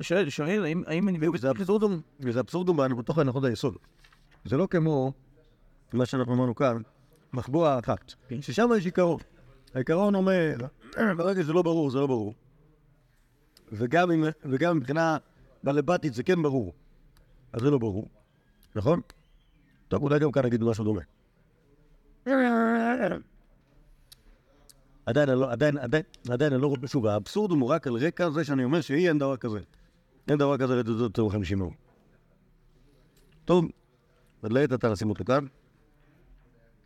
שואל, 0.00 0.28
שואל, 0.28 0.64
האם, 0.64 0.82
האם 0.86 1.08
אני... 1.08 1.18
זה 1.38 1.50
אבסורדום, 1.50 2.00
זה 2.18 2.40
אבסורדום 2.40 2.76
בתוך 2.98 3.18
הנחות 3.18 3.44
היסוד. 3.44 3.76
זה 4.44 4.56
לא 4.56 4.66
כמו 4.70 5.12
מה 5.92 6.06
שאנחנו 6.06 6.34
אמרנו 6.34 6.54
כאן, 6.54 6.82
מחבואה 7.32 7.78
אחת, 7.78 8.12
ששם 8.40 8.68
יש 8.76 8.84
עיקרון. 8.84 9.20
העיקרון 9.74 10.14
אומר, 10.14 10.56
ברגע 11.16 11.42
שזה 11.42 11.52
לא 11.52 11.62
ברור, 11.62 11.90
זה 11.90 11.98
לא 11.98 12.06
ברור. 12.06 12.34
וגם, 13.72 14.10
אם, 14.10 14.24
וגם 14.44 14.76
מבחינה 14.76 15.16
בלבטית 15.64 16.14
זה 16.14 16.22
כן 16.22 16.42
ברור, 16.42 16.72
אז 17.52 17.60
זה 17.60 17.70
לא 17.70 17.78
ברור, 17.78 18.08
נכון? 18.74 19.00
טוב, 19.88 20.02
אולי 20.02 20.18
גם 20.18 20.32
כאן 20.32 20.44
נגיד 20.44 20.62
משהו 20.64 20.84
דומה. 20.84 21.00
עדיין, 25.06 25.28
לא- 25.28 25.52
עדיין, 25.52 25.78
עדיין, 25.78 26.02
עדיין, 26.30 26.52
אני 26.52 26.62
לא 26.62 26.66
רואה, 26.66 26.88
שוב, 26.88 27.06
האבסורד 27.06 27.50
הוא 27.50 27.68
רק 27.68 27.86
על 27.86 27.94
רקע 27.96 28.30
זה 28.30 28.44
שאני 28.44 28.64
אומר 28.64 28.80
שאי 28.80 29.08
אין 29.08 29.18
דבר 29.18 29.36
כזה. 29.36 29.58
אין 30.28 30.38
דבר 30.38 30.58
כזה 30.58 30.76
לתת 30.76 30.88
יותר 30.88 31.24
מ-50 31.24 31.58
יום. 31.58 31.74
טוב, 33.44 33.64
אז 34.42 34.50
לעת 34.52 34.72
עתה 34.72 34.92
נשים 34.92 35.10
אותו 35.10 35.24
כאן. 35.24 35.46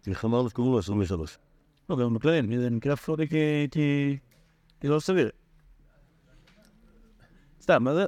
איך 0.06 0.24
אמרנו 0.24 0.50
שקוראים 0.50 0.72
לו 0.72 0.78
23. 0.78 1.38
לא, 1.90 1.96
גם 1.96 2.14
בכללי, 2.14 2.58
זה 2.58 2.70
נקרא 2.70 2.94
זה 4.82 4.88
לא 4.88 5.00
סביר. 5.00 5.30
סתם, 7.62 7.84
מה 7.84 7.94
זה? 7.94 8.04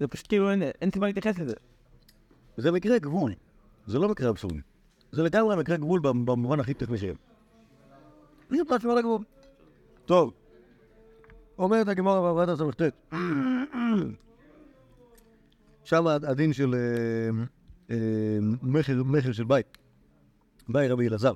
זה 0.00 0.06
פשוט 0.06 0.26
כאילו 0.28 0.50
אין- 0.50 0.62
אין 0.62 0.90
סיבה 0.90 1.06
להתייחס 1.06 1.38
לזה. 1.38 1.54
זה 2.56 2.72
מקרה 2.72 2.98
גבול, 2.98 3.32
זה 3.86 3.98
לא 3.98 4.08
מקרה 4.08 4.30
אבסורדי. 4.30 4.60
זה 5.12 5.22
לגמרי 5.22 5.56
מקרה 5.56 5.76
גבול 5.76 6.00
במ- 6.00 6.24
במובן 6.26 6.60
הכי 6.60 6.74
טכני 6.74 6.98
שהם. 6.98 7.14
זה 8.50 8.56
משהו 8.70 8.90
על 8.90 8.98
הגבול. 8.98 9.22
טוב, 10.06 10.32
אומרת 11.58 11.88
הגמרא 11.88 12.20
בעבודת 12.20 12.48
הס"ט. 12.48 12.82
שם 15.84 16.06
הדין 16.06 16.52
של 16.52 16.74
אה, 16.74 17.44
אה, 17.90 18.38
מכר 19.04 19.32
של 19.32 19.44
בית. 19.44 19.78
באי 20.68 20.88
רבי 20.88 21.08
אלעזר. 21.08 21.32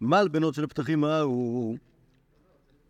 מל 0.00 0.28
בנות 0.32 0.54
של 0.54 0.66
פתחים 0.66 1.04
רע 1.04 1.18
הוא... 1.20 1.78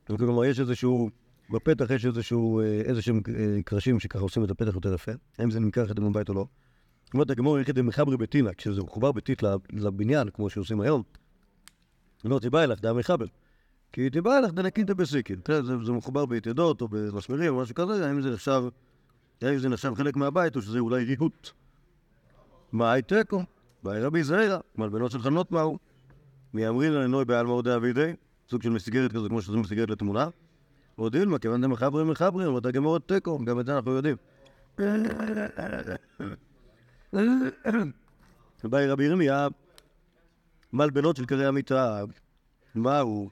כלומר, 0.07 0.45
יש 0.45 0.61
איזשהו... 0.61 1.11
בפתח 1.51 1.91
יש 1.91 2.07
איזשהו... 2.07 2.61
אה, 2.61 2.65
איזשהם 2.65 3.21
אה, 3.29 3.63
קרשים 3.65 4.01
שככה 4.01 4.23
עושים 4.23 4.45
את 4.45 4.51
הפתח 4.51 4.75
יותר 4.75 4.95
יפה. 4.95 5.13
האם 5.39 5.51
זה 5.51 5.61
נמכר 5.61 5.87
חדר 5.87 6.03
מבית 6.03 6.29
או 6.29 6.35
לא. 6.35 6.47
אומרת 7.15 7.31
הגמור 7.31 7.59
יחיד 7.59 7.81
מחברי 7.83 8.17
ביתינה, 8.17 8.55
כשזה 8.55 8.83
מחובר 8.83 9.11
לב- 9.43 9.61
לבניין, 9.73 10.29
כמו 10.35 10.51
שעושים 10.51 10.81
היום. 10.81 11.03
לא 12.25 12.39
תיבא 12.39 12.65
אלך, 12.65 12.81
דעה 12.81 12.93
מחבל. 12.93 13.27
כי 13.93 14.11
תיבא 14.11 14.39
אלך 14.39 14.53
דנקינתא 14.53 14.95
בסיקין. 14.95 15.41
זה, 15.63 15.93
מחובר 15.93 16.27
ביתדות 16.27 16.81
או 16.81 16.89
במסמרים 16.89 17.55
או 17.55 17.61
משהו 17.61 17.75
כזה, 17.75 18.07
האם 18.07 18.23
זה 18.23 18.31
נחשב, 18.31 18.63
האם 19.43 19.59
זה 19.59 19.69
נחשב 19.69 19.95
חלק 19.95 20.17
מהבית 20.17 20.57
או 20.57 20.63
שזה 20.63 20.79
אולי 20.79 21.05
ריהוט. 21.05 21.51
מה 22.73 22.93
הייתקו? 22.93 23.43
באי 23.83 24.01
רבי 24.01 24.23
זעירא, 24.25 24.59
מלבנות 24.79 25.11
של 25.11 25.19
חנות 25.23 25.53
מהו? 25.53 25.79
מי 26.55 26.69
אמרין 26.69 26.93
לנוי 26.93 27.25
בעלמא 27.25 27.53
עוד 27.53 27.69
אבידי? 27.69 28.13
סוג 28.51 28.63
של 28.63 28.71
מסגרת 28.71 29.13
כזה, 29.13 29.29
כמו 29.29 29.43
שזה 29.43 29.57
מסגרת 29.57 29.91
לתמונה. 29.91 30.29
או 30.99 31.09
דילמה, 31.09 31.39
כיוון 31.39 31.61
דמחברים 31.61 32.09
מחברים, 32.09 32.47
אומרת 32.47 32.67
הגמור 32.67 32.99
תיקו, 32.99 33.45
גם 33.45 33.61
את 33.61 33.67
זה 33.67 33.77
אנחנו 33.77 33.91
יודעים. 33.91 34.17
באי 38.65 38.89
רבי 38.89 39.05
ירמיה, 39.05 39.49
מלבנות 40.73 41.17
של 41.17 41.27
קרי 41.27 41.47
המיטה, 41.47 42.05
מהו? 42.75 43.31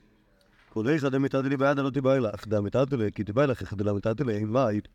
קודשא 0.69 1.09
דמיתא 1.09 1.41
דלי 1.41 1.57
בידה 1.57 1.83
לא 1.83 1.91
תיבא 1.91 2.19
לך, 2.19 2.49
דמיתא 2.49 2.85
דלי, 2.85 3.13
כי 3.13 3.25
תיבא 3.25 3.45
לך, 3.45 3.75
דמיתא 3.75 4.13
דלי, 4.13 4.45
מה 4.45 4.67
היית? 4.67 4.89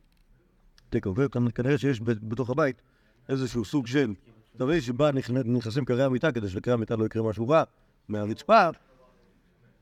תיקו, 0.90 1.16
וכנראה 1.16 1.78
שיש 1.78 2.02
בתוך 2.04 2.50
הבית 2.50 2.82
איזשהו 3.30 3.66
סוג 3.66 3.88
של, 3.88 4.14
אתה 4.56 4.66
מבין 4.66 4.82
שבה 4.82 5.10
נכנ- 5.10 5.44
נכנסים 5.46 5.86
קרי 5.86 6.04
המיטה 6.04 6.32
כדי 6.32 6.50
שלקרי 6.50 6.74
המיטה 6.74 6.96
לא 6.96 7.06
יקרה 7.06 7.30
משהו 7.30 7.50
רע 7.50 7.64
מהרצפה, 8.08 8.70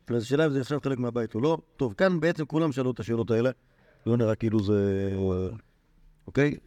אז 0.07 0.23
השאלה 0.23 0.45
אם 0.45 0.51
זה 0.51 0.59
נחשב 0.59 0.79
חלק 0.83 0.99
מהבית 0.99 1.35
או 1.35 1.41
לא. 1.41 1.57
טוב, 1.77 1.93
כאן 1.93 2.19
בעצם 2.19 2.45
כולם 2.45 2.71
שאלו 2.71 2.91
את 2.91 2.99
השאלות 2.99 3.31
האלה, 3.31 3.49
לא 4.05 4.17
נראה 4.17 4.35
כאילו 4.35 4.59
זה... 4.63 5.11
אוקיי? 6.27 6.57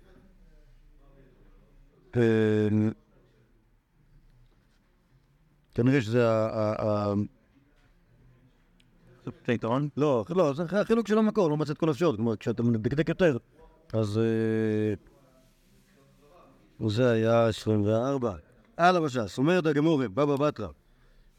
אה, 2.16 2.68
כנראה 5.74 6.00
שזה 6.00 6.30
ה... 6.30 7.14
זה 9.46 9.52
יתרון. 9.52 9.88
לא, 9.96 10.24
לא, 10.30 10.52
זה 10.52 10.62
החילוק 10.72 11.08
של 11.08 11.18
המקור, 11.18 11.50
לא 11.50 11.56
מצא 11.56 11.72
את 11.72 11.78
כל 11.78 11.88
האפשרות. 11.88 12.16
כלומר, 12.16 12.36
כשאתה 12.36 12.62
מדקדק 12.62 13.08
יותר, 13.08 13.36
אז... 13.92 14.18
אה, 14.18 14.94
זה 16.86 17.10
היה 17.10 17.46
24. 17.46 18.34
הלאה 18.76 19.00
בש"ס, 19.00 19.38
אומרת 19.38 19.66
הגמורים, 19.66 20.14
בבא 20.14 20.36
בתרא. 20.36 20.68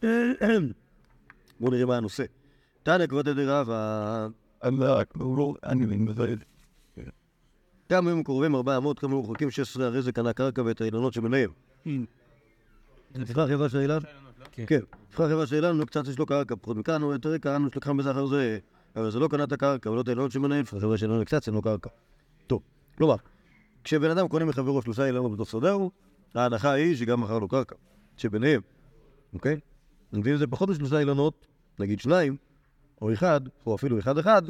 בואו 1.59 1.71
נראה 1.71 1.85
מה 1.85 1.97
הנושא. 1.97 2.23
תנא 2.83 3.07
כבוד 3.07 3.29
דרבא, 3.29 4.27
כמה 7.89 8.11
היו 8.11 8.23
קרובים 8.23 8.55
400, 8.55 8.99
כמה 8.99 9.11
היו 9.11 9.23
רחוקים 9.23 9.51
16, 9.51 9.85
הרי 9.85 10.01
זה 10.01 10.11
קנה 10.11 10.33
קרקע 10.33 10.61
ואת 10.61 10.81
האילנות 10.81 11.13
שביניהם. 11.13 11.51
נבחר 13.15 13.47
חברה 13.47 13.69
של 13.69 13.77
האילן? 13.77 13.99
כן. 14.51 14.79
נבחר 15.09 15.29
חברה 15.29 15.47
של 15.47 15.55
האילן, 15.55 15.77
נו 15.77 15.85
קצת 15.85 16.07
יש 16.07 16.19
לו 16.19 16.25
קרקע, 16.25 16.55
פחות 16.61 16.77
מכאן, 16.77 17.01
הוא 17.01 17.13
יותר 17.13 17.37
קראנו 17.37 17.69
שלקחם 17.73 17.97
בזה 17.97 18.11
אחר 18.11 18.25
זה. 18.25 18.59
אבל 18.95 19.11
זה 19.11 19.19
לא 19.19 19.27
קנה 19.27 19.43
את 19.43 19.51
הקרקע, 19.51 19.91
ולא 19.91 20.01
את 20.01 20.07
האילנות 20.07 20.31
שביניהם, 20.31 20.61
נבחר 20.61 20.79
חברה 20.79 20.97
של 20.97 21.11
האילן 21.11 21.23
קצת, 21.23 21.47
אין 21.47 21.55
לו 21.55 21.61
קרקע. 21.61 21.89
טוב, 22.47 22.61
כלומר, 22.97 23.15
כשבן 23.83 24.09
אדם 24.09 24.27
קונה 24.27 24.45
מחברו 24.45 24.81
שלושה 24.81 25.05
אילנות 25.05 25.31
בתוך 25.31 25.49
שדהו, 25.49 25.91
ההנחה 26.35 26.71
היא 26.71 26.95
שגם 26.95 27.21
מכר 27.21 27.39
לו 27.39 27.47
קרקע, 27.47 27.75
שביניהם, 28.17 28.61
אוקיי? 29.33 29.59
ואם 30.13 30.37
זה 30.37 30.47
פחות 30.47 30.69
משלושה 30.69 30.99
אילנות, 30.99 31.47
נגיד 31.79 31.99
שניים, 31.99 32.37
או 33.01 33.13
אחד, 33.13 33.41
או 33.65 33.75
אפילו 33.75 33.99
אחד-אחד, 33.99 34.41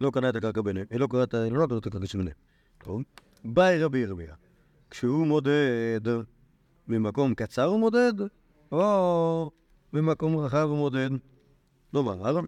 לא 0.00 0.10
קנה 0.10 0.28
את 0.28 0.36
הקרקע 0.36 0.62
ביניהם, 0.62 0.86
לא 0.96 1.06
קנה 1.06 1.22
את 1.22 1.34
האילנות, 1.34 1.72
ולא 1.72 1.78
את 1.78 1.86
הקרקע 1.86 2.06
שביניהם. 2.06 2.36
טוב. 2.78 3.02
באי 3.44 3.82
רבי 3.82 3.98
ירמיה, 3.98 4.34
כשהוא 4.90 5.26
מודד, 5.26 6.00
ממקום 6.88 7.34
קצר 7.34 7.64
הוא 7.64 7.80
מודד, 7.80 8.12
או 8.72 9.50
ממקום 9.92 10.36
רחב 10.36 10.66
הוא 10.68 10.76
מודד? 10.76 11.10
כלומר, 11.90 12.40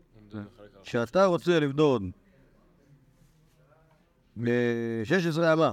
כשאתה 0.83 1.25
רוצה 1.25 1.61
לבדוד 1.61 2.03
ב-16 4.37 5.53
אמה. 5.53 5.73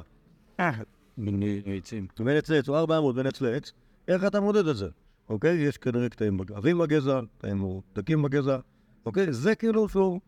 בין 1.18 2.38
עץ 2.38 2.50
לעץ 2.50 2.70
או 2.70 2.78
400 2.78 3.16
בין 3.16 3.28
עץ 3.28 3.42
לעץ, 3.42 3.72
איך 4.08 4.26
אתה 4.26 4.40
מודד 4.40 4.68
את 4.68 4.78
זה? 4.78 4.88
אוקיי? 5.32 5.58
יש 5.58 5.78
כנראה 5.78 6.10
קטעים 6.10 6.40
עבים 6.56 6.78
בגזע, 6.78 7.20
קטעים 7.38 7.58
מרותקים 7.58 8.22
בגזע, 8.22 8.58
אוקיי? 9.06 9.34
זה 9.34 9.56
כאילו 9.56 9.90
שהוא 9.90 10.20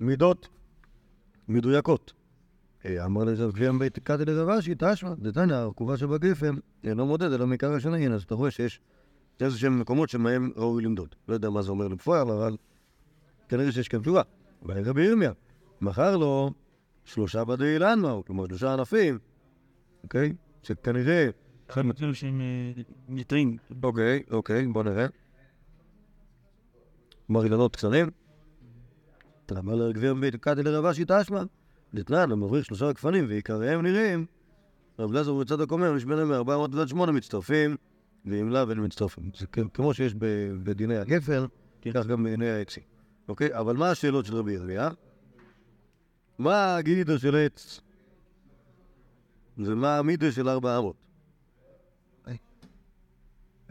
מידות 0.00 0.48
מדויקות. 1.48 2.12
אה, 2.84 3.04
אמר 3.04 3.24
לזה 3.24 3.46
גביהם 3.46 3.78
בית 3.78 3.98
קטי 3.98 4.24
לרבשי, 4.24 4.74
תשמע, 4.78 5.14
דתניא, 5.18 5.54
הרכובה 5.54 5.96
שבגפן, 5.96 6.54
אינו 6.84 7.06
מודד 7.06 7.32
אלא 7.32 7.46
מעיקר 7.46 7.72
השנאים, 7.72 8.12
אז 8.12 8.22
אתה 8.22 8.34
רואה 8.34 8.50
שיש 8.50 8.80
איזה 9.40 9.58
שהם 9.58 9.80
מקומות 9.80 10.08
שמהם 10.08 10.50
ראוי 10.56 10.84
למדוד. 10.84 11.14
לא 11.28 11.34
יודע 11.34 11.50
מה 11.50 11.62
זה 11.62 11.70
אומר 11.70 11.88
בפועל, 11.88 12.30
אבל 12.30 12.56
כנראה 13.48 13.72
שיש 13.72 13.88
כאן 13.88 14.00
תשובה. 14.00 14.22
אבל 14.62 14.88
רבי 14.88 15.04
ירמיה, 15.04 15.32
מכר 15.80 16.16
לו 16.16 16.50
שלושה 17.04 17.44
בדי 17.44 17.74
אילן 17.74 18.00
מהו, 18.00 18.24
כלומר 18.24 18.46
שלושה 18.46 18.72
ענפים, 18.72 19.18
אוקיי? 20.02 20.32
שכנראה... 20.62 21.30
אחד 21.74 21.86
מצאו 21.86 22.14
שהם 22.14 22.40
אה, 22.40 22.82
נטרים. 23.08 23.56
אוקיי, 23.82 24.22
אוקיי, 24.30 24.66
בוא 24.66 24.82
נראה. 24.82 25.06
כלומר 27.26 27.44
אילנות 27.44 27.76
קטנים. 27.76 28.10
אמר 29.58 29.74
לגביר 29.74 30.14
בית 30.14 30.36
קדי 30.36 30.62
לרבשי 30.62 31.04
תשמע. 31.08 31.42
דתנן, 31.94 32.30
הוא 32.30 32.38
מבריך 32.38 32.64
שלושה 32.64 32.92
גפנים, 32.92 33.24
ועיקריהם 33.28 33.82
נראים 33.82 34.26
רב 34.98 35.10
אליעזר 35.10 35.34
בן 35.34 35.44
צדוק 35.44 35.72
אומר, 35.72 35.96
יש 35.96 36.04
ביניהם 36.04 36.28
מ-400 36.28 36.76
ועד 36.76 36.88
8 36.88 37.12
מצטרפים, 37.12 37.76
ואם 38.24 38.48
לאו 38.48 38.70
אין 38.70 38.84
מצטרפים. 38.84 39.30
זה 39.36 39.46
כמו 39.46 39.94
שיש 39.94 40.14
בדיני 40.62 40.96
הגפן, 40.96 41.44
כך 41.94 42.06
גם 42.06 42.24
בדיני 42.24 42.50
העצים. 42.50 42.82
אוקיי? 43.28 43.58
אבל 43.58 43.76
מה 43.76 43.90
השאלות 43.90 44.26
של 44.26 44.36
רבי 44.36 44.52
ירמיה? 44.52 44.88
מה 46.38 46.76
הגידו 46.76 47.18
של 47.18 47.36
עץ? 47.36 47.80
ומה 49.58 49.98
המידו 49.98 50.32
של 50.32 50.48
ארבע 50.48 50.78
אמות? 50.78 50.96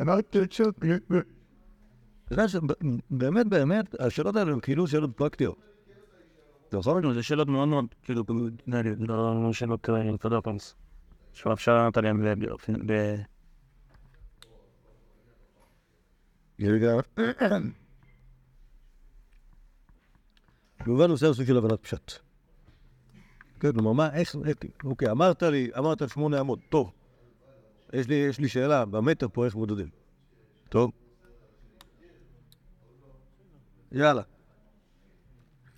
אמרתי 0.03 0.39
שוב, 0.49 0.67
אתה 0.77 2.33
יודע 2.33 2.47
שבאמת 2.47 3.47
באמת, 3.47 3.95
השאלות 3.99 4.35
האלה 4.35 4.51
הן 4.51 4.59
כאילו 4.59 4.87
שאלות 4.87 5.17
פרקטיות. 5.17 5.57
נכון? 6.73 7.13
זה 7.13 7.23
שאלות 7.23 7.47
מאוד 7.47 7.67
מאוד, 7.67 7.85
כאילו, 8.01 8.23
נראה 8.67 8.81
לי, 8.81 8.89
לא 8.99 9.53
שאלות, 9.53 9.89
אה, 9.89 10.15
אתה 10.15 10.27
יודע, 10.27 10.41
פנס. 10.41 10.75
שאפשר 11.33 11.75
לענות 11.75 11.97
עליהן 11.97 12.23
ב- 12.23 12.45
ב... 12.85 13.15
כמובן 20.79 21.07
נושא 21.07 21.27
הסוג 21.29 21.45
של 21.45 21.57
הבנת 21.57 21.79
פשט. 21.81 22.11
כן, 23.59 23.71
כלומר, 23.71 23.91
מה, 23.91 24.13
איך, 24.13 24.35
איך- 24.45 24.57
אוקיי, 24.83 25.11
אמרת 25.11 25.43
לי, 25.43 25.71
אמרת 25.77 26.09
שמונה 26.09 26.39
אמות, 26.39 26.59
טוב. 26.69 26.91
יש 27.93 28.07
לי, 28.07 28.15
יש 28.15 28.39
לי 28.39 28.47
שאלה, 28.47 28.85
במטר 28.85 29.27
פה 29.33 29.45
איך 29.45 29.55
מודדים? 29.55 29.87
טוב. 30.69 30.91
יאללה. 33.91 34.21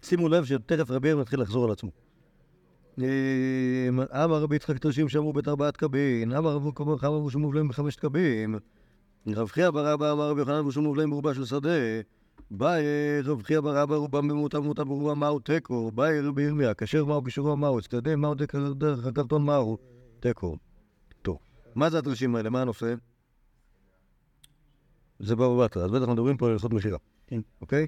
שימו 0.01 0.30
לב 0.30 0.45
שתכף 0.45 0.91
רבי 0.91 1.07
יאיר 1.07 1.18
מתחיל 1.18 1.41
לחזור 1.41 1.66
על 1.66 1.72
עצמו. 1.72 1.91
אה, 3.01 4.24
אמר 4.26 4.41
רבי 4.41 4.55
יצחק 4.55 4.78
תרשים 4.78 5.09
שאמרו 5.09 5.34
בית 5.34 5.47
ארבעת 5.47 5.78
קבין, 5.78 6.32
אמר 6.32 6.51
רבו 6.51 6.76
כמוך 6.76 7.03
אמר 7.03 7.16
רבו 7.16 7.32
שמובלעים 7.32 7.68
בחמשת 7.68 7.99
קבין. 7.99 8.55
רב 9.28 9.47
חייא 9.47 9.70
בר 9.70 9.93
אבא 9.93 10.11
אמר 10.11 10.30
רבי 10.30 10.39
יוחנן 10.39 10.66
ושום 10.66 10.84
מובלעים 10.84 11.09
ברובה 11.09 11.34
של 11.34 11.45
שדה. 11.45 11.70
באי 12.51 12.84
רב 13.24 13.43
חייא 13.43 13.59
בר 13.59 13.84
אבא 13.84 13.95
רובם 13.95 14.28
במותה 14.28 14.59
במותה 14.59 14.84
ברובם 14.84 15.20
מהו 15.20 15.39
תיקו. 15.39 15.91
באי 15.91 16.22
רבי 16.22 16.41
ירמיה, 16.41 16.74
כשר 16.74 17.05
מהו 17.05 17.24
כשרו 17.24 17.57
מהו, 17.57 17.82
צדדי 17.82 18.16
מהו 18.16 18.34
דרך 18.76 19.05
הקרטון 19.05 19.45
מהו 19.45 19.78
תיקו. 20.20 20.57
מה 21.76 21.90
זה 21.90 22.00
התרשים 22.00 22.36
האלה? 22.36 22.50
מה 22.50 22.62
הנושא? 22.62 22.94
זה 25.20 25.36
בבא 25.36 25.66
בתרא, 25.66 25.84
אז 25.84 25.92
בטח 25.92 26.08
מדברים 26.08 26.38
פה 26.38 26.46
על 26.46 26.52
הלכות 26.52 26.74
מכירה. 26.74 26.98
כן. 27.28 27.42
אוקיי? 27.62 27.88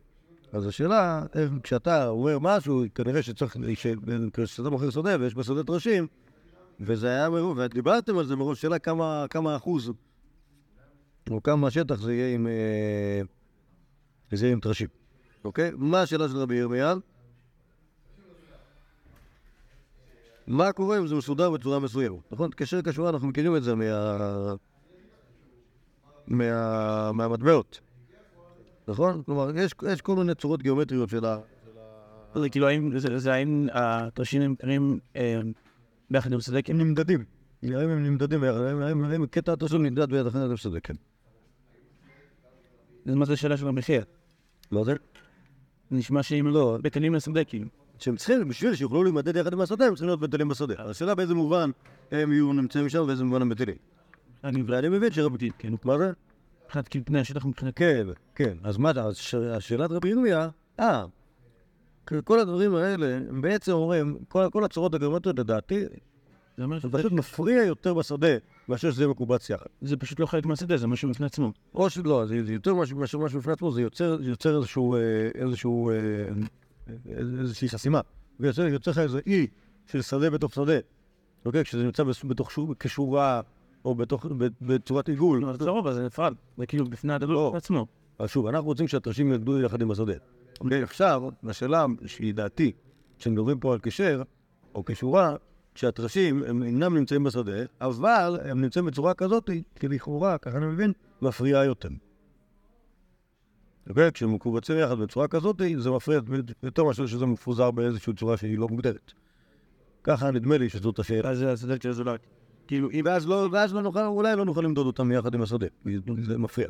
אז 0.54 0.68
השאלה, 0.68 1.26
כשאתה 1.64 2.08
אומר 2.08 2.40
משהו, 2.40 2.84
כנראה 2.96 3.24
שצריך, 3.24 3.58
כשאתה 4.34 4.70
מוכר 4.70 4.90
שדה 4.90 5.18
ויש 5.20 5.36
בשדה 5.36 5.64
טרשים, 5.64 6.08
וזה 6.80 7.08
היה 7.08 7.30
מראש, 7.30 7.58
ודיברתם 7.58 8.18
על 8.18 8.26
זה 8.26 8.36
מראש, 8.36 8.62
שאלה 8.62 8.80
כמה, 8.80 9.26
כמה 9.30 9.56
אחוז, 9.56 9.92
או 11.30 11.44
כמה 11.44 11.72
שטח 11.72 12.02
זה 12.02 12.14
יהיה 12.14 12.36
עם, 12.36 12.48
אה, 12.48 13.22
זה 14.32 14.46
יהיה 14.46 14.54
עם 14.54 14.60
טרשים. 14.60 14.88
אוקיי? 15.44 15.72
מה 15.78 16.02
השאלה 16.02 16.30
של 16.30 16.38
רבי 16.38 16.56
ירמיה? 16.56 16.96
מה 20.48 20.72
קורה 20.72 20.98
אם 20.98 21.08
זה 21.08 21.16
מסודר 21.16 21.52
בצורה 21.52 21.80
מסוימת? 21.80 22.20
נכון? 22.32 22.50
קשר 22.56 22.82
כשורה, 22.82 23.10
אנחנו 23.10 23.28
מכירים 23.28 23.56
את 23.56 23.64
זה 23.64 23.76
מה... 23.76 23.86
מה... 26.28 27.12
מהמטבעות. 27.12 27.80
נכון? 28.88 29.24
כלומר, 29.24 29.58
יש, 29.58 29.72
יש 29.92 30.02
כל 30.02 30.16
מיני 30.16 30.36
צורות 30.36 30.62
גיאומטריות 30.64 31.10
של 31.10 31.26
ה... 31.26 31.38
זה 32.36 32.50
כאילו, 32.50 32.68
האם, 32.68 33.00
זה 33.00 33.20
זה 33.20 33.34
האם 33.34 33.68
הטרשים 33.74 34.42
נמכרים 34.42 35.00
אה, 35.16 35.40
ביחד 36.12 36.34
עם 36.34 36.42
סדקים? 36.42 36.80
הם 36.80 36.88
נמדדים. 36.88 37.24
האם 37.64 37.90
הם 37.90 38.04
נמדדים 38.04 38.42
ביחד? 38.42 38.60
האם- 38.62 39.26
קטע 39.26 39.54
התרשים 39.54 39.84
נמדד 39.84 40.10
ביחד 40.10 40.28
אחרת 40.28 40.52
בסדר, 40.52 40.80
כן. 40.84 40.94
זה 43.06 43.16
מה 43.16 43.26
זה 43.26 43.36
שאלה 43.36 43.58
של 43.58 43.68
המחיר? 43.68 44.04
לא 44.72 44.84
זה? 44.84 44.94
נשמע 45.92 46.24
שאם 46.24 46.48
לא, 46.48 46.78
בטלים 46.82 47.14
לשדה, 47.14 47.44
כאילו. 47.44 47.68
שהם 48.00 48.16
צריכים, 48.16 48.48
בשביל 48.48 48.76
שיוכלו 48.76 49.04
להימדד 49.04 49.36
יחד 49.36 49.54
עם 49.54 49.62
השדה, 49.62 49.86
הם 49.86 49.96
צריכים 49.96 50.08
להיות 50.08 50.20
בטלים 50.20 50.48
בשדה. 50.48 50.74
אבל 50.78 50.90
השאלה 50.90 51.16
באיזה 51.16 51.34
מובן 51.34 51.72
הם 52.12 52.32
יהיו 52.32 52.54
נמצאים 52.54 52.90
שם 52.90 53.02
ובאיזה 53.02 53.24
מובן 53.24 53.42
הם 53.42 53.50
בטלים. 53.50 53.76
אני 54.44 54.90
מבין 54.90 55.12
שרבי... 55.12 55.50
כן, 55.58 55.74
מה 55.84 55.98
זה? 55.98 56.12
מבחינת 56.66 56.88
כאילו 56.88 57.06
פני 57.06 57.20
השטח 57.20 57.46
מבחינת... 57.46 57.74
כן, 57.76 58.08
כן. 58.36 58.58
אז 58.64 58.78
מה, 58.78 58.90
אז 58.90 59.20
השאלת 59.52 59.92
רבי 59.92 60.10
ירמיה, 60.10 60.50
אה, 60.80 61.06
כל 62.24 62.40
הדברים 62.40 62.76
האלה, 62.76 63.18
הם 63.30 63.42
בעצם 63.42 63.72
אומרים, 63.72 64.18
כל 64.28 64.64
הצורות 64.64 64.94
הגיאומטריות 64.94 65.40
לדעתי, 65.40 65.84
זה 66.58 66.64
אומר 66.64 66.80
זה 66.80 66.90
פשוט 66.92 67.12
מפריע 67.12 67.64
יותר 67.64 67.94
בשדה, 67.94 68.28
מאשר 68.70 68.92
שזה 68.92 69.08
מקובץ 69.08 69.50
יחד. 69.50 69.66
שזה 69.84 69.98
פשוט 69.98 70.20
לא 70.20 70.26
חלק 70.26 70.46
מהשדה, 70.46 70.78
זה 70.78 70.88
משהו 70.88 71.10
בפני 71.10 71.26
עצמו. 71.26 71.52
או 71.76 71.90
שלא, 71.90 72.26
זה 72.26 72.46
זה 72.46 72.54
יותר 72.54 72.76
משהו 72.76 72.98
בפני 73.40 73.54
עצמו, 73.54 73.72
זה 73.72 73.82
יוצר 73.82 74.18
זה 74.18 74.30
יוצר 74.30 74.58
איזשהו, 74.58 74.96
איזושהי 77.10 77.70
חסימה. 77.70 78.02
יוצר 78.40 78.92
לך 78.92 78.98
איזה 78.98 79.20
אי 79.28 79.48
של 79.86 80.02
שדה 80.02 80.30
בתוך 80.30 80.54
שדה. 80.54 80.78
אוקיי? 81.46 81.64
כשזה 81.64 81.84
נמצא 81.84 82.04
בתוך 82.04 82.52
שור, 82.52 82.74
כשורה, 82.80 83.42
או 83.86 83.96
בתוך, 83.96 84.26
בצורת 84.62 85.10
עיגול. 85.10 85.42
לא, 85.42 85.54
זה 85.54 85.66
לרוב, 85.66 85.92
זה 85.92 86.06
נפרד. 86.06 86.34
זה 86.58 86.66
כאילו 86.66 86.86
בפני 86.86 87.14
הדבר 87.14 87.34
לא. 87.34 87.54
עצמו. 87.56 87.88
אז 88.20 88.30
שוב, 88.30 88.48
אנחנו 88.48 88.68
רוצים 88.68 88.88
שהטרשים 88.88 89.32
ילמדו 89.32 89.62
יחד 89.62 89.82
עם 89.82 89.92
השדה. 89.92 90.14
אוקיי, 90.62 90.84
עכשיו, 90.84 91.24
השאלה 91.44 91.86
שהיא 92.06 92.34
דעתי, 92.34 92.72
כשמדברים 93.20 93.60
פה 93.60 93.74
על 93.74 93.80
קשר, 93.80 94.22
או 94.76 94.86
כשורה, 94.86 95.36
שהטרשים 95.76 96.44
הם 96.44 96.64
אינם 96.64 96.98
נמצאים 96.98 97.24
בשדה, 97.24 97.52
אבל 97.82 98.40
הם 98.44 98.62
נמצאים 98.62 98.86
בצורה 98.86 99.14
כזאת, 99.14 99.50
שלכאורה, 99.82 100.38
ככה 100.38 100.58
אני 100.58 100.66
מבין, 100.66 100.94
מפריעה 101.22 101.66
יותר. 101.66 101.90
אוקיי? 103.90 104.12
כשהם 104.12 104.34
מקובצים 104.34 104.78
יחד 104.78 105.00
בצורה 105.00 105.28
כזאת, 105.28 105.62
זה 105.78 105.92
מפריע 105.92 106.20
יותר 106.64 106.84
מאשר 106.84 107.06
שזה 107.06 107.26
מפוזר 107.26 107.72
באיזושהי 107.72 108.14
צורה 108.14 108.38
שהיא 108.38 108.58
לא 108.58 108.68
מוגדרת. 108.68 109.14
ככה 110.04 110.32
נדמה 110.32 110.58
לי 110.58 110.70
שזאת 110.70 111.00
השאלה. 111.00 111.30
אז 111.30 111.38
זה 111.56 111.76
של 111.82 111.90
הזולת. 111.90 112.20
כאילו, 112.68 112.90
אם... 112.92 113.02
ואז 113.06 113.28
לא, 113.28 113.50
ואז 113.52 113.74
לא 113.74 113.82
נוכל, 113.82 114.06
אולי 114.06 114.36
לא 114.36 114.46
נוכל 114.46 114.62
למדוד 114.62 114.86
אותם 114.86 115.12
יחד 115.12 115.36
עם 115.36 115.42
השדה, 115.42 115.68
זה 116.22 116.38
מפריע. 116.38 116.68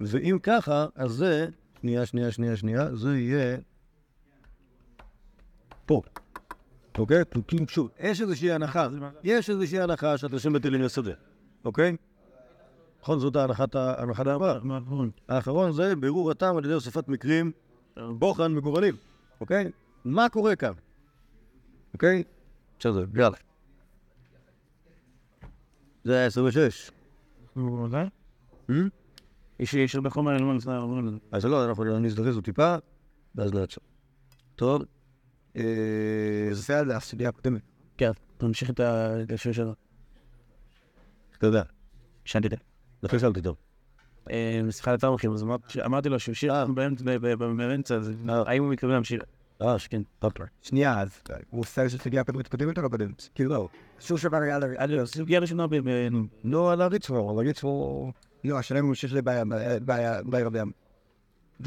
ואם 0.00 0.38
ככה, 0.42 0.86
אז 0.94 1.10
זה, 1.10 1.48
שנייה, 1.80 2.06
שנייה, 2.06 2.32
שנייה, 2.32 2.56
שנייה, 2.56 2.96
זה 2.96 3.18
יהיה 3.18 3.56
פה. 5.86 6.02
אוקיי? 6.98 7.22
שוב, 7.68 7.88
יש 8.00 8.20
איזושהי 8.20 8.52
הנחה, 8.52 8.88
יש 9.24 9.50
איזושהי 9.50 9.80
הנחה 9.80 10.18
שהתרשים 10.18 10.52
בטלים 10.52 10.82
לשדה, 10.82 11.12
אוקיי? 11.64 11.96
נכון, 13.02 13.18
זאת 13.18 13.36
ההנחת 13.36 13.74
הנחת 13.74 14.26
העבר. 14.26 14.60
מה 14.62 14.78
נכון? 14.80 15.10
האחרון 15.28 15.72
זה 15.72 15.96
בירור 15.96 16.30
הטעם 16.30 16.56
על 16.56 16.64
ידי 16.64 16.74
הוספת 16.74 17.08
מקרים 17.08 17.52
בוחן 17.96 18.54
מגורלים, 18.54 18.96
אוקיי? 19.40 19.70
מה 20.04 20.28
קורה 20.28 20.56
כאן? 20.56 20.72
אוקיי? 21.94 22.22
בסדר, 22.78 23.04
יאללה. 23.14 23.36
זה 26.04 26.16
היה 26.16 26.26
26. 26.26 26.90
נו, 27.56 27.88
זה? 27.90 28.04
Hmm? 28.68 28.72
יש 29.58 29.94
הרבה 29.94 30.10
חומר, 30.10 30.36
לא 30.36 30.46
מנסה 30.46 30.74
לעבור 30.74 30.98
על 30.98 31.10
זה. 31.10 31.16
אז 31.32 31.44
לא, 31.44 31.68
אנחנו 31.68 31.98
נזדרז 31.98 32.34
עוד 32.34 32.44
טיפה, 32.44 32.76
ואז 33.34 33.52
נעצור. 33.52 33.84
טוב. 34.56 34.82
אה, 35.56 36.48
זה 36.50 36.78
על 36.78 36.90
הסוגיה 36.90 37.28
הקודמת. 37.28 37.62
כן, 37.96 38.10
תמשיך 38.36 38.70
את 38.70 38.80
השאלה 39.34 39.54
שלו. 39.54 39.74
אתה 41.38 41.46
יודע, 41.46 41.62
את 43.04 43.10
זה. 43.10 43.16
לכן 43.16 43.18
שאלתי 43.18 43.42
טוב. 43.42 43.56
אה, 44.30 44.60
שיחה 44.70 44.94
מרחיב, 45.10 45.32
אז 45.32 45.42
אמרתי- 45.42 45.84
אמרתי 45.84 46.08
לו 46.08 46.20
שהוא 46.20 46.34
שיר 46.34 46.52
באמצע, 46.74 47.04
ב- 47.04 47.34
באמצע, 47.34 47.94
אז 47.94 48.12
האם 48.28 48.62
הוא 48.62 48.72
מתכוון 48.72 48.92
להמשיך? 48.92 49.22
אה, 49.62 49.78
שכן, 49.78 50.02
טוב. 50.18 50.32
שנייה, 50.62 51.00
אז 51.00 51.22
הוא 51.50 51.60
עושה 51.60 51.82
איזה 51.82 51.98
סוגיה 51.98 52.20
הקודמת 52.20 52.48
קודמת 52.48 52.78
או 52.78 52.82
לא 52.82 52.88
קודמת? 52.88 53.28
כאילו 53.34 53.50
לא. 53.50 53.68
שום 54.00 54.16
דבר 54.22 54.36
היה 54.36 54.58
ל... 54.58 54.64
עד 54.76 54.90
לא, 54.90 55.06
סוגיה 55.06 55.40
ראשונה 55.40 55.66
ב... 55.66 55.76
ב- 55.76 56.10
לא, 56.44 56.72
על 56.72 56.80
הריצפור, 56.82 57.30
על 57.30 57.36
הריצפור... 57.46 58.12
לא, 58.44 58.58
השאלה 58.58 58.80
אם 58.80 58.86
הוא 58.86 58.94
שיש 58.94 59.12
לבעיה, 59.12 59.44
בעיה, 59.84 60.22
בעיה 60.22 60.46
רבי 60.46 60.58
ים. 60.58 60.72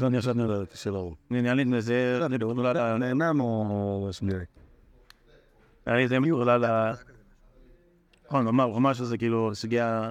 לא, 0.00 0.06
אני 0.06 0.16
עכשיו 0.16 0.34
נראה. 0.34 0.56
שלו. 0.74 1.14
נראה 1.30 1.54
לי 1.54 1.80
זה... 1.80 2.20
אני 2.26 2.38
לא 2.38 2.68
יודע, 2.68 2.96
נראה 2.96 2.98
נהנם 2.98 3.40
או 3.40 4.08
סמירי? 4.12 4.44
לי 5.96 6.08
זה 6.08 6.16
עולה 6.30 6.58
ל... 6.58 6.92
נכון, 8.26 8.44
הוא 8.44 8.50
אמר, 8.50 8.64
הוא 8.64 8.76
אמר 8.76 8.92
שזה 8.92 9.18
כאילו 9.18 9.54
סוגיה... 9.54 10.10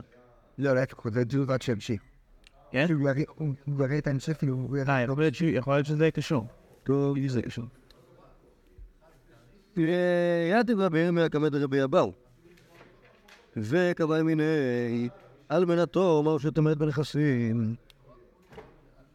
לא, 0.58 0.76
להפך, 0.76 1.10
זה 1.14 1.26
תזוזת 1.26 1.62
שהמשיך. 1.62 2.02
כן? 2.72 2.88
הוא 2.94 3.10
יראה- 3.10 3.24
הוא 3.66 3.84
יראה 3.84 3.98
את 3.98 4.08
ההמשך, 4.08 4.38
כאילו, 4.38 4.54
הוא 4.54 4.78
יראה... 4.78 5.06
אה, 5.06 5.06
יכול 5.44 5.74
להיות 5.74 5.86
שזה 5.86 6.12
קשור. 6.12 6.48
טוב. 6.84 7.18
זה 7.28 7.42
קשור. 7.42 7.66
יתיב 9.78 10.80
רבי 10.80 11.00
ירמיה 11.00 11.30
כמד 11.30 11.56
רבי 11.56 11.84
אבאו. 11.84 12.12
וקבע 13.58 14.20
ימיני, 14.20 15.10
על 15.50 15.66
מנתו 15.66 16.22
מהו 16.26 16.40
שתמד 16.40 16.80
בנכסים. 16.80 17.76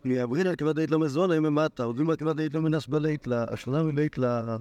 על 0.05 0.57
כבד 0.59 0.77
דאית 0.77 0.91
לא 0.91 0.99
מזונה 0.99 1.41
ממטה, 1.41 1.85
על 1.85 2.17
כבד 2.19 2.37
דאית 2.37 2.55
לא 2.55 2.61
מנס 2.63 2.87
בלית 2.87 3.27
לה, 3.27 3.45
השנה 3.49 3.83
מלית 3.83 4.19
לה. 4.19 4.57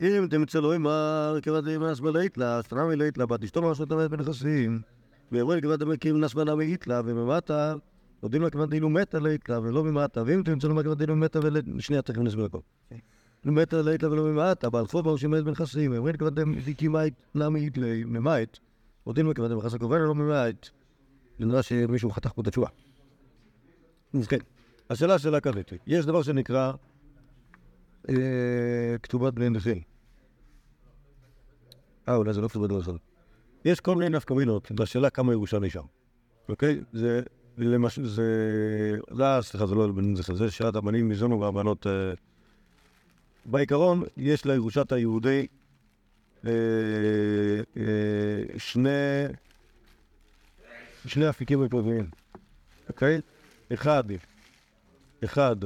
אם 0.00 0.26
תמצא 0.30 0.60
לו 0.60 0.74
אמר, 0.74 1.38
כבד 1.42 1.68
אמנס 1.68 2.00
בלית 2.00 2.38
לה, 2.38 2.62
סתנה 2.62 2.84
מלית 2.84 3.18
לה, 3.18 3.26
בת 3.26 3.44
אשתו 3.44 3.62
ממש 3.62 3.80
ותמת 3.80 4.10
בנכסים. 4.10 4.93
ואומרים 5.32 5.60
אמקים 5.82 6.20
נס 6.20 6.34
בנה 6.34 6.54
מאית 6.54 6.86
לה, 6.86 7.00
וממטה, 7.04 7.74
נותנים 8.22 8.42
לה 8.42 8.50
כבד 8.50 8.72
אילו 8.72 8.90
מתה 8.90 9.18
לית 9.18 9.48
לה, 9.48 9.60
ולא 9.60 9.84
ממטה. 9.84 10.22
ואם 10.26 10.42
תמצא 10.42 10.68
לו 10.68 10.82
כבד 10.84 11.00
אילו 11.00 11.16
מתה 11.16 11.38
ולית, 11.42 11.64
שנייה, 11.78 12.02
תכף 12.02 12.18
נסביר 12.18 12.44
הכל. 12.44 12.58
לא 13.44 13.52
מתה 13.52 13.82
לית 13.82 14.02
לה 14.02 14.10
ולא 14.10 14.24
ממטה, 14.24 14.70
בעל 14.70 14.86
חוב 14.86 15.04
ברוך 15.04 15.18
שמת 15.18 15.44
בנכסים. 15.44 15.92
ואומרים 15.92 16.16
כבד 16.16 16.38
אמקים 16.38 16.92
מאית 16.92 17.14
לה 17.34 17.48
מאית 17.48 17.78
לה, 17.78 18.04
ממאית. 18.06 18.58
נותנים 19.06 19.26
לה 19.26 19.34
כבד 19.34 19.50
אמכס 19.50 19.74
הכוון 19.74 20.00
ולא 20.00 20.14
ממאית. 20.14 20.70
זה 21.38 21.46
נראה 21.46 21.62
שמישהו 21.62 22.10
חתך 22.10 22.32
פה 22.32 22.42
את 22.42 22.46
התשובה. 22.46 22.68
אז 24.14 24.26
כן, 24.26 24.38
השאלה 24.90 25.18
שאלה 25.18 25.40
כזאת, 25.40 25.72
יש 25.86 26.06
דבר 26.06 26.22
שנקרא 26.22 26.72
אה, 28.08 28.14
כתובת 29.02 29.32
בני 29.32 29.50
נכים. 29.50 29.82
אה, 32.08 32.16
אולי 32.16 32.32
זה 32.32 32.40
לא 32.40 32.48
כתובת 32.48 32.68
בני 32.68 32.78
נכים. 32.78 33.13
יש 33.64 33.80
כל 33.80 33.96
מיני 33.96 34.16
נפקמינות 34.16 34.72
בשאלה 34.72 35.10
כמה 35.10 35.32
ירושה 35.32 35.58
נשאר, 35.58 35.82
אוקיי? 36.48 36.80
זה, 36.92 37.22
למש... 37.58 37.98
זה, 37.98 38.96
לא, 39.10 39.42
סליחה, 39.42 39.66
זה 39.66 39.74
לא 39.74 39.92
בני 39.92 40.12
נכים, 40.12 40.36
זה 40.36 40.50
שאלת 40.50 40.76
הבנים 40.76 41.08
ניזונו 41.08 41.40
והבנות... 41.40 41.86
אה, 41.86 42.12
בעיקרון, 43.46 44.02
יש 44.16 44.44
לירושת 44.44 44.92
היהודי 44.92 45.46
שני, 48.58 48.90
שני 51.06 51.30
אפיקים 51.30 51.62
עקרוניים, 51.62 52.10
אוקיי? 52.88 53.20
אחד, 53.72 54.04
אחד, 55.24 55.56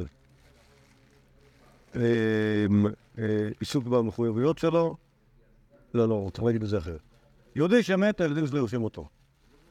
עיסוק 3.60 3.84
במחויבויות 3.84 4.58
שלו, 4.58 4.96
לא, 5.94 6.08
לא, 6.08 6.30
צריך 6.32 6.44
להגיד 6.44 6.62
את 6.62 6.68
זה 6.68 6.78
אחרת. 6.78 7.07
יהודי 7.58 7.82
שמת, 7.82 8.20
הילדים 8.20 8.46
שלו 8.46 8.58
יורשים 8.58 8.84
אותו. 8.84 9.08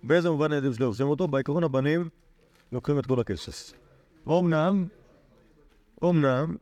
באיזה 0.04 0.30
מובן 0.30 0.52
הילדים 0.52 0.74
שלו 0.74 0.86
יורשים 0.86 1.08
אותו? 1.08 1.28
בעיקרון 1.28 1.64
הבנים 1.64 2.10
לוקחים 2.72 3.00
את 3.00 3.06
כל 3.06 3.20
הכסף. 3.20 3.74
אומנם, 4.26 4.88
אומנם, 6.02 6.56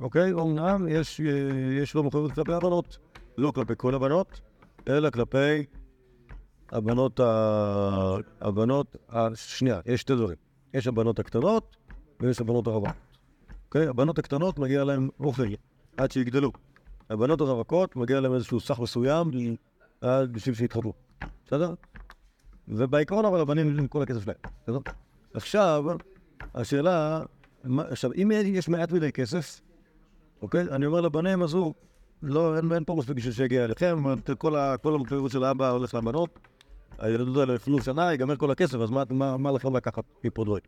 אוקיי? 0.00 0.32
אומנם 0.32 0.88
יש, 0.88 1.20
אה, 1.20 1.82
יש 1.82 1.94
לו 1.94 2.02
מחויבות 2.02 2.32
כלפי 2.32 2.52
הבנות. 2.52 2.98
לא 3.38 3.50
כלפי 3.50 3.72
כל 3.76 3.94
הבנות, 3.94 4.40
אלא 4.88 5.10
כלפי 5.10 5.64
הבנות 6.72 7.20
ה... 7.20 8.16
הבנות 8.40 8.96
ה... 9.12 9.28
שנייה, 9.34 9.80
יש 9.86 10.00
שתי 10.00 10.14
דברים. 10.14 10.36
יש 10.74 10.86
הבנות 10.86 11.18
הקטנות 11.18 11.76
ויש 12.20 12.40
הבנות 12.40 12.66
הרבות. 12.66 12.94
אוקיי? 13.66 13.86
הבנות 13.86 14.18
הקטנות 14.18 14.58
מגיע 14.58 14.84
להן 14.84 15.08
אוכל 15.20 15.42
עד 15.96 16.12
שיגדלו. 16.12 16.52
הבנות 17.10 17.40
הרווקות 17.40 17.96
מגיע 17.96 18.20
להן 18.20 18.34
איזשהו 18.34 18.60
סך 18.60 18.80
מסוים 18.80 19.30
עד 19.30 19.56
בשביל 20.04 20.54
שיתחתנו. 20.54 20.92
בסדר? 21.46 21.74
ובעיקרון 22.68 23.24
אבל 23.24 23.40
הבנים 23.40 23.68
נותנים 23.68 23.88
כל 23.88 24.02
הכסף 24.02 24.24
שלהם. 24.24 24.36
בסדר? 24.62 24.78
עכשיו, 25.34 25.84
השאלה, 26.54 27.22
עכשיו, 27.78 28.10
אם 28.12 28.30
יש 28.44 28.68
מעט 28.68 28.92
מדי 28.92 29.12
כסף, 29.12 29.60
אוקיי? 30.42 30.60
אני 30.70 30.86
אומר 30.86 31.00
לבנים, 31.00 31.42
עזבו, 31.42 31.74
לא, 32.22 32.56
אין, 32.56 32.72
אין 32.72 32.84
פה 32.84 32.94
מספיק 32.98 33.16
בשביל 33.16 33.32
שיגיע 33.32 33.64
אליכם, 33.64 34.04
כל, 34.38 34.56
המחויבות 34.84 35.30
של 35.30 35.44
האבא 35.44 35.70
הולך 35.70 35.94
לבנות, 35.94 36.38
הילדות 36.98 37.36
האלה 37.36 37.54
יפלו 37.54 37.82
שנה, 37.82 38.10
ייגמר 38.10 38.36
כל 38.36 38.50
הכסף, 38.50 38.78
אז 38.78 38.90
מה, 38.90 39.02
מה, 39.10 39.36
מה 39.36 39.52
לכם 39.52 39.76
לקחת 39.76 40.04
מפה 40.24 40.44
דברים? 40.44 40.62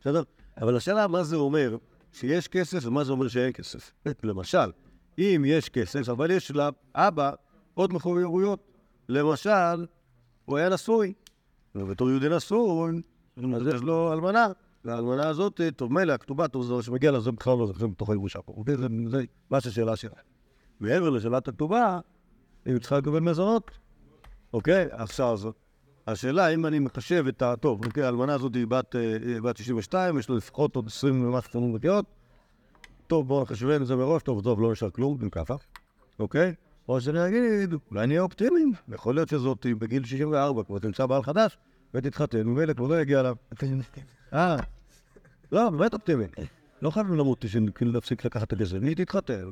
בסדר? 0.00 0.22
אבל 0.60 0.76
השאלה 0.76 1.08
מה 1.08 1.22
זה 1.22 1.36
אומר 1.36 1.76
שיש 2.12 2.48
כסף 2.48 2.86
ומה 2.86 3.04
זה 3.04 3.12
אומר 3.12 3.28
שאין 3.28 3.52
כסף. 3.52 3.92
למשל, 4.22 4.70
אם 5.18 5.42
יש 5.46 5.68
כסף, 5.68 6.08
אבל 6.08 6.30
יש 6.30 6.52
לאבא 6.52 7.32
עוד 7.74 7.92
מחויבויות. 7.92 8.60
למשל, 9.08 9.86
הוא 10.44 10.58
היה 10.58 10.68
נשוי, 10.68 11.12
ובתור 11.74 12.10
יהודי 12.10 12.28
נשוי, 12.28 13.02
אז 13.54 13.66
יש 13.66 13.80
לו 13.80 14.12
אלמנה. 14.12 14.46
והאלמנה 14.84 15.28
הזאת, 15.28 15.60
טוב, 15.76 15.92
מילא, 15.92 16.12
הכתובה, 16.12 16.48
טוב, 16.48 16.64
זה 16.64 16.82
שמגיע 16.82 17.10
לה, 17.10 17.20
זה 17.20 17.32
בכלל 17.32 17.58
לא, 17.58 17.66
זה 17.66 17.86
בתוך 17.86 18.10
הירושה 18.10 18.42
פה. 18.42 18.62
זה, 18.66 18.76
זה 19.10 19.24
מה 19.50 19.60
שהשאלה 19.60 19.96
שלה. 19.96 20.14
מעבר 20.80 21.10
לשאלת 21.10 21.48
הכתובה, 21.48 22.00
היא 22.64 22.78
צריכה 22.78 22.98
לקבל 22.98 23.20
מזונות. 23.20 23.70
אוקיי? 24.52 24.86
עכשיו, 24.90 25.38
השאלה 26.06 26.48
אם 26.48 26.66
אני 26.66 26.78
מחשב 26.78 27.24
את 27.28 27.42
ה... 27.42 27.56
טוב, 27.56 27.84
אוקיי, 27.84 28.02
האלמנה 28.02 28.34
הזאת 28.34 28.54
היא 28.54 28.66
בת, 28.66 28.96
אה, 28.96 29.40
בת 29.42 29.56
62, 29.56 30.18
יש 30.18 30.30
לה 30.30 30.36
לפחות 30.36 30.76
עוד 30.76 30.86
20 30.86 31.24
ומשהו 31.24 31.76
לחיות. 31.76 32.04
טוב, 33.06 33.28
בואו 33.28 33.42
נחשבן 33.42 33.82
את 33.82 33.86
זה 33.86 33.96
מראש, 33.96 34.22
טוב, 34.22 34.42
טוב, 34.42 34.60
לא 34.60 34.72
נשאר 34.72 34.90
כלום, 34.90 35.18
אם 35.22 35.30
ככה, 35.30 35.54
אוקיי? 36.18 36.54
או 36.90 37.00
שאני 37.00 37.28
אגיד, 37.28 37.74
אולי 37.90 38.06
נהיה 38.06 38.20
אופטימיים, 38.20 38.72
יכול 38.88 39.14
להיות 39.14 39.28
שזאת 39.28 39.66
בגיל 39.78 40.04
64 40.04 40.64
כבר 40.64 40.78
תמצא 40.78 41.06
בעל 41.06 41.22
חדש, 41.22 41.58
ותתחתן, 41.94 42.48
ומילא 42.48 42.72
כבר 42.72 42.86
לא 42.86 43.00
יגיע 43.00 43.22
לה. 43.22 43.32
אה, 44.32 44.56
לא, 45.52 45.70
באמת 45.70 45.94
אופטימי. 45.94 46.24
לא 46.82 46.90
חייבים 46.90 47.14
למות 47.14 47.44
כאילו 47.74 47.92
להפסיק 47.92 48.24
לקחת 48.24 48.42
את 48.42 48.52
הכסף, 48.52 48.76
היא 48.82 48.96
תתחתן. 48.96 49.50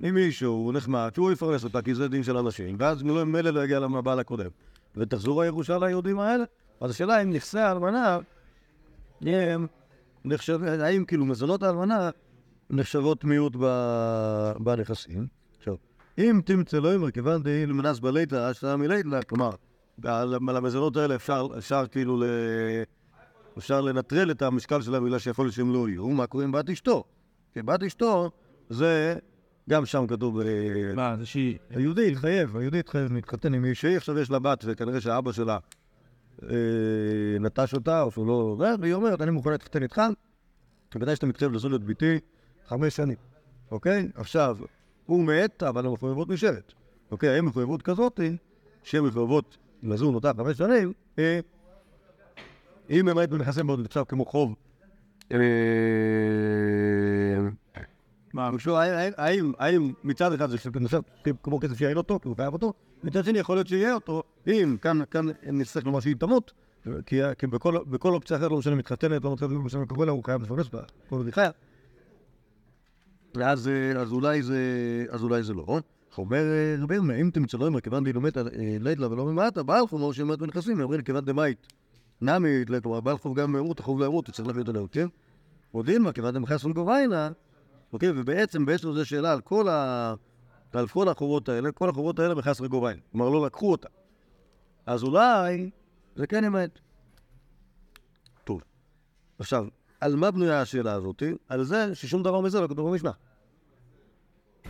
עם 0.00 0.14
מישהו 0.14 0.72
נחמד, 0.72 1.10
שהוא 1.14 1.32
יפרנס 1.32 1.64
אותה, 1.64 1.82
כי 1.82 1.94
זה 1.94 2.08
דין 2.08 2.22
של 2.22 2.36
אנשים, 2.36 2.76
ואז 2.78 3.02
מילא 3.02 3.50
לא 3.50 3.64
יגיע 3.64 3.80
לבעל 3.80 4.18
הקודם. 4.18 4.50
ותחזור 4.96 5.42
הירושה 5.42 5.78
ליהודים 5.78 6.18
האלה. 6.18 6.44
אז 6.80 6.90
השאלה 6.90 7.22
אם 7.22 7.30
נכסי 7.30 7.58
האלמנה, 7.58 8.18
הם 9.20 9.66
נחשב, 10.24 10.62
האם 10.62 11.04
כאילו 11.04 11.26
מזונות 11.26 11.62
האלמנה 11.62 12.10
נחשבות 12.70 13.24
מיעוט 13.24 13.56
ב- 13.60 14.52
בנכסים. 14.60 15.41
אם 16.18 16.40
תמצא 16.44 16.78
לא 16.78 16.92
יאמר, 16.92 17.10
כיוון 17.10 17.42
דהיל 17.42 17.72
מנס 17.72 17.98
בליתא, 17.98 18.50
אשתא 18.50 18.76
מליתא, 18.76 19.20
כלומר, 19.28 19.50
על 20.04 20.56
המזונות 20.56 20.96
האלה 20.96 21.14
אפשר, 21.14 21.46
אפשר 21.58 21.86
כאילו 21.86 22.20
ל... 22.20 22.24
אפשר 23.58 23.80
לנטרל 23.80 24.30
את 24.30 24.42
המשקל 24.42 24.82
שלהם 24.82 25.04
בגלל 25.04 25.18
שיכול 25.18 25.44
להיות 25.44 25.54
שהם 25.54 25.72
לא 25.72 25.88
יהיו. 25.88 26.08
מה 26.08 26.26
קורה 26.26 26.44
עם 26.44 26.52
בת 26.52 26.70
אשתו? 26.70 27.04
כי 27.54 27.62
בת 27.62 27.82
אשתו 27.82 28.30
זה, 28.68 29.16
גם 29.70 29.86
שם 29.86 30.06
כתוב... 30.06 30.40
אה, 30.40 30.46
מה, 30.94 31.16
זה 31.16 31.26
שהיא... 31.26 31.58
היהודי 31.70 32.12
התחייב, 32.12 32.56
היהודי 32.56 32.78
התחייב 32.78 33.12
להתחתן 33.12 33.54
עם 33.54 33.62
מישהי, 33.62 33.96
עכשיו 33.96 34.18
יש 34.18 34.30
לה 34.30 34.38
בת, 34.38 34.64
וכנראה 34.66 35.00
שהאבא 35.00 35.32
שלה 35.32 35.58
אה, 36.42 36.48
נטש 37.40 37.74
אותה, 37.74 38.02
או 38.02 38.10
שהוא 38.10 38.26
לא... 38.26 38.56
והיא 38.80 38.94
אומרת, 38.94 39.20
אני 39.20 39.30
מוכנה 39.30 39.52
להתחתן 39.52 39.82
איתך, 39.82 40.02
כדאי 40.90 41.16
שאתה 41.16 41.26
מתחייב 41.26 41.52
לעשות 41.52 41.74
את 41.74 41.84
ביתי 41.84 42.18
חמש 42.68 42.96
שנים, 42.96 43.16
אוקיי? 43.70 44.08
עכשיו, 44.14 44.56
הוא 45.06 45.24
מת, 45.24 45.62
אבל 45.62 45.86
המחויבות 45.86 46.28
נשארת. 46.28 46.72
אוקיי, 47.10 47.28
האם 47.28 47.46
מחויבות 47.46 47.82
כזאת, 47.82 48.20
שהן 48.82 49.04
מחויבות 49.04 49.56
לזון 49.82 50.14
אותה 50.14 50.32
חמש 50.36 50.58
שנים, 50.58 50.92
אה, 51.18 51.40
אם 52.90 53.02
באמת 53.06 53.30
בנכסים 53.30 53.66
מאוד 53.66 53.80
נחשב 53.80 54.02
כמו 54.08 54.24
חוב, 54.24 54.54
אה, 55.32 55.38
מה, 58.34 58.50
האם- 59.58 59.92
מצד 60.04 60.32
אחד 60.32 60.50
זה 60.50 60.56
נחשב 60.80 61.00
כמו 61.42 61.60
כסף 61.60 61.78
שאין 61.78 61.96
אותו, 61.96 62.18
כי 62.22 62.28
הוא 62.28 62.36
חייב 62.36 62.52
אותו, 62.52 62.72
מצד 63.04 63.24
שני 63.24 63.38
יכול 63.38 63.56
להיות 63.56 63.68
שיהיה 63.68 63.94
אותו, 63.94 64.22
אם 64.46 64.76
כאן, 64.80 64.98
נצטרך 65.42 65.86
לומר 65.86 66.00
שהיא 66.00 66.16
תמות, 66.18 66.52
כי, 67.06 67.20
בכל, 67.50 67.76
אופציה 68.14 68.36
אחרת, 68.36 68.50
לא 68.50 68.58
משנה 68.58 68.74
מתחתנת, 68.74 69.24
לא 69.24 69.32
משנה, 69.34 69.48
לא 69.48 69.60
משנה 69.60 69.86
קורה 69.86 70.06
לה, 70.06 70.12
הוא 70.12 70.24
חייב 70.24 70.42
לפרנס 70.42 70.68
בה, 70.68 70.80
כל 71.08 71.16
עוד 71.16 71.26
היא 71.26 71.34
חיה. 71.34 71.50
ואז 73.34 73.68
אה, 73.68 74.02
אולי 74.10 74.42
זה, 74.42 74.58
אז 75.10 75.22
אולי 75.22 75.42
זה 75.42 75.54
לא. 75.54 75.80
אומר 76.18 76.42
אה, 76.42 76.76
רבי 76.82 76.94
ירמיה, 76.94 77.16
אם 77.16 77.30
תמצא 77.32 77.58
לו, 77.58 77.82
כיוון 77.82 78.04
דילומת 78.04 78.36
לית 78.80 78.98
לה 78.98 79.10
ולא 79.10 79.24
ממעטה, 79.24 79.60
חוב 79.88 80.02
או 80.02 80.12
שמת 80.12 80.38
בנכסים, 80.38 80.80
אומרים 80.80 81.02
כיוון 81.02 81.24
דמאית. 81.24 81.66
נמי, 82.20 82.64
כלומר, 82.82 83.00
בעל 83.00 83.18
חוב 83.18 83.40
גם 83.40 83.52
מהירות, 83.52 83.80
החוב 83.80 84.00
להירות, 84.00 84.30
צריך 84.30 84.48
להביא 84.48 84.60
אותו 84.60 84.72
להות, 84.72 84.92
כן? 84.92 85.06
מודיעין 85.74 86.02
מה, 86.02 86.12
כיוון 86.12 86.34
דמחס 86.34 86.64
ולגוביינה, 86.64 87.30
אוקיי? 87.92 88.10
ובעצם, 88.10 88.64
בעצם 88.64 88.92
זו 88.92 89.06
שאלה 89.06 89.32
על 89.32 89.40
כל 89.40 89.68
ה... 89.68 90.14
כל 90.92 91.08
החובות 91.08 91.48
האלה, 91.48 91.72
כל 91.72 91.88
החובות 91.88 92.18
האלה 92.18 92.34
בחס 92.34 92.60
רגוביים. 92.60 92.98
כלומר, 93.12 93.28
לא 93.28 93.46
לקחו 93.46 93.72
אותה. 93.72 93.88
אז 94.86 95.02
אולי 95.02 95.70
זה 96.16 96.26
כן 96.26 96.44
אמת. 96.44 96.78
טוב. 98.44 98.62
עכשיו, 99.38 99.66
על 100.02 100.16
מה 100.16 100.30
בנויה 100.30 100.60
השאלה 100.60 100.92
הזאת? 100.92 101.22
על 101.48 101.64
זה 101.64 101.94
ששום 101.94 102.22
דבר 102.22 102.40
מזה 102.40 102.60
לא 102.60 102.68
כתוב 102.68 102.90
במשנה. 102.90 103.10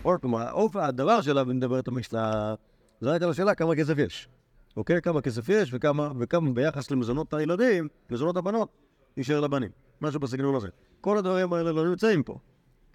או 0.05 0.21
כלומר, 0.21 0.39
האופן, 0.39 0.81
הדבר 0.81 1.21
שעליו 1.21 1.47
מדברת 1.47 1.89
המשנה, 1.89 2.55
רק 3.03 3.23
על 3.23 3.31
השאלה 3.31 3.55
כמה 3.55 3.77
כסף 3.77 3.99
יש. 3.99 4.29
אוקיי? 4.77 5.03
כמה 5.03 5.21
כסף 5.21 5.49
יש 5.49 5.71
וכמה, 5.73 6.13
וכמה 6.19 6.53
ביחס 6.53 6.91
למזונות 6.91 7.35
הילדים, 7.35 7.89
מזונות 8.11 8.37
הבנות, 8.37 8.69
יישאר 9.17 9.41
לבנים. 9.41 9.71
משהו 10.01 10.21
בסגנון 10.21 10.55
הזה. 10.55 10.69
כל 11.01 11.19
הדברים 11.19 11.53
האלה 11.53 11.73
לא 11.73 11.89
נמצאים 11.89 12.23
פה. 12.23 12.39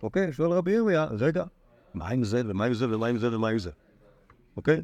אוקיי? 0.03 0.33
שואל 0.33 0.51
רבי 0.51 0.71
ירמיה, 0.71 1.05
רגע, 1.05 1.43
מה 1.93 2.07
עם 2.09 2.23
זה, 2.23 2.41
ומה 2.45 2.65
עם 2.65 2.73
זה, 2.73 2.95
ומה 2.95 3.07
עם 3.07 3.17
זה, 3.17 3.35
ומה 3.35 3.49
עם 3.49 3.59
זה? 3.59 3.71
אוקיי? 4.57 4.81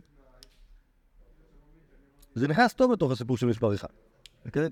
זה 2.36 2.48
נכנס 2.48 2.74
טוב 2.74 2.94
בתוך 2.94 3.12
הסיפור 3.12 3.38
של 3.38 3.46
מספר 3.48 3.74
אחד. 3.74 3.88
אוקיי? 4.46 4.70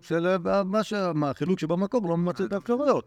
של 0.00 0.26
אה, 0.46 0.64
מה 0.64 0.82
שה- 0.82 1.12
מה, 1.12 1.30
החילוק 1.30 1.58
שבמקום 1.58 2.08
לא 2.08 2.16
ממצה 2.16 2.44
את 2.44 2.52
האפשרויות. 2.52 3.04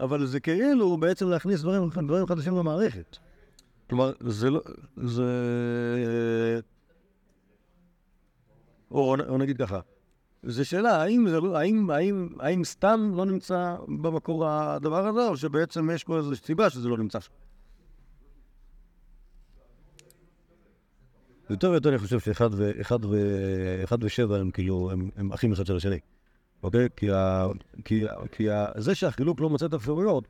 אבל 0.00 0.26
זה 0.26 0.40
כאילו 0.40 0.96
בעצם 0.96 1.28
להכניס 1.28 1.60
דברים, 1.60 1.88
דברים 2.06 2.26
חדשים 2.26 2.56
למערכת. 2.56 3.16
כלומר, 3.90 4.12
זה 4.20 4.50
לא... 4.50 4.60
זה... 4.96 5.24
או, 8.90 9.16
או 9.28 9.38
נגיד 9.38 9.58
ככה, 9.58 9.80
זו 10.42 10.64
שאלה, 10.64 11.02
האם, 11.02 11.28
זה, 11.28 11.40
לא- 11.40 11.58
האם, 11.58 11.90
האם, 11.90 12.28
האם 12.40 12.64
סתם 12.64 13.12
לא 13.14 13.26
נמצא 13.26 13.76
במקור 13.88 14.46
הדבר 14.48 15.06
הזה, 15.06 15.28
או 15.28 15.36
שבעצם 15.36 15.90
יש 15.90 16.04
פה 16.04 16.16
איזו 16.18 16.36
סיבה 16.36 16.70
שזה 16.70 16.88
לא 16.88 16.98
נמצא 16.98 17.20
שם? 17.20 17.32
יותר 21.50 21.70
ויותר 21.70 21.88
אני 21.88 21.98
חושב 21.98 22.20
שאחד 22.20 22.48
ו- 22.52 22.80
אחד 22.80 23.04
ו- 23.04 23.80
אחד 23.84 24.04
ושבע 24.04 24.36
הם 24.36 24.50
כאילו, 24.50 24.90
הם, 24.90 25.10
הם 25.16 25.32
אחים 25.32 25.52
אחד 25.52 25.66
של 25.66 25.76
השני, 25.76 25.98
אוקיי? 26.62 26.88
כי, 26.96 27.10
ה, 27.10 27.46
כי, 27.84 28.08
ה- 28.08 28.14
כי 28.32 28.50
ה, 28.50 28.66
זה 28.76 28.94
שהחילוק 28.94 29.40
לא 29.40 29.50
מוצא 29.50 29.66
את 29.66 29.72
האפשרויות, 29.72 30.24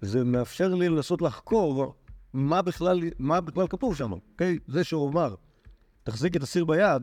זה 0.00 0.24
מאפשר 0.24 0.74
לי 0.74 0.88
לנסות 0.88 1.22
לחקור 1.22 1.94
מה 2.32 2.62
בכלל, 2.62 3.00
מה 3.18 3.40
בכלל 3.40 3.66
כתוב 3.68 3.96
שם, 3.96 4.12
אוקיי? 4.12 4.58
זה 4.68 4.84
שהוא 4.84 5.10
אמר, 5.10 5.34
תחזיק 6.02 6.36
את 6.36 6.42
הסיר 6.42 6.64
ביד, 6.64 7.02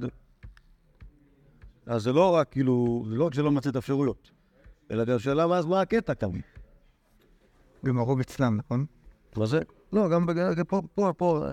אז 1.86 2.04
זה 2.04 2.14
לא 2.14 2.36
רק 2.36 2.52
כאילו, 2.52 3.06
זה 3.10 3.16
לא 3.16 3.26
רק 3.26 3.34
שלא 3.34 3.52
מצא 3.52 3.70
את 3.70 3.76
האפשרויות, 3.76 4.32
אלא 4.92 5.04
גם 5.06 5.20
שאלה 5.20 5.48
מה, 5.48 5.62
מה 5.62 5.82
הקטע 5.82 6.14
כאן. 6.14 6.30
גם 7.86 7.98
הרוב 7.98 8.20
אצלם, 8.20 8.58
נכון? 8.58 8.86
מה 9.38 9.46
זה? 9.46 9.60
לא, 9.94 10.10
גם 10.10 10.26
בג- 10.26 10.62
פה, 10.68 10.82
פה, 10.96 11.14
פה, 11.18 11.46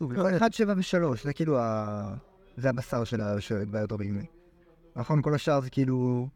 לא, 0.00 0.36
אחד, 0.36 0.52
שבע 0.52 0.74
ושלוש, 0.76 1.24
זה 1.24 1.32
כאילו 1.32 1.58
ה... 1.58 2.14
זה 2.56 2.68
הבשר 2.70 3.04
של 3.38 3.64
בעיות 3.70 3.92
רבים. 3.92 4.24
נכון, 4.96 5.22
כל 5.22 5.34
השאר 5.34 5.60
זה 5.60 5.70
כאילו... 5.70 6.28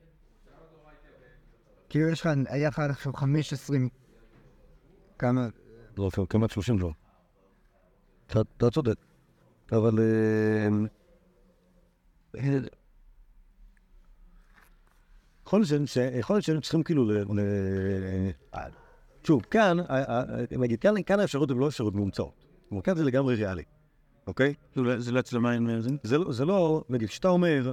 כאילו 1.88 2.08
יש 2.08 2.20
לך, 2.20 2.28
היה 2.48 2.68
לך 2.68 2.78
עכשיו 2.78 3.12
חמש 3.12 3.52
עשרים... 3.52 3.88
כמה? 5.18 5.48
לא, 5.98 6.10
כמעט 6.28 6.50
שלושים 6.50 6.78
כבר. 6.78 6.90
אתה, 8.26 8.70
צודק, 8.70 8.94
אבל... 9.72 9.98
אה, 9.98 10.68
יכול 15.44 15.62
להיות 16.36 16.44
שהם- 16.44 16.60
צריכים 16.60 16.82
כאילו 16.82 17.04
ל... 17.04 17.12
ל- 17.12 18.30
שוב, 19.24 19.42
כאן, 19.42 19.80
ה- 19.80 19.84
ה- 19.88 20.24
נגיד, 20.58 20.80
כאן, 20.80 20.94
כאן 21.06 21.20
האפשרות 21.20 21.50
הן 21.50 21.58
לא 21.58 21.68
אפשרות 21.68 21.94
מומצאות. 21.94 22.43
כלומר, 22.74 22.82
כאן 22.82 22.96
זה 22.96 23.04
לגמרי 23.04 23.34
ריאלי, 23.34 23.62
אוקיי? 24.26 24.54
זה 24.74 24.82
לא- 24.82 24.94
לא 25.12 25.20
אצל 25.20 25.36
המים, 25.36 25.80
זה... 25.80 25.90
זה 26.02 26.18
לא, 26.18 26.32
לא, 26.46 26.84
נגיד, 26.88 27.08
כשאתה 27.08 27.28
אומר, 27.28 27.72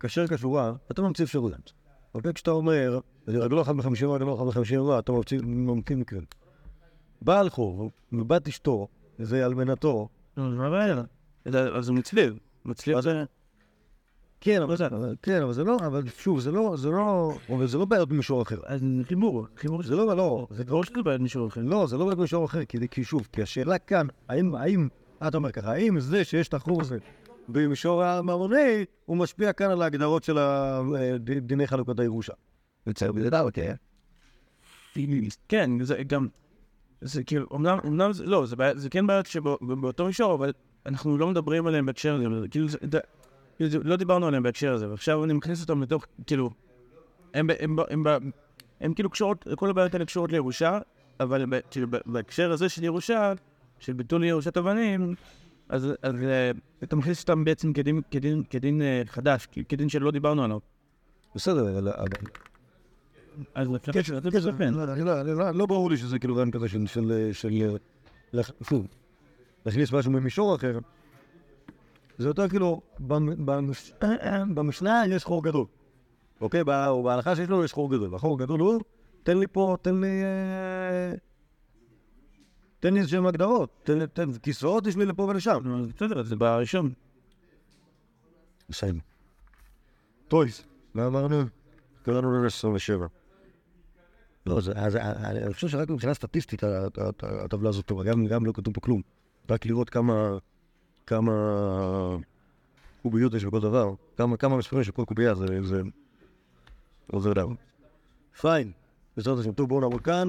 כשר 0.00 0.26
כשורה, 0.26 0.72
אתה 0.90 1.02
ממציא 1.02 1.24
אפשרויות. 1.24 1.72
אוקיי? 2.14 2.34
כשאתה 2.34 2.50
אומר, 2.50 2.98
רגלו 3.28 3.62
אחד 3.62 3.76
בחמישים 3.76 4.10
רגלו 4.10 4.36
אחד 4.36 4.46
בחמישים 4.46 4.80
רע, 4.80 4.98
אתה 4.98 5.12
ממציא, 5.12 5.96
מקרים. 5.96 6.24
בעל 7.22 7.50
חוב, 7.50 7.90
מבת 8.12 8.48
אשתו, 8.48 8.88
זה 9.18 9.46
אלמנתו, 9.46 10.08
לא, 10.36 10.50
זה 10.50 10.56
מה 10.56 10.66
הבעיה? 10.66 11.02
אז 11.76 11.88
הוא 11.88 11.96
מצליב. 11.96 12.38
מצליב 12.64 13.00
זה... 13.00 13.24
כן, 14.44 14.62
אבל, 14.62 14.76
כן, 15.22 15.42
אבל 15.42 15.52
זה 15.52 15.64
לא, 15.64 15.76
אבל 15.86 16.02
שוב, 16.18 16.40
זה 16.40 16.52
לא, 16.52 16.74
זה 16.76 16.90
לא, 16.90 17.34
אבל 17.48 17.66
זה 17.66 17.78
לא 17.78 17.84
בעיות 17.84 18.08
במישור 18.08 18.42
אחר. 18.42 18.58
אז 18.66 18.80
חיבור, 19.02 19.46
חיבור 19.56 19.82
זה 19.82 19.96
לא, 19.96 20.16
לא, 20.16 20.46
זה 20.50 20.64
ברור 20.64 20.84
שזה 20.84 21.02
בעיה 21.02 21.18
מישהו 21.18 21.48
אחר. 21.48 21.60
לא, 21.64 21.86
זה 21.86 21.96
לא 21.96 22.04
בעיות 22.04 22.18
במישור 22.18 22.44
אחר, 22.44 22.64
כי, 22.90 23.04
שוב, 23.04 23.28
כי 23.32 23.42
השאלה 23.42 23.78
כאן, 23.78 24.06
האם, 24.28 24.54
האם, 24.54 24.88
אתה 25.28 25.36
אומר 25.36 25.52
ככה, 25.52 25.72
האם 25.72 26.00
זה 26.00 26.24
שיש 26.24 26.48
את 26.48 26.54
החור 26.54 26.80
הזה 26.80 26.98
במישור 27.48 28.04
הממוני, 28.04 28.84
הוא 29.04 29.16
משפיע 29.16 29.52
כאן 29.52 29.70
על 29.70 29.82
ההגדרות 29.82 30.24
של 30.24 30.38
דיני 31.40 31.66
חלוקת 31.66 31.98
הירושה. 31.98 32.32
כן, 35.48 35.70
זה 35.82 36.02
גם... 36.06 36.28
זה 37.00 37.24
כאילו, 37.24 37.46
אמנם, 37.54 37.78
אמנם 37.86 38.12
זה, 38.12 38.26
לא, 38.26 38.46
זה, 38.46 38.56
זה 38.74 38.90
כן 38.90 39.06
בעיות 39.06 39.26
שבאותו 39.26 40.06
מישור, 40.06 40.34
אבל 40.34 40.52
אנחנו 40.86 41.18
לא 41.18 41.26
מדברים 41.26 41.66
עליהם 41.66 41.86
בהקשר 41.86 42.14
הזה, 42.14 42.48
כאילו, 42.48 42.68
לא 43.60 43.96
דיברנו 43.96 44.26
עליהם 44.26 44.42
בהקשר 44.42 44.72
הזה, 44.72 44.90
ועכשיו 44.90 45.24
אני 45.24 45.32
מכניס 45.32 45.62
אותם 45.62 45.82
לתוך, 45.82 46.06
כאילו, 46.26 46.50
הם, 47.34 47.46
הם, 47.60 47.76
הם, 47.90 48.04
ב- 48.04 48.18
הם 48.80 48.94
כאילו 48.94 49.10
קשורות, 49.10 49.46
כל 49.56 49.70
הבעיות 49.70 49.94
האלה 49.94 50.04
קשורות 50.04 50.32
לירושה, 50.32 50.78
אבל 51.20 51.44
כאילו, 51.70 51.86
בהקשר 52.06 52.52
הזה 52.52 52.68
של 52.68 52.84
ירושה, 52.84 53.32
של 53.78 53.92
ביטול 53.92 54.24
ירושת 54.24 54.56
אבנים, 54.56 55.14
אז, 55.68 55.88
אז 56.02 56.14
אה, 56.22 56.50
אתה 56.82 56.96
מכניס 56.96 57.20
אותם 57.22 57.44
בעצם 57.44 57.72
כדין, 57.72 58.00
כדין, 58.10 58.42
כדין 58.50 58.82
אה, 58.82 59.02
חדש, 59.06 59.48
כדין 59.68 59.88
שלא 59.88 60.10
דיברנו 60.10 60.44
עליו. 60.44 60.58
בסדר, 61.34 61.78
אבל... 61.78 61.88
אז 63.54 63.68
כן, 63.82 63.98
אפשר 63.98 64.20
כן, 64.20 64.26
לתת 64.28 64.58
כן, 64.58 64.74
לא, 64.74 64.92
אני 64.92 65.04
לא- 65.04 65.20
אני 65.20 65.30
לא- 65.38 65.50
לא 65.50 65.66
ברור 65.66 65.90
לי 65.90 65.96
שזה 65.96 66.18
כאילו 66.18 66.34
רעיון 66.34 66.50
כזה 66.50 66.68
של... 66.68 66.84
שוב, 68.68 68.86
להכניס 69.66 69.92
משהו 69.92 70.12
ממישור 70.12 70.54
אחר. 70.56 70.78
זה 72.18 72.28
יותר 72.28 72.48
כאילו, 72.48 72.80
במ- 73.00 73.46
במש- 73.46 73.92
במשנה 74.54 75.02
יש 75.08 75.24
חור 75.24 75.44
גדול. 75.44 75.66
אוקיי? 76.40 76.64
בה- 76.64 76.88
או 76.88 77.02
בהלכה 77.02 77.36
שיש 77.36 77.48
לנו 77.48 77.64
יש 77.64 77.72
חור 77.72 77.90
גדול. 77.90 78.14
החור 78.14 78.34
הגדול 78.42 78.60
הוא, 78.60 78.80
תן 79.22 79.38
לי 79.38 79.46
פה, 79.46 79.76
תן 79.82 80.00
לי... 80.00 80.22
אה, 80.24 81.12
תן 82.80 82.94
לי 82.94 83.00
איזה 83.00 83.10
שהם 83.10 83.26
הגדרות. 83.26 83.70
תן 83.82 83.98
לי, 83.98 84.06
תן, 84.06 84.32
כיסאות 84.32 84.86
יש 84.86 84.96
לי 84.96 85.04
לפה 85.06 85.22
ולשם. 85.22 85.88
בסדר, 85.96 86.22
זה 86.22 86.36
בראשון. 86.36 86.92
מסיים. 88.70 89.00
טויס. 90.28 90.66
מה 90.94 91.06
אמרנו? 91.06 91.42
קראנו 92.02 92.32
לנו 92.32 92.46
27. 92.46 93.06
לא, 94.46 94.58
אז, 94.58 94.96
אני 94.96 95.44
אני 95.44 95.54
חושב 95.54 95.68
שרק 95.68 95.90
מבחינה 95.90 96.14
סטטיסטית 96.14 96.62
הטבלה 97.22 97.68
הזאת 97.68 97.86
טובה, 97.86 98.04
גם, 98.04 98.26
גם 98.26 98.46
לא 98.46 98.52
כתוב 98.52 98.74
פה 98.74 98.80
כלום. 98.80 99.02
רק 99.50 99.66
לראות 99.66 99.90
כמה, 99.90 100.38
כמה 101.06 101.32
קוביות 103.02 103.34
יש 103.34 103.44
בכל 103.44 103.60
דבר, 103.60 103.94
כמה, 104.16 104.36
כמה 104.36 104.56
מספרים 104.56 104.84
של 104.84 104.92
כל 104.92 105.04
קובייה, 105.04 105.34
זה, 105.34 105.46
זה 105.62 105.82
עוזר 107.06 107.32
לנו. 107.32 107.54
פיין, 108.40 108.72
בעזרת 109.16 109.38
השם, 109.38 109.52
טוב, 109.52 109.68
בואו 109.68 109.80
נעמוד 109.80 110.00
כאן, 110.00 110.28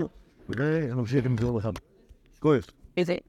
ונמשיך 0.49 1.25
עם 1.25 1.35
דיון 1.35 1.57
אחד. 1.57 1.71
כואב. 2.39 2.65
It? 2.99 3.25